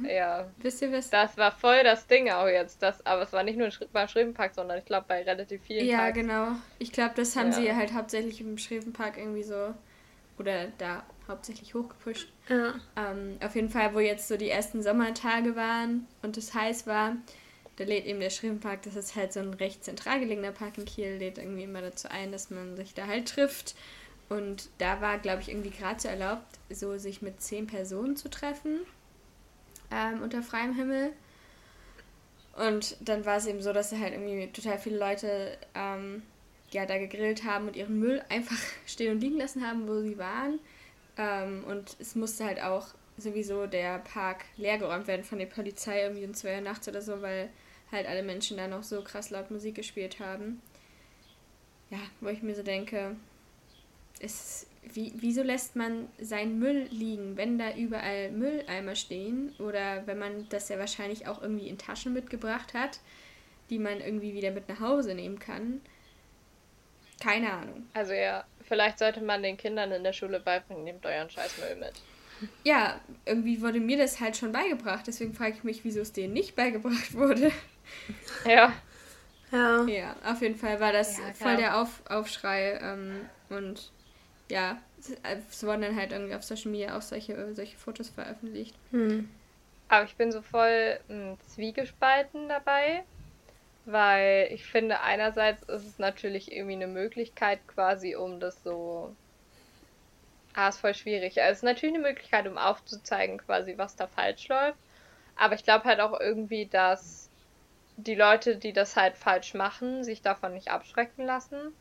Ja. 0.06 0.48
Wisst 0.58 0.82
ihr 0.82 0.92
was? 0.92 1.10
Das 1.10 1.38
war 1.38 1.52
voll 1.52 1.84
das 1.84 2.08
Ding 2.08 2.30
auch 2.30 2.48
jetzt. 2.48 2.82
Das, 2.82 3.06
aber 3.06 3.24
es 3.24 3.34
war 3.34 3.44
nicht 3.44 3.58
nur 3.58 3.70
beim 3.94 4.08
Schrevenpark, 4.08 4.54
sondern 4.54 4.78
ich 4.80 4.86
glaube 4.86 5.06
bei 5.08 5.24
relativ 5.24 5.62
vielen 5.64 5.86
Ja, 5.86 5.98
Parks. 6.00 6.18
genau. 6.18 6.48
Ich 6.80 6.92
glaube, 6.92 7.14
das 7.16 7.36
haben 7.36 7.52
ja. 7.52 7.54
sie 7.54 7.76
halt 7.76 7.94
hauptsächlich 7.94 8.42
im 8.42 8.58
Schrevenpark 8.58 9.18
irgendwie 9.18 9.44
so. 9.44 9.74
Oder 10.38 10.68
da 10.78 11.04
hauptsächlich 11.28 11.74
hochgepusht. 11.74 12.32
Ja. 12.48 12.76
Ähm, 12.96 13.38
auf 13.44 13.56
jeden 13.56 13.70
Fall, 13.70 13.94
wo 13.94 14.00
jetzt 14.00 14.28
so 14.28 14.38
die 14.38 14.50
ersten 14.50 14.82
Sommertage 14.84 15.56
waren 15.56 16.08
und 16.22 16.38
es 16.38 16.54
heiß 16.54 16.88
war, 16.88 17.18
da 17.78 17.84
lädt 17.84 18.06
eben 18.06 18.20
der 18.20 18.30
Schrevenpark, 18.30 18.82
das 18.84 18.96
ist 18.96 19.16
halt 19.16 19.34
so 19.34 19.40
ein 19.40 19.54
recht 19.54 19.84
zentral 19.84 20.20
gelegener 20.20 20.52
Park 20.52 20.78
in 20.78 20.86
Kiel, 20.86 21.18
lädt 21.18 21.38
irgendwie 21.38 21.64
immer 21.64 21.82
dazu 21.82 22.08
ein, 22.10 22.32
dass 22.32 22.50
man 22.50 22.76
sich 22.76 22.94
da 22.94 23.08
halt 23.08 23.28
trifft. 23.30 23.76
Und 24.30 24.70
da 24.80 25.00
war, 25.00 25.20
glaube 25.20 25.42
ich, 25.42 25.50
irgendwie 25.50 25.70
gerade 25.70 26.00
so 26.00 26.08
erlaubt, 26.08 26.46
so 26.70 26.98
sich 26.98 27.22
mit 27.22 27.42
zehn 27.42 27.68
Personen 27.68 28.16
zu 28.16 28.30
treffen 28.30 28.80
ähm, 29.92 30.22
unter 30.22 30.42
freiem 30.42 30.76
Himmel. 30.76 31.14
Und 32.56 32.98
dann 33.02 33.26
war 33.26 33.38
es 33.38 33.46
eben 33.46 33.62
so, 33.62 33.72
dass 33.72 33.92
halt 33.92 34.14
irgendwie 34.14 34.52
total 34.52 34.80
viele 34.80 34.98
Leute 34.98 35.58
ähm, 35.76 36.24
ja, 36.72 36.86
da 36.86 36.98
gegrillt 36.98 37.44
haben 37.44 37.68
und 37.68 37.76
ihren 37.76 38.00
Müll 38.00 38.24
einfach 38.30 38.58
stehen 38.86 39.14
und 39.14 39.22
liegen 39.22 39.38
lassen 39.38 39.66
haben, 39.66 39.88
wo 39.88 40.02
sie 40.02 40.18
waren. 40.18 40.60
Ähm, 41.18 41.64
und 41.66 41.96
es 42.00 42.16
musste 42.16 42.46
halt 42.46 42.62
auch 42.62 42.88
sowieso 43.18 43.66
der 43.66 44.00
Park 44.00 44.46
leergeräumt 44.58 45.08
werden 45.08 45.24
von 45.24 45.40
der 45.40 45.48
Polizei 45.48 46.02
irgendwie 46.02 46.26
um 46.26 46.34
zwei 46.34 46.56
Uhr 46.56 46.62
nachts 46.62 46.88
oder 46.88 47.02
so, 47.02 47.22
weil 47.22 47.50
halt 47.92 48.08
alle 48.08 48.22
Menschen 48.22 48.58
da 48.58 48.68
noch 48.68 48.84
so 48.84 49.02
krass 49.02 49.30
laut 49.30 49.50
Musik 49.50 49.76
gespielt 49.76 50.20
haben. 50.20 50.62
Ja, 51.90 52.00
wo 52.20 52.28
ich 52.30 52.44
mir 52.44 52.54
so 52.54 52.64
denke, 52.64 53.16
ist, 54.20 54.68
wie, 54.94 55.14
wieso 55.16 55.44
lässt 55.44 55.76
man 55.76 56.08
seinen 56.20 56.60
Müll 56.60 56.88
liegen, 56.92 57.38
wenn 57.38 57.58
da 57.58 57.74
überall 57.76 58.32
Mülleimer 58.32 58.96
stehen 58.96 59.54
oder 59.60 60.06
wenn 60.08 60.20
man 60.20 60.48
das 60.50 60.70
ja 60.70 60.80
wahrscheinlich 60.80 61.28
auch 61.28 61.42
irgendwie 61.42 61.68
in 61.68 61.78
Taschen 61.78 62.14
mitgebracht 62.14 62.74
hat, 62.74 63.00
die 63.70 63.80
man 63.80 64.02
irgendwie 64.02 64.34
wieder 64.34 64.52
mit 64.52 64.70
nach 64.70 64.80
Hause 64.80 65.14
nehmen 65.14 65.40
kann? 65.40 65.82
Keine 67.20 67.52
Ahnung. 67.52 67.88
Also 67.94 68.14
ja, 68.14 68.46
vielleicht 68.62 69.00
sollte 69.00 69.22
man 69.22 69.42
den 69.44 69.58
Kindern 69.58 69.92
in 69.92 70.04
der 70.04 70.14
Schule 70.14 70.40
beibringen, 70.40 70.84
nehmt 70.84 71.06
euren 71.06 71.30
Scheißmüll 71.30 71.76
mit. 71.78 71.94
Ja, 72.64 73.02
irgendwie 73.26 73.62
wurde 73.62 73.80
mir 73.80 73.98
das 73.98 74.20
halt 74.20 74.38
schon 74.38 74.52
beigebracht, 74.52 75.08
deswegen 75.08 75.34
frage 75.34 75.56
ich 75.56 75.64
mich, 75.64 75.84
wieso 75.84 76.02
es 76.02 76.14
denen 76.14 76.34
nicht 76.34 76.56
beigebracht 76.56 77.14
wurde. 77.14 77.52
Ja. 78.46 78.74
Ja. 79.52 79.86
Ja, 79.86 80.16
auf 80.26 80.42
jeden 80.42 80.58
Fall 80.58 80.80
war 80.82 80.92
das 80.92 81.18
ja, 81.18 81.34
voll 81.34 81.56
der 81.56 81.82
Auf 81.82 82.02
Aufschrei 82.10 82.78
ähm, 82.82 83.30
und 83.50 83.92
ja, 84.50 84.78
es 85.24 85.64
wurden 85.64 85.82
dann 85.82 85.96
halt 85.96 86.12
irgendwie 86.12 86.36
auf 86.36 86.44
Social 86.44 86.72
Media 86.72 86.98
auch 86.98 87.02
solche, 87.02 87.54
solche 87.54 87.78
Fotos 87.78 88.10
veröffentlicht. 88.10 88.76
Hm. 88.92 89.30
Aber 89.90 90.06
ich 90.06 90.16
bin 90.16 90.32
so 90.32 90.42
voll 90.42 91.00
mh, 91.08 91.14
hm, 91.14 91.38
zwiegespalten 91.48 92.50
dabei, 92.50 93.04
weil 93.86 94.50
ich 94.52 94.66
finde, 94.66 95.02
einerseits 95.02 95.64
ist 95.64 95.86
es 95.86 96.00
natürlich 96.00 96.52
irgendwie 96.52 96.76
eine 96.76 96.88
Möglichkeit 96.88 97.60
quasi, 97.68 98.16
um 98.16 98.40
das 98.40 98.62
so. 98.64 99.16
Ah, 100.54 100.70
ist 100.70 100.80
voll 100.80 100.96
schwierig. 100.96 101.40
Also, 101.40 101.52
es 101.52 101.58
ist 101.60 101.64
natürlich 101.64 101.96
eine 101.96 102.04
Möglichkeit, 102.04 102.48
um 102.48 102.58
aufzuzeigen, 102.58 103.38
quasi, 103.38 103.78
was 103.78 103.96
da 103.96 104.08
falsch 104.08 104.48
läuft. 104.48 104.80
Aber 105.36 105.54
ich 105.54 105.64
glaube 105.64 105.86
halt 105.86 106.00
auch 106.00 106.20
irgendwie, 106.20 106.66
dass 106.66 107.30
die 107.96 108.16
Leute, 108.16 108.58
die 108.58 108.74
das 108.74 108.96
halt 108.96 109.16
falsch 109.18 109.54
machen, 109.54 110.04
sich 110.04 110.22
davon 110.22 110.54
nicht 110.54 110.70
abschrecken 110.70 111.26
lassen. 111.26 111.74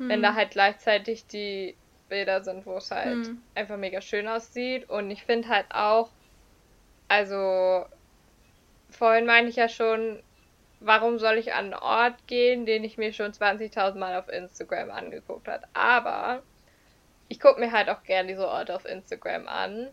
Hm. 0.00 0.08
Wenn 0.08 0.22
da 0.22 0.34
halt 0.34 0.50
gleichzeitig 0.50 1.26
die 1.26 1.76
Bilder 2.08 2.42
sind, 2.42 2.66
wo 2.66 2.78
es 2.78 2.90
halt 2.90 3.26
hm. 3.26 3.42
einfach 3.54 3.76
mega 3.76 4.00
schön 4.00 4.26
aussieht. 4.26 4.88
Und 4.88 5.10
ich 5.10 5.24
finde 5.24 5.48
halt 5.48 5.66
auch, 5.70 6.10
also 7.06 7.84
vorhin 8.88 9.26
meinte 9.26 9.50
ich 9.50 9.56
ja 9.56 9.68
schon, 9.68 10.22
warum 10.80 11.18
soll 11.18 11.36
ich 11.36 11.52
an 11.52 11.66
einen 11.66 11.74
Ort 11.74 12.26
gehen, 12.26 12.64
den 12.64 12.82
ich 12.82 12.96
mir 12.96 13.12
schon 13.12 13.32
20.000 13.32 13.94
Mal 13.96 14.18
auf 14.18 14.28
Instagram 14.28 14.90
angeguckt 14.90 15.46
habe. 15.46 15.66
Aber 15.74 16.42
ich 17.28 17.38
gucke 17.38 17.60
mir 17.60 17.70
halt 17.70 17.90
auch 17.90 18.02
gerne 18.02 18.28
diese 18.28 18.48
Orte 18.48 18.74
auf 18.74 18.86
Instagram 18.86 19.46
an. 19.48 19.88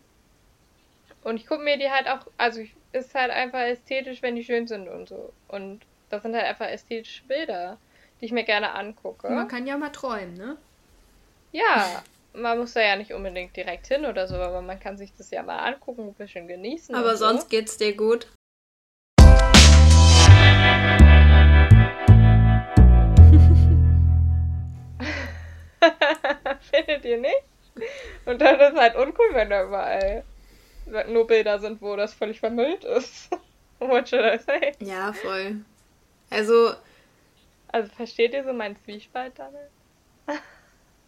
Und 1.22 1.36
ich 1.36 1.46
gucke 1.46 1.62
mir 1.62 1.76
die 1.76 1.90
halt 1.90 2.08
auch, 2.08 2.26
also 2.38 2.62
ist 2.92 3.14
halt 3.14 3.30
einfach 3.30 3.60
ästhetisch, 3.60 4.22
wenn 4.22 4.36
die 4.36 4.44
schön 4.44 4.66
sind 4.66 4.88
und 4.88 5.08
so. 5.08 5.34
Und 5.48 5.82
das 6.08 6.22
sind 6.22 6.34
halt 6.34 6.46
einfach 6.46 6.66
ästhetische 6.66 7.24
Bilder 7.24 7.76
die 8.20 8.26
ich 8.26 8.32
mir 8.32 8.44
gerne 8.44 8.74
angucke. 8.74 9.30
Man 9.30 9.48
kann 9.48 9.66
ja 9.66 9.76
mal 9.76 9.90
träumen, 9.90 10.34
ne? 10.34 10.56
Ja, 11.52 12.02
man 12.32 12.58
muss 12.58 12.74
da 12.74 12.80
ja 12.80 12.96
nicht 12.96 13.12
unbedingt 13.12 13.56
direkt 13.56 13.86
hin 13.86 14.04
oder 14.04 14.26
so, 14.26 14.36
aber 14.36 14.60
man 14.60 14.80
kann 14.80 14.96
sich 14.96 15.12
das 15.16 15.30
ja 15.30 15.42
mal 15.42 15.58
angucken, 15.58 16.08
ein 16.08 16.14
bisschen 16.14 16.48
genießen. 16.48 16.94
Aber 16.94 17.16
sonst 17.16 17.42
so. 17.42 17.48
geht's 17.48 17.76
dir 17.76 17.96
gut. 17.96 18.28
Findet 26.72 27.04
ihr 27.04 27.18
nicht? 27.18 27.42
Und 28.26 28.40
dann 28.40 28.58
ist 28.58 28.72
es 28.72 28.78
halt 28.78 28.96
uncool, 28.96 29.28
wenn 29.32 29.50
da 29.50 29.64
überall 29.64 30.24
nur 31.08 31.26
Bilder 31.26 31.58
sind, 31.60 31.80
wo 31.80 31.96
das 31.96 32.14
völlig 32.14 32.40
vermüllt 32.40 32.84
ist. 32.84 33.30
What 33.78 34.08
should 34.08 34.24
I 34.24 34.38
say? 34.38 34.72
Ja, 34.80 35.12
voll. 35.12 35.60
Also, 36.30 36.72
also 37.78 37.94
versteht 37.94 38.32
ihr 38.32 38.44
so 38.44 38.52
meinen 38.52 38.76
Zwiespalt 38.84 39.32
damit? 39.36 40.40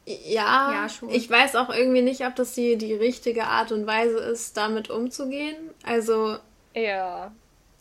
Ja, 0.07 0.73
ja 0.73 0.89
schon. 0.89 1.11
ich 1.11 1.29
weiß 1.29 1.57
auch 1.57 1.71
irgendwie 1.71 2.03
nicht, 2.03 2.25
ob 2.27 2.35
das 2.35 2.55
die, 2.55 2.77
die 2.77 2.95
richtige 2.95 3.45
Art 3.45 3.71
und 3.71 3.87
Weise 3.87 4.19
ist, 4.19 4.57
damit 4.57 4.91
umzugehen. 4.91 5.57
Also. 5.85 6.37
Ja. 6.75 7.33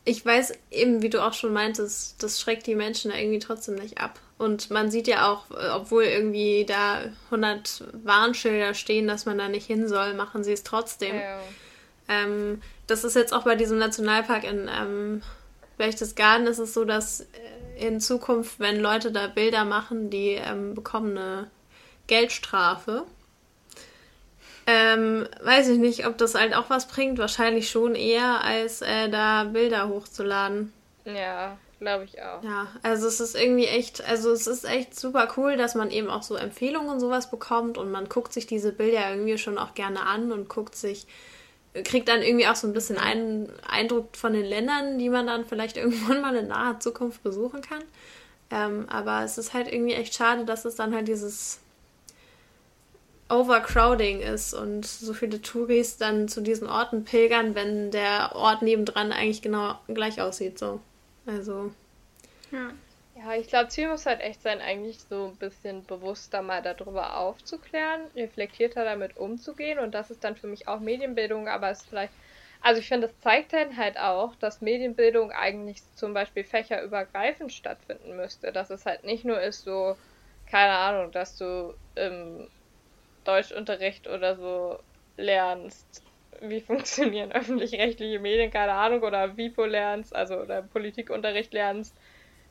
Ich 0.06 0.25
weiß 0.25 0.54
eben, 0.71 1.02
wie 1.02 1.10
du 1.10 1.23
auch 1.25 1.34
schon 1.34 1.54
meintest, 1.54 2.21
das 2.23 2.39
schreckt 2.39 2.67
die 2.67 2.75
Menschen 2.75 3.12
irgendwie 3.12 3.39
trotzdem 3.39 3.75
nicht 3.75 3.99
ab. 3.99 4.19
Und 4.38 4.71
man 4.71 4.89
sieht 4.89 5.08
ja 5.08 5.32
auch, 5.32 5.45
obwohl 5.73 6.04
irgendwie 6.04 6.65
da 6.65 7.04
100 7.25 7.84
Warnschilder 8.04 8.73
stehen, 8.73 9.08
dass 9.08 9.25
man 9.25 9.38
da 9.38 9.49
nicht 9.49 9.67
hin 9.67 9.88
soll, 9.88 10.13
machen 10.13 10.43
sie 10.43 10.54
es 10.54 10.63
trotzdem. 10.63 11.15
Ja. 11.15 11.39
Ähm, 12.08 12.62
das 12.88 13.04
ist 13.04 13.15
jetzt 13.15 13.34
auch 13.34 13.43
bei 13.43 13.56
diesem 13.56 13.78
Nationalpark 13.78 14.45
in 14.45 14.69
ähm, 14.69 15.21
Berchtesgaden 15.78 16.45
ist 16.45 16.60
es 16.60 16.73
so, 16.73 16.86
dass 16.86 17.25
in 17.80 18.02
Zukunft, 18.02 18.60
wenn 18.60 18.80
Leute 18.80 19.12
da 19.12 19.28
Bilder 19.28 19.65
machen, 19.65 20.10
die 20.10 20.32
ähm, 20.32 20.76
bekommen 20.76 21.18
eine 21.18 21.50
Geldstrafe. 22.08 23.06
Ähm, 24.68 25.28
weiß 25.42 25.70
ich 25.70 25.80
nicht, 25.80 26.06
ob 26.06 26.18
das 26.18 26.36
halt 26.36 26.54
auch 26.56 26.70
was 26.70 26.88
bringt. 26.88 27.18
Wahrscheinlich 27.18 27.70
schon 27.70 27.96
eher, 27.96 28.44
als 28.44 28.82
äh, 28.82 29.10
da 29.10 29.46
Bilder 29.46 29.89
hochzuladen. 29.89 30.72
Ja, 31.06 31.58
glaube 31.80 32.04
ich 32.04 32.22
auch. 32.22 32.44
Ja, 32.44 32.68
also 32.84 33.08
es 33.08 33.20
ist 33.20 33.36
irgendwie 33.36 33.65
echt, 33.65 34.08
also 34.08 34.32
es 34.32 34.46
ist 34.46 34.65
echt 34.65 35.00
super 35.00 35.30
cool, 35.38 35.58
dass 35.58 35.74
man 35.76 35.89
eben 35.89 36.10
auch 36.10 36.24
so 36.24 36.36
Empfehlungen 36.36 36.89
und 36.89 37.00
sowas 37.00 37.32
bekommt 37.32 37.78
und 37.78 37.89
man 37.89 38.10
guckt 38.10 38.34
sich 38.34 38.46
diese 38.46 38.72
Bilder 38.72 39.10
irgendwie 39.10 39.38
schon 39.38 39.58
auch 39.58 39.74
gerne 39.74 40.02
an 40.02 40.32
und 40.32 40.50
guckt 40.50 40.76
sich 40.76 41.08
kriegt 41.74 42.08
dann 42.08 42.22
irgendwie 42.22 42.48
auch 42.48 42.56
so 42.56 42.68
ein 42.68 42.74
bisschen 42.74 42.98
einen 42.98 43.52
Eindruck 43.68 44.16
von 44.16 44.34
den 44.34 44.46
Ländern, 44.46 44.98
die 44.98 45.10
man 45.10 45.28
dann 45.28 45.46
vielleicht 45.46 45.78
irgendwann 45.78 46.22
mal 46.22 46.36
in 46.36 46.48
naher 46.48 46.80
Zukunft 46.80 47.24
besuchen 47.24 47.62
kann. 47.62 47.84
Ähm, 48.52 48.88
aber 48.90 49.24
es 49.24 49.38
ist 49.38 49.54
halt 49.54 49.72
irgendwie 49.72 49.94
echt 49.94 50.16
schade, 50.16 50.46
dass 50.46 50.66
es 50.66 50.76
dann 50.76 50.94
halt 50.94 51.08
dieses 51.08 51.60
Overcrowding 53.30 54.22
ist 54.22 54.56
und 54.56 54.88
so 54.88 55.14
viele 55.14 55.40
Touris 55.42 55.98
dann 55.98 56.28
zu 56.28 56.42
diesen 56.42 56.68
Orten 56.68 57.04
pilgern, 57.04 57.54
wenn 57.54 57.92
der 57.92 58.36
Ort 58.36 58.64
nebendran 58.64 59.12
eigentlich 59.12 59.44
genau 59.44 59.78
gleich 59.88 60.20
aussieht. 60.20 60.58
So. 60.58 60.80
Also. 61.28 61.72
Ja. 62.52 62.72
Ja, 63.20 63.34
ich 63.36 63.48
glaube, 63.48 63.68
Ziel 63.68 63.90
muss 63.90 64.06
halt 64.06 64.22
echt 64.22 64.42
sein, 64.42 64.62
eigentlich 64.62 65.04
so 65.04 65.26
ein 65.28 65.38
bisschen 65.38 65.86
bewusster 65.86 66.42
mal 66.42 66.62
darüber 66.62 67.18
aufzuklären, 67.18 68.08
reflektierter 68.16 68.86
damit 68.86 69.18
umzugehen. 69.18 69.78
Und 69.80 69.92
das 69.94 70.10
ist 70.10 70.24
dann 70.24 70.38
für 70.38 70.48
mich 70.48 70.68
auch 70.70 70.80
Medienbildung, 70.80 71.48
aber 71.50 71.70
es 71.70 71.86
vielleicht, 71.86 72.14
also 72.62 72.80
ich 72.80 72.88
finde, 72.88 73.08
das 73.08 73.20
zeigt 73.20 73.52
dann 73.54 73.76
halt 73.78 73.98
auch, 73.98 74.36
dass 74.38 74.62
Medienbildung 74.62 75.32
eigentlich 75.34 75.84
zum 75.96 76.14
Beispiel 76.14 76.44
fächerübergreifend 76.46 77.52
stattfinden 77.52 78.16
müsste, 78.16 78.52
dass 78.54 78.70
es 78.70 78.86
halt 78.86 79.04
nicht 79.04 79.26
nur 79.26 79.42
ist 79.42 79.63
so, 79.63 79.98
keine 80.46 80.74
Ahnung, 80.78 81.12
dass 81.12 81.36
du 81.36 81.74
im 81.96 82.50
Deutschunterricht 83.24 84.08
oder 84.08 84.36
so 84.36 84.80
lernst, 85.17 86.04
wie 86.42 86.62
funktionieren 86.62 87.32
öffentlich-rechtliche 87.34 88.20
Medien, 88.20 88.52
keine 88.52 88.74
Ahnung, 88.74 89.04
oder 89.04 89.38
WIPO 89.38 89.65
lernst, 89.65 90.15
also 90.15 90.38
oder 90.40 90.62
Politikunterricht 90.63 91.54
lernst, 91.54 92.00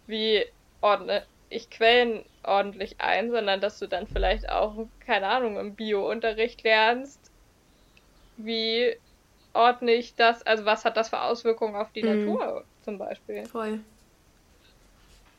wie 0.06 0.44
ordne 0.80 1.24
ich 1.50 1.70
Quellen 1.70 2.24
ordentlich 2.42 3.00
ein, 3.00 3.30
sondern 3.30 3.60
dass 3.60 3.78
du 3.78 3.86
dann 3.86 4.06
vielleicht 4.06 4.48
auch, 4.48 4.86
keine 5.00 5.28
Ahnung, 5.28 5.58
im 5.58 5.74
Bio-Unterricht 5.74 6.62
lernst, 6.62 7.30
wie 8.36 8.96
ordne 9.54 9.92
ich 9.92 10.14
das, 10.14 10.42
also 10.46 10.64
was 10.64 10.84
hat 10.84 10.96
das 10.96 11.08
für 11.08 11.20
Auswirkungen 11.20 11.74
auf 11.74 11.92
die 11.92 12.02
mhm. 12.02 12.26
Natur 12.26 12.64
zum 12.84 12.98
Beispiel. 12.98 13.44
Voll. 13.46 13.80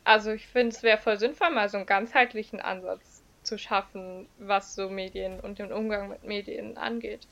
Also 0.04 0.32
ich 0.32 0.46
finde, 0.46 0.74
es 0.74 0.82
wäre 0.82 0.98
voll 0.98 1.18
sinnvoll, 1.18 1.50
mal 1.50 1.68
so 1.68 1.76
einen 1.76 1.86
ganzheitlichen 1.86 2.60
Ansatz 2.60 3.22
zu 3.42 3.58
schaffen, 3.58 4.26
was 4.38 4.74
so 4.74 4.88
Medien 4.88 5.40
und 5.40 5.58
den 5.58 5.72
Umgang 5.72 6.08
mit 6.08 6.24
Medien 6.24 6.76
angeht. 6.76 7.26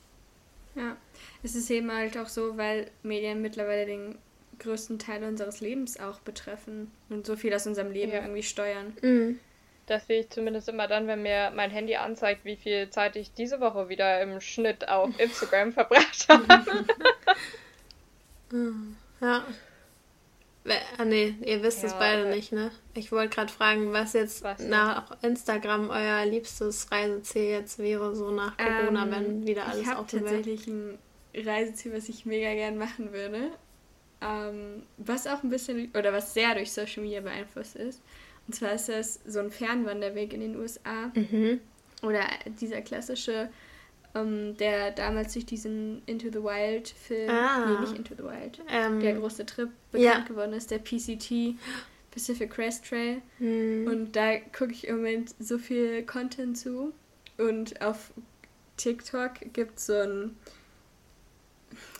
Ja, 0.75 0.95
es 1.43 1.55
ist 1.55 1.69
eben 1.69 1.91
halt 1.91 2.17
auch 2.17 2.27
so, 2.27 2.57
weil 2.57 2.89
Medien 3.03 3.41
mittlerweile 3.41 3.85
den 3.85 4.17
größten 4.59 4.99
Teil 4.99 5.23
unseres 5.23 5.61
Lebens 5.61 5.99
auch 5.99 6.19
betreffen 6.19 6.91
und 7.09 7.25
so 7.25 7.35
viel 7.35 7.53
aus 7.53 7.65
unserem 7.67 7.91
Leben 7.91 8.11
ja. 8.11 8.21
irgendwie 8.21 8.43
steuern. 8.43 8.93
Mhm. 9.01 9.39
Das 9.87 10.05
sehe 10.05 10.21
ich 10.21 10.29
zumindest 10.29 10.69
immer 10.69 10.87
dann, 10.87 11.07
wenn 11.07 11.23
mir 11.23 11.51
mein 11.55 11.71
Handy 11.71 11.95
anzeigt, 11.95 12.45
wie 12.45 12.55
viel 12.55 12.91
Zeit 12.91 13.15
ich 13.15 13.33
diese 13.33 13.59
Woche 13.59 13.89
wieder 13.89 14.21
im 14.21 14.39
Schnitt 14.39 14.87
auf 14.87 15.09
Instagram 15.19 15.73
verbracht 15.73 16.27
habe. 16.29 16.85
ja. 19.21 19.43
Ah, 20.97 21.05
nee, 21.05 21.33
ihr 21.43 21.63
wisst 21.63 21.81
ja, 21.81 21.87
es 21.87 21.95
beide 21.95 22.27
okay. 22.27 22.35
nicht, 22.35 22.51
ne? 22.51 22.69
Ich 22.93 23.11
wollte 23.11 23.33
gerade 23.33 23.51
fragen, 23.51 23.91
was 23.91 24.13
jetzt 24.13 24.43
was 24.43 24.59
nach 24.59 25.17
Instagram 25.23 25.89
euer 25.89 26.25
liebstes 26.25 26.91
Reiseziel 26.91 27.49
jetzt 27.49 27.79
wäre, 27.79 28.15
so 28.15 28.29
nach 28.29 28.57
Corona, 28.57 29.03
ähm, 29.03 29.11
wenn 29.11 29.47
wieder 29.47 29.65
alles 29.65 29.87
offen 29.87 29.87
wäre. 29.87 29.95
Ich 29.95 30.13
habe 30.13 30.35
tatsächlich 30.35 30.67
ein 30.67 30.99
Reiseziel, 31.33 31.93
was 31.93 32.09
ich 32.09 32.25
mega 32.25 32.53
gern 32.53 32.77
machen 32.77 33.11
würde. 33.13 33.51
Ähm, 34.21 34.83
was 34.97 35.27
auch 35.27 35.43
ein 35.43 35.49
bisschen, 35.49 35.91
oder 35.97 36.11
was 36.11 36.33
sehr 36.33 36.53
durch 36.53 36.71
Social 36.71 37.03
Media 37.03 37.21
beeinflusst 37.21 37.75
ist. 37.75 38.01
Und 38.47 38.53
zwar 38.53 38.73
ist 38.73 38.89
das 38.89 39.19
so 39.25 39.39
ein 39.39 39.51
Fernwanderweg 39.51 40.33
in 40.33 40.41
den 40.41 40.55
USA. 40.57 41.11
Mhm. 41.13 41.61
Oder 42.01 42.25
dieser 42.59 42.81
klassische, 42.81 43.49
ähm, 44.15 44.57
der 44.57 44.91
damals 44.91 45.33
durch 45.33 45.45
diesen 45.45 46.01
Into 46.05 46.29
the 46.31 46.43
Wild 46.43 46.89
Film, 46.89 47.29
ah. 47.29 47.65
nee, 47.67 47.79
nicht 47.81 47.95
Into 47.95 48.15
the 48.15 48.23
Wild, 48.23 48.59
ähm, 48.69 48.99
der 48.99 49.13
große 49.13 49.45
Trip 49.45 49.69
bekannt 49.91 50.03
ja. 50.03 50.25
geworden 50.25 50.53
ist, 50.53 50.71
der 50.71 50.79
PCT, 50.79 51.55
Pacific 52.11 52.49
Crest 52.49 52.85
Trail. 52.87 53.21
Mhm. 53.37 53.87
Und 53.87 54.15
da 54.15 54.39
gucke 54.39 54.71
ich 54.71 54.87
im 54.87 54.97
Moment 54.97 55.35
so 55.39 55.57
viel 55.57 56.03
Content 56.03 56.57
zu. 56.57 56.91
Und 57.37 57.81
auf 57.81 58.11
TikTok 58.77 59.33
gibt 59.53 59.77
es 59.77 59.85
so 59.85 59.93
ein, 59.93 60.35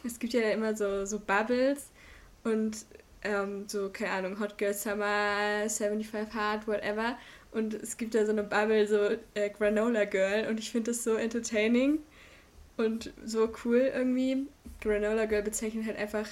es 0.04 0.18
gibt 0.20 0.34
ja 0.34 0.50
immer 0.50 0.76
so, 0.76 1.06
so 1.06 1.20
Bubbles 1.20 1.92
und 2.44 2.86
ähm, 3.22 3.68
so, 3.68 3.90
keine 3.90 4.12
Ahnung, 4.12 4.40
Hot 4.40 4.58
Girl 4.58 4.74
Summer, 4.74 5.68
75 5.68 6.34
Hard, 6.34 6.68
whatever. 6.68 7.18
Und 7.52 7.74
es 7.74 7.98
gibt 7.98 8.16
da 8.16 8.26
so 8.26 8.32
eine 8.32 8.44
Bubble, 8.44 8.88
so 8.88 9.10
äh, 9.34 9.50
Granola 9.50 10.06
Girl. 10.06 10.48
Und 10.48 10.60
ich 10.60 10.72
finde 10.72 10.92
das 10.92 11.04
so 11.04 11.16
entertaining 11.16 12.00
und 12.78 13.12
so 13.26 13.52
cool 13.66 13.92
irgendwie. 13.94 14.48
Granola 14.82 15.26
Girl 15.26 15.44
bezeichnet 15.44 15.86
halt 15.86 15.98
einfach 15.98 16.28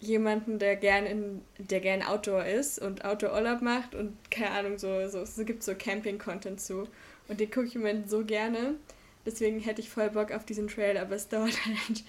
jemanden, 0.00 0.58
der 0.58 0.76
gern 0.76 1.06
in, 1.06 1.42
der 1.58 1.80
gern 1.80 2.02
Outdoor 2.02 2.44
ist 2.44 2.78
und 2.78 3.04
Outdoor-Urlaub 3.04 3.62
macht 3.62 3.96
und 3.96 4.16
keine 4.30 4.50
Ahnung, 4.52 4.78
so, 4.78 5.08
so, 5.08 5.20
es 5.20 5.36
gibt 5.44 5.64
so 5.64 5.74
Camping-Content 5.74 6.60
zu. 6.60 6.86
Und 7.26 7.40
den 7.40 7.50
gucke 7.50 7.66
ich 7.66 7.74
Moment 7.74 8.08
so 8.08 8.24
gerne. 8.24 8.76
Deswegen 9.26 9.60
hätte 9.60 9.80
ich 9.80 9.90
voll 9.90 10.10
Bock 10.10 10.30
auf 10.30 10.44
diesen 10.46 10.68
Trail, 10.68 10.96
aber 10.96 11.16
es 11.16 11.28
dauert 11.28 11.64
halt, 11.66 12.04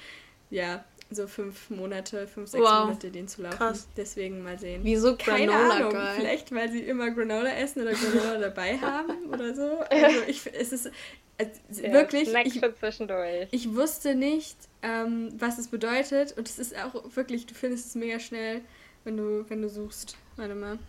ja, 0.51 0.86
so 1.12 1.28
fünf 1.28 1.70
Monate, 1.70 2.28
fünf, 2.28 2.49
sechs 2.49 2.64
wow. 2.64 2.86
Monate 2.86 3.10
den 3.10 3.28
zu 3.28 3.41
laufen. 3.41 3.57
Krass. 3.57 3.88
Deswegen 3.97 4.43
mal 4.43 4.60
sehen. 4.60 4.82
Wieso 4.84 5.16
Keine 5.16 5.47
Granola 5.47 5.76
Ahnung. 5.76 5.93
Geil. 5.93 6.16
Vielleicht, 6.18 6.53
weil 6.53 6.72
sie 6.72 6.82
immer 6.82 7.10
Granola 7.12 7.49
essen 7.49 7.82
oder 7.82 7.91
Granola 7.93 8.38
dabei 8.38 8.78
haben 8.78 9.28
oder 9.28 9.53
so. 9.55 9.80
Also 9.89 10.22
ich, 10.28 10.45
es 10.53 10.72
ist 10.72 10.91
also 11.39 11.84
ja, 11.84 11.93
wirklich. 11.93 12.34
Ich, 12.45 12.62
zwischendurch. 12.80 13.47
ich 13.51 13.74
wusste 13.76 14.14
nicht, 14.14 14.57
ähm, 14.82 15.34
was 15.38 15.57
es 15.57 15.70
bedeutet 15.70 16.38
und 16.38 16.47
es 16.49 16.60
ist 16.60 16.76
auch 16.78 17.16
wirklich, 17.16 17.45
du 17.45 17.53
findest 17.53 17.88
es 17.88 17.95
mega 17.95 18.20
schnell, 18.20 18.62
wenn 19.03 19.18
du, 19.18 19.49
wenn 19.49 19.62
du 19.62 19.70
suchst. 19.70 20.18
Warte 20.36 20.55
mal. 20.55 20.80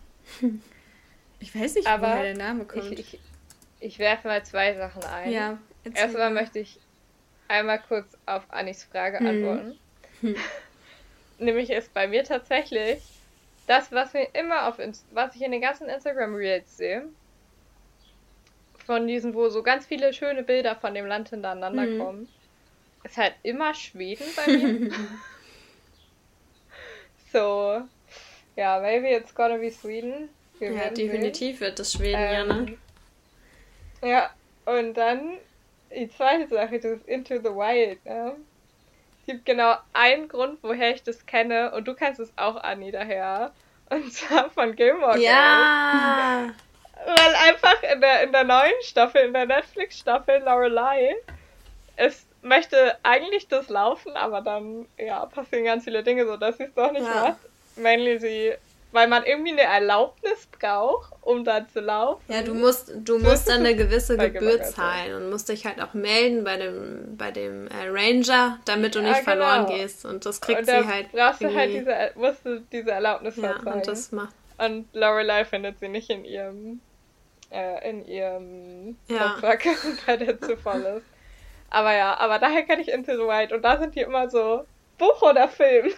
Ich 1.42 1.54
weiß 1.54 1.76
nicht, 1.76 1.86
Aber 1.86 2.08
woher 2.08 2.22
der 2.22 2.36
Name 2.36 2.66
kommt. 2.66 2.92
Ich, 2.92 3.14
ich, 3.14 3.20
ich 3.80 3.98
werfe 3.98 4.28
mal 4.28 4.44
zwei 4.44 4.74
Sachen 4.74 5.02
ein. 5.04 5.32
Ja, 5.32 5.58
Erstmal 5.94 6.30
möchte 6.30 6.58
ich 6.58 6.78
einmal 7.48 7.80
kurz 7.80 8.06
auf 8.26 8.44
Annis 8.50 8.84
Frage 8.84 9.20
hm. 9.20 9.26
antworten. 9.26 9.78
Hm. 10.20 10.36
Nämlich 11.38 11.70
ist 11.70 11.94
bei 11.94 12.06
mir 12.06 12.24
tatsächlich 12.24 13.02
das, 13.66 13.92
was 13.92 14.12
mir 14.12 14.28
immer 14.34 14.68
auf 14.68 14.76
was 15.12 15.36
ich 15.36 15.42
in 15.42 15.52
den 15.52 15.60
ganzen 15.60 15.88
Instagram 15.88 16.34
Reels 16.34 16.76
sehe, 16.76 17.08
von 18.84 19.06
diesen, 19.06 19.34
wo 19.34 19.48
so 19.48 19.62
ganz 19.62 19.86
viele 19.86 20.12
schöne 20.12 20.42
Bilder 20.42 20.74
von 20.74 20.94
dem 20.94 21.06
Land 21.06 21.30
hintereinander 21.30 21.86
mhm. 21.86 21.98
kommen, 21.98 22.28
ist 23.04 23.16
halt 23.16 23.34
immer 23.42 23.74
Schweden 23.74 24.24
bei 24.34 24.52
mir. 24.52 24.90
so, 27.32 27.82
ja, 28.56 28.80
maybe 28.80 29.08
it's 29.08 29.34
gonna 29.34 29.56
be 29.56 29.70
Sweden. 29.70 30.28
Wir 30.58 30.72
ja, 30.72 30.90
definitiv 30.90 31.58
sehen. 31.58 31.66
wird 31.66 31.78
das 31.78 31.92
Schweden, 31.92 32.20
ähm, 32.20 32.32
ja, 32.32 32.44
ne? 32.44 32.78
Ja, 34.02 34.30
und 34.66 34.94
dann 34.94 35.38
die 35.94 36.10
zweite 36.10 36.48
Sache, 36.48 36.80
das 36.80 36.98
ist 36.98 37.08
Into 37.08 37.36
the 37.36 37.44
Wild, 37.44 38.04
ne? 38.04 38.36
Gibt 39.30 39.46
genau 39.46 39.76
einen 39.92 40.28
Grund, 40.28 40.58
woher 40.62 40.92
ich 40.92 41.04
das 41.04 41.24
kenne 41.24 41.70
und 41.72 41.86
du 41.86 41.94
kennst 41.94 42.18
es 42.18 42.32
auch, 42.36 42.56
Anni, 42.56 42.90
daher. 42.90 43.52
Und 43.88 44.12
zwar 44.12 44.50
von 44.50 44.74
Gilmore 44.74 45.12
Girls. 45.12 45.24
Ja! 45.24 46.50
Weil 47.04 47.34
einfach 47.48 47.82
in 47.82 48.00
der, 48.00 48.24
in 48.24 48.32
der 48.32 48.44
neuen 48.44 48.82
Staffel, 48.82 49.22
in 49.22 49.32
der 49.32 49.46
Netflix-Staffel 49.46 50.42
Lorelei, 50.44 51.14
es 51.96 52.26
möchte 52.42 52.96
eigentlich 53.02 53.48
das 53.48 53.68
laufen, 53.68 54.16
aber 54.16 54.40
dann, 54.40 54.86
ja, 54.98 55.24
passieren 55.26 55.64
ganz 55.64 55.84
viele 55.84 56.02
Dinge, 56.02 56.26
so 56.26 56.36
dass 56.36 56.58
sie 56.58 56.64
es 56.64 56.74
doch 56.74 56.92
nicht 56.92 57.06
ja. 57.06 57.28
macht. 57.28 57.38
Mainly 57.76 58.18
sie 58.18 58.54
weil 58.92 59.08
man 59.08 59.24
irgendwie 59.24 59.52
eine 59.52 59.62
Erlaubnis 59.62 60.48
braucht, 60.58 61.12
um 61.20 61.44
da 61.44 61.66
zu 61.68 61.80
laufen. 61.80 62.22
Ja, 62.28 62.42
du 62.42 62.54
musst, 62.54 62.92
du 62.96 63.18
musst 63.18 63.48
dann 63.48 63.60
eine 63.60 63.76
gewisse 63.76 64.16
Gebühr 64.30 64.62
zahlen 64.62 65.14
und 65.14 65.30
musst 65.30 65.48
dich 65.48 65.66
halt 65.66 65.80
auch 65.80 65.94
melden 65.94 66.44
bei 66.44 66.56
dem, 66.56 67.16
bei 67.16 67.30
dem 67.30 67.68
äh, 67.68 67.88
Ranger, 67.88 68.58
damit 68.64 68.94
du 68.94 69.00
nicht 69.00 69.24
ja, 69.24 69.34
genau. 69.34 69.46
verloren 69.46 69.66
gehst. 69.66 70.04
Und 70.04 70.26
das 70.26 70.40
kriegt 70.40 70.60
und 70.60 70.66
sie 70.66 70.86
halt. 70.86 71.12
Brauchst 71.12 71.40
du 71.40 71.54
halt 71.54 71.72
diese, 71.72 72.10
musst 72.16 72.44
du 72.44 72.60
diese 72.72 72.90
Erlaubnis 72.90 73.36
ja, 73.36 73.50
verzeigen. 73.50 73.72
Und 73.72 73.88
das 73.88 74.12
macht. 74.12 74.34
Und 74.58 74.88
Lorelei 74.92 75.44
findet 75.44 75.78
sie 75.78 75.88
nicht 75.88 76.10
in 76.10 76.24
ihrem, 76.24 76.80
äh, 77.50 77.88
in 77.88 78.04
ihrem 78.06 78.96
ja. 79.08 79.36
Vertrag, 79.38 79.64
weil 80.06 80.18
der 80.18 80.40
zu 80.40 80.56
voll 80.56 80.82
ist. 80.82 81.06
Aber 81.70 81.94
ja, 81.94 82.18
aber 82.18 82.38
daher 82.40 82.64
kenne 82.64 82.82
ich 82.82 82.88
Into 82.88 83.12
the 83.12 83.18
Wild 83.20 83.52
und 83.52 83.62
da 83.62 83.78
sind 83.78 83.94
die 83.94 84.00
immer 84.00 84.28
so 84.28 84.64
Buch 84.98 85.22
oder 85.22 85.48
Film. 85.48 85.92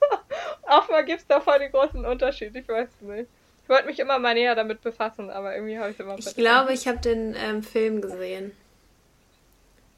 Oftmal 0.78 1.04
gibt 1.04 1.20
es 1.20 1.26
da 1.26 1.40
voll 1.40 1.58
den 1.58 1.70
großen 1.70 2.04
Unterschied, 2.04 2.54
ich 2.54 2.68
weiß 2.68 2.88
nicht. 3.02 3.28
Ich 3.62 3.68
wollte 3.68 3.86
mich 3.86 3.98
immer 3.98 4.18
mal 4.18 4.34
näher 4.34 4.54
damit 4.54 4.82
befassen, 4.82 5.30
aber 5.30 5.54
irgendwie 5.54 5.78
habe 5.78 5.90
ich 5.90 5.96
es 5.96 6.00
immer 6.00 6.18
Ich 6.18 6.34
glaube, 6.34 6.72
ich 6.72 6.88
habe 6.88 6.98
den 6.98 7.34
ähm, 7.36 7.62
Film 7.62 8.00
gesehen. 8.00 8.52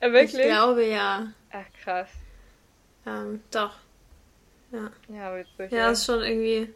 Äh, 0.00 0.12
wirklich? 0.12 0.34
Ich 0.34 0.42
glaube, 0.42 0.84
ja. 0.84 1.32
Ach, 1.50 1.82
krass. 1.82 2.08
Ähm, 3.06 3.42
doch. 3.50 3.74
Ja. 4.70 4.90
Ja, 5.08 5.36
witzig. 5.36 5.72
Ja, 5.72 5.78
ja, 5.78 5.90
ist 5.90 6.04
schon 6.04 6.22
irgendwie 6.22 6.74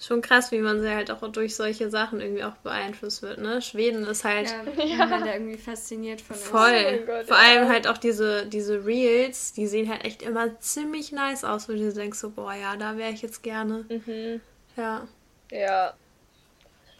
schon 0.00 0.22
krass, 0.22 0.52
wie 0.52 0.60
man 0.60 0.80
sie 0.80 0.90
halt 0.90 1.10
auch 1.10 1.26
durch 1.32 1.56
solche 1.56 1.90
Sachen 1.90 2.20
irgendwie 2.20 2.44
auch 2.44 2.54
beeinflusst 2.58 3.22
wird, 3.22 3.38
ne? 3.38 3.60
Schweden 3.60 4.06
ist 4.06 4.24
halt. 4.24 4.48
Ja, 4.76 4.84
ja. 4.84 5.06
man 5.06 5.24
da 5.24 5.32
irgendwie 5.32 5.58
fasziniert 5.58 6.20
von 6.20 6.36
Voll. 6.36 7.00
Oh 7.02 7.06
Gott, 7.06 7.26
Vor 7.26 7.36
ja. 7.36 7.42
allem 7.42 7.68
halt 7.68 7.88
auch 7.88 7.98
diese, 7.98 8.46
diese 8.46 8.86
Reels, 8.86 9.52
die 9.52 9.66
sehen 9.66 9.90
halt 9.90 10.04
echt 10.04 10.22
immer 10.22 10.58
ziemlich 10.60 11.10
nice 11.10 11.44
aus, 11.44 11.68
wo 11.68 11.72
du 11.72 11.92
denkst 11.92 12.18
so, 12.18 12.30
boah, 12.30 12.54
ja, 12.54 12.76
da 12.76 12.96
wäre 12.96 13.10
ich 13.10 13.22
jetzt 13.22 13.42
gerne. 13.42 13.84
Mhm. 13.88 14.40
Ja. 14.76 15.08
Ja. 15.50 15.94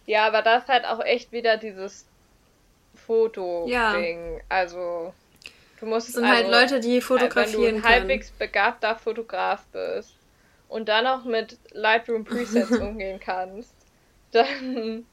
Ja, 0.06 0.26
aber 0.26 0.42
das 0.42 0.64
ist 0.64 0.68
halt 0.68 0.84
auch 0.86 1.04
echt 1.04 1.30
wieder 1.32 1.56
dieses 1.56 2.04
Foto-Ding. 3.06 4.36
Ja. 4.36 4.42
Also. 4.48 5.12
Du 5.78 5.86
musst. 5.86 6.08
Das 6.08 6.14
sind 6.16 6.26
halt 6.26 6.46
also, 6.46 6.56
halt 6.56 6.70
Leute, 6.70 6.80
die 6.80 7.00
fotografieren 7.00 7.76
wenn 7.76 7.82
du 7.82 7.86
ein 7.86 7.92
halbwegs 7.94 8.30
begabter 8.32 8.96
Fotograf 8.96 9.64
bist 9.66 10.17
und 10.68 10.88
dann 10.88 11.06
auch 11.06 11.24
mit 11.24 11.58
Lightroom 11.72 12.24
Presets 12.24 12.70
umgehen 12.80 13.18
kannst, 13.20 13.74
dann 14.32 15.06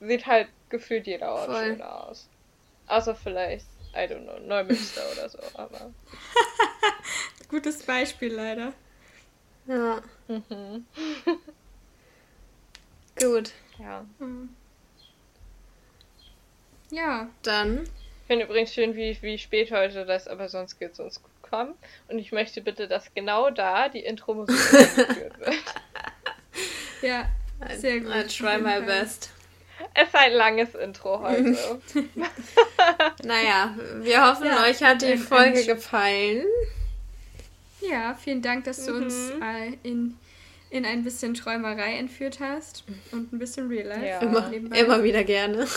sieht 0.00 0.26
halt 0.26 0.48
gefühlt 0.68 1.06
jeder 1.06 1.32
Ort 1.32 1.46
Voll. 1.46 1.64
schön 1.64 1.82
aus. 1.82 2.28
Außer 2.86 3.14
vielleicht, 3.14 3.66
I 3.94 4.00
don't 4.00 4.24
know, 4.24 4.38
Neumünster 4.40 5.02
oder 5.12 5.28
so, 5.28 5.38
aber. 5.54 5.92
Gutes 7.48 7.82
Beispiel 7.82 8.32
leider. 8.34 8.72
Ja. 9.66 10.02
Mhm. 10.28 10.86
Gut. 13.20 13.52
Ja. 13.78 14.04
Mhm. 14.18 14.48
Ja. 16.90 17.28
Dann. 17.42 17.84
Ich 17.84 18.26
finde 18.26 18.44
übrigens 18.44 18.74
schön, 18.74 18.94
wie, 18.94 19.16
wie 19.22 19.38
spät 19.38 19.70
heute 19.70 20.04
das, 20.04 20.28
aber 20.28 20.48
sonst 20.48 20.78
geht 20.78 20.92
es 20.92 21.00
uns 21.00 21.22
gut 21.48 21.50
kommen. 21.50 21.74
Und 22.08 22.18
ich 22.18 22.32
möchte 22.32 22.60
bitte, 22.60 22.88
dass 22.88 23.12
genau 23.14 23.50
da 23.50 23.88
die 23.88 24.00
Intro-Musik 24.00 24.56
eingeführt 24.74 25.38
wird. 25.40 25.54
Ja, 27.00 27.26
sehr 27.76 28.00
gut. 28.00 28.12
I 28.12 28.26
try 28.26 28.58
my 28.58 28.84
best. 28.84 29.30
Es 29.94 30.08
ist 30.08 30.16
ein 30.16 30.32
langes 30.32 30.74
Intro 30.74 31.20
heute. 31.20 31.56
naja, 33.22 33.72
wir 34.00 34.26
hoffen, 34.28 34.46
ja, 34.46 34.64
euch 34.64 34.82
hat 34.82 35.02
die 35.02 35.16
Folge 35.16 35.64
gefallen. 35.64 36.44
Ja, 37.80 38.18
vielen 38.20 38.42
Dank, 38.42 38.64
dass 38.64 38.84
du 38.84 38.94
mhm. 38.94 39.02
uns 39.04 39.30
äh, 39.30 39.74
in, 39.84 40.18
in 40.70 40.84
ein 40.84 41.04
bisschen 41.04 41.34
Träumerei 41.34 41.94
entführt 41.98 42.40
hast 42.40 42.82
und 43.12 43.32
ein 43.32 43.38
bisschen 43.38 43.68
Real 43.68 43.86
Life. 43.86 44.04
Ja. 44.04 44.18
Immer, 44.18 44.52
immer 44.52 45.04
wieder 45.04 45.22
gerne. 45.22 45.68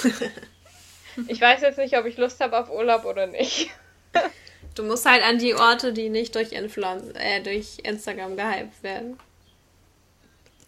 ich 1.27 1.39
weiß 1.39 1.61
jetzt 1.61 1.77
nicht, 1.77 1.95
ob 1.99 2.07
ich 2.07 2.17
Lust 2.17 2.41
habe 2.41 2.57
auf 2.57 2.71
Urlaub 2.71 3.05
oder 3.05 3.27
nicht. 3.27 3.69
Du 4.75 4.83
musst 4.83 5.05
halt 5.05 5.23
an 5.23 5.37
die 5.37 5.53
Orte, 5.53 5.91
die 5.93 6.09
nicht 6.09 6.33
durch, 6.35 6.53
Influencer, 6.53 7.15
äh, 7.15 7.41
durch 7.41 7.79
Instagram 7.83 8.37
gehypt 8.37 8.83
werden. 8.83 9.19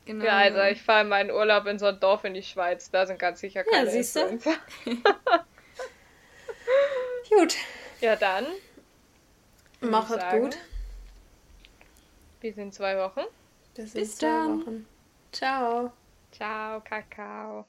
Genau. 0.05 0.25
Ja, 0.25 0.37
also 0.39 0.61
ich 0.63 0.81
fahre 0.81 1.05
meinen 1.05 1.31
Urlaub 1.31 1.65
in 1.65 1.79
so 1.79 1.85
ein 1.85 1.99
Dorf 1.99 2.25
in 2.25 2.33
die 2.33 2.43
Schweiz. 2.43 2.91
Da 2.91 3.05
sind 3.05 3.19
ganz 3.19 3.39
sicher 3.39 3.63
keine 3.63 3.85
ja, 3.85 3.91
siehst 3.91 4.17
Influencer. 4.17 4.59
Gut. 7.29 7.55
Ja, 8.01 8.17
dann. 8.17 8.45
Mach 9.79 10.09
es 10.09 10.23
gut. 10.39 10.57
Bis 12.39 12.57
in 12.57 12.71
zwei 12.71 12.97
Wochen. 12.97 13.21
Bis 13.75 13.93
in 13.95 14.01
Bis 14.01 14.17
zwei 14.17 14.27
dann. 14.27 14.61
Wochen. 14.61 14.85
Ciao. 15.31 15.93
Ciao, 16.31 16.81
Kakao. 16.81 17.65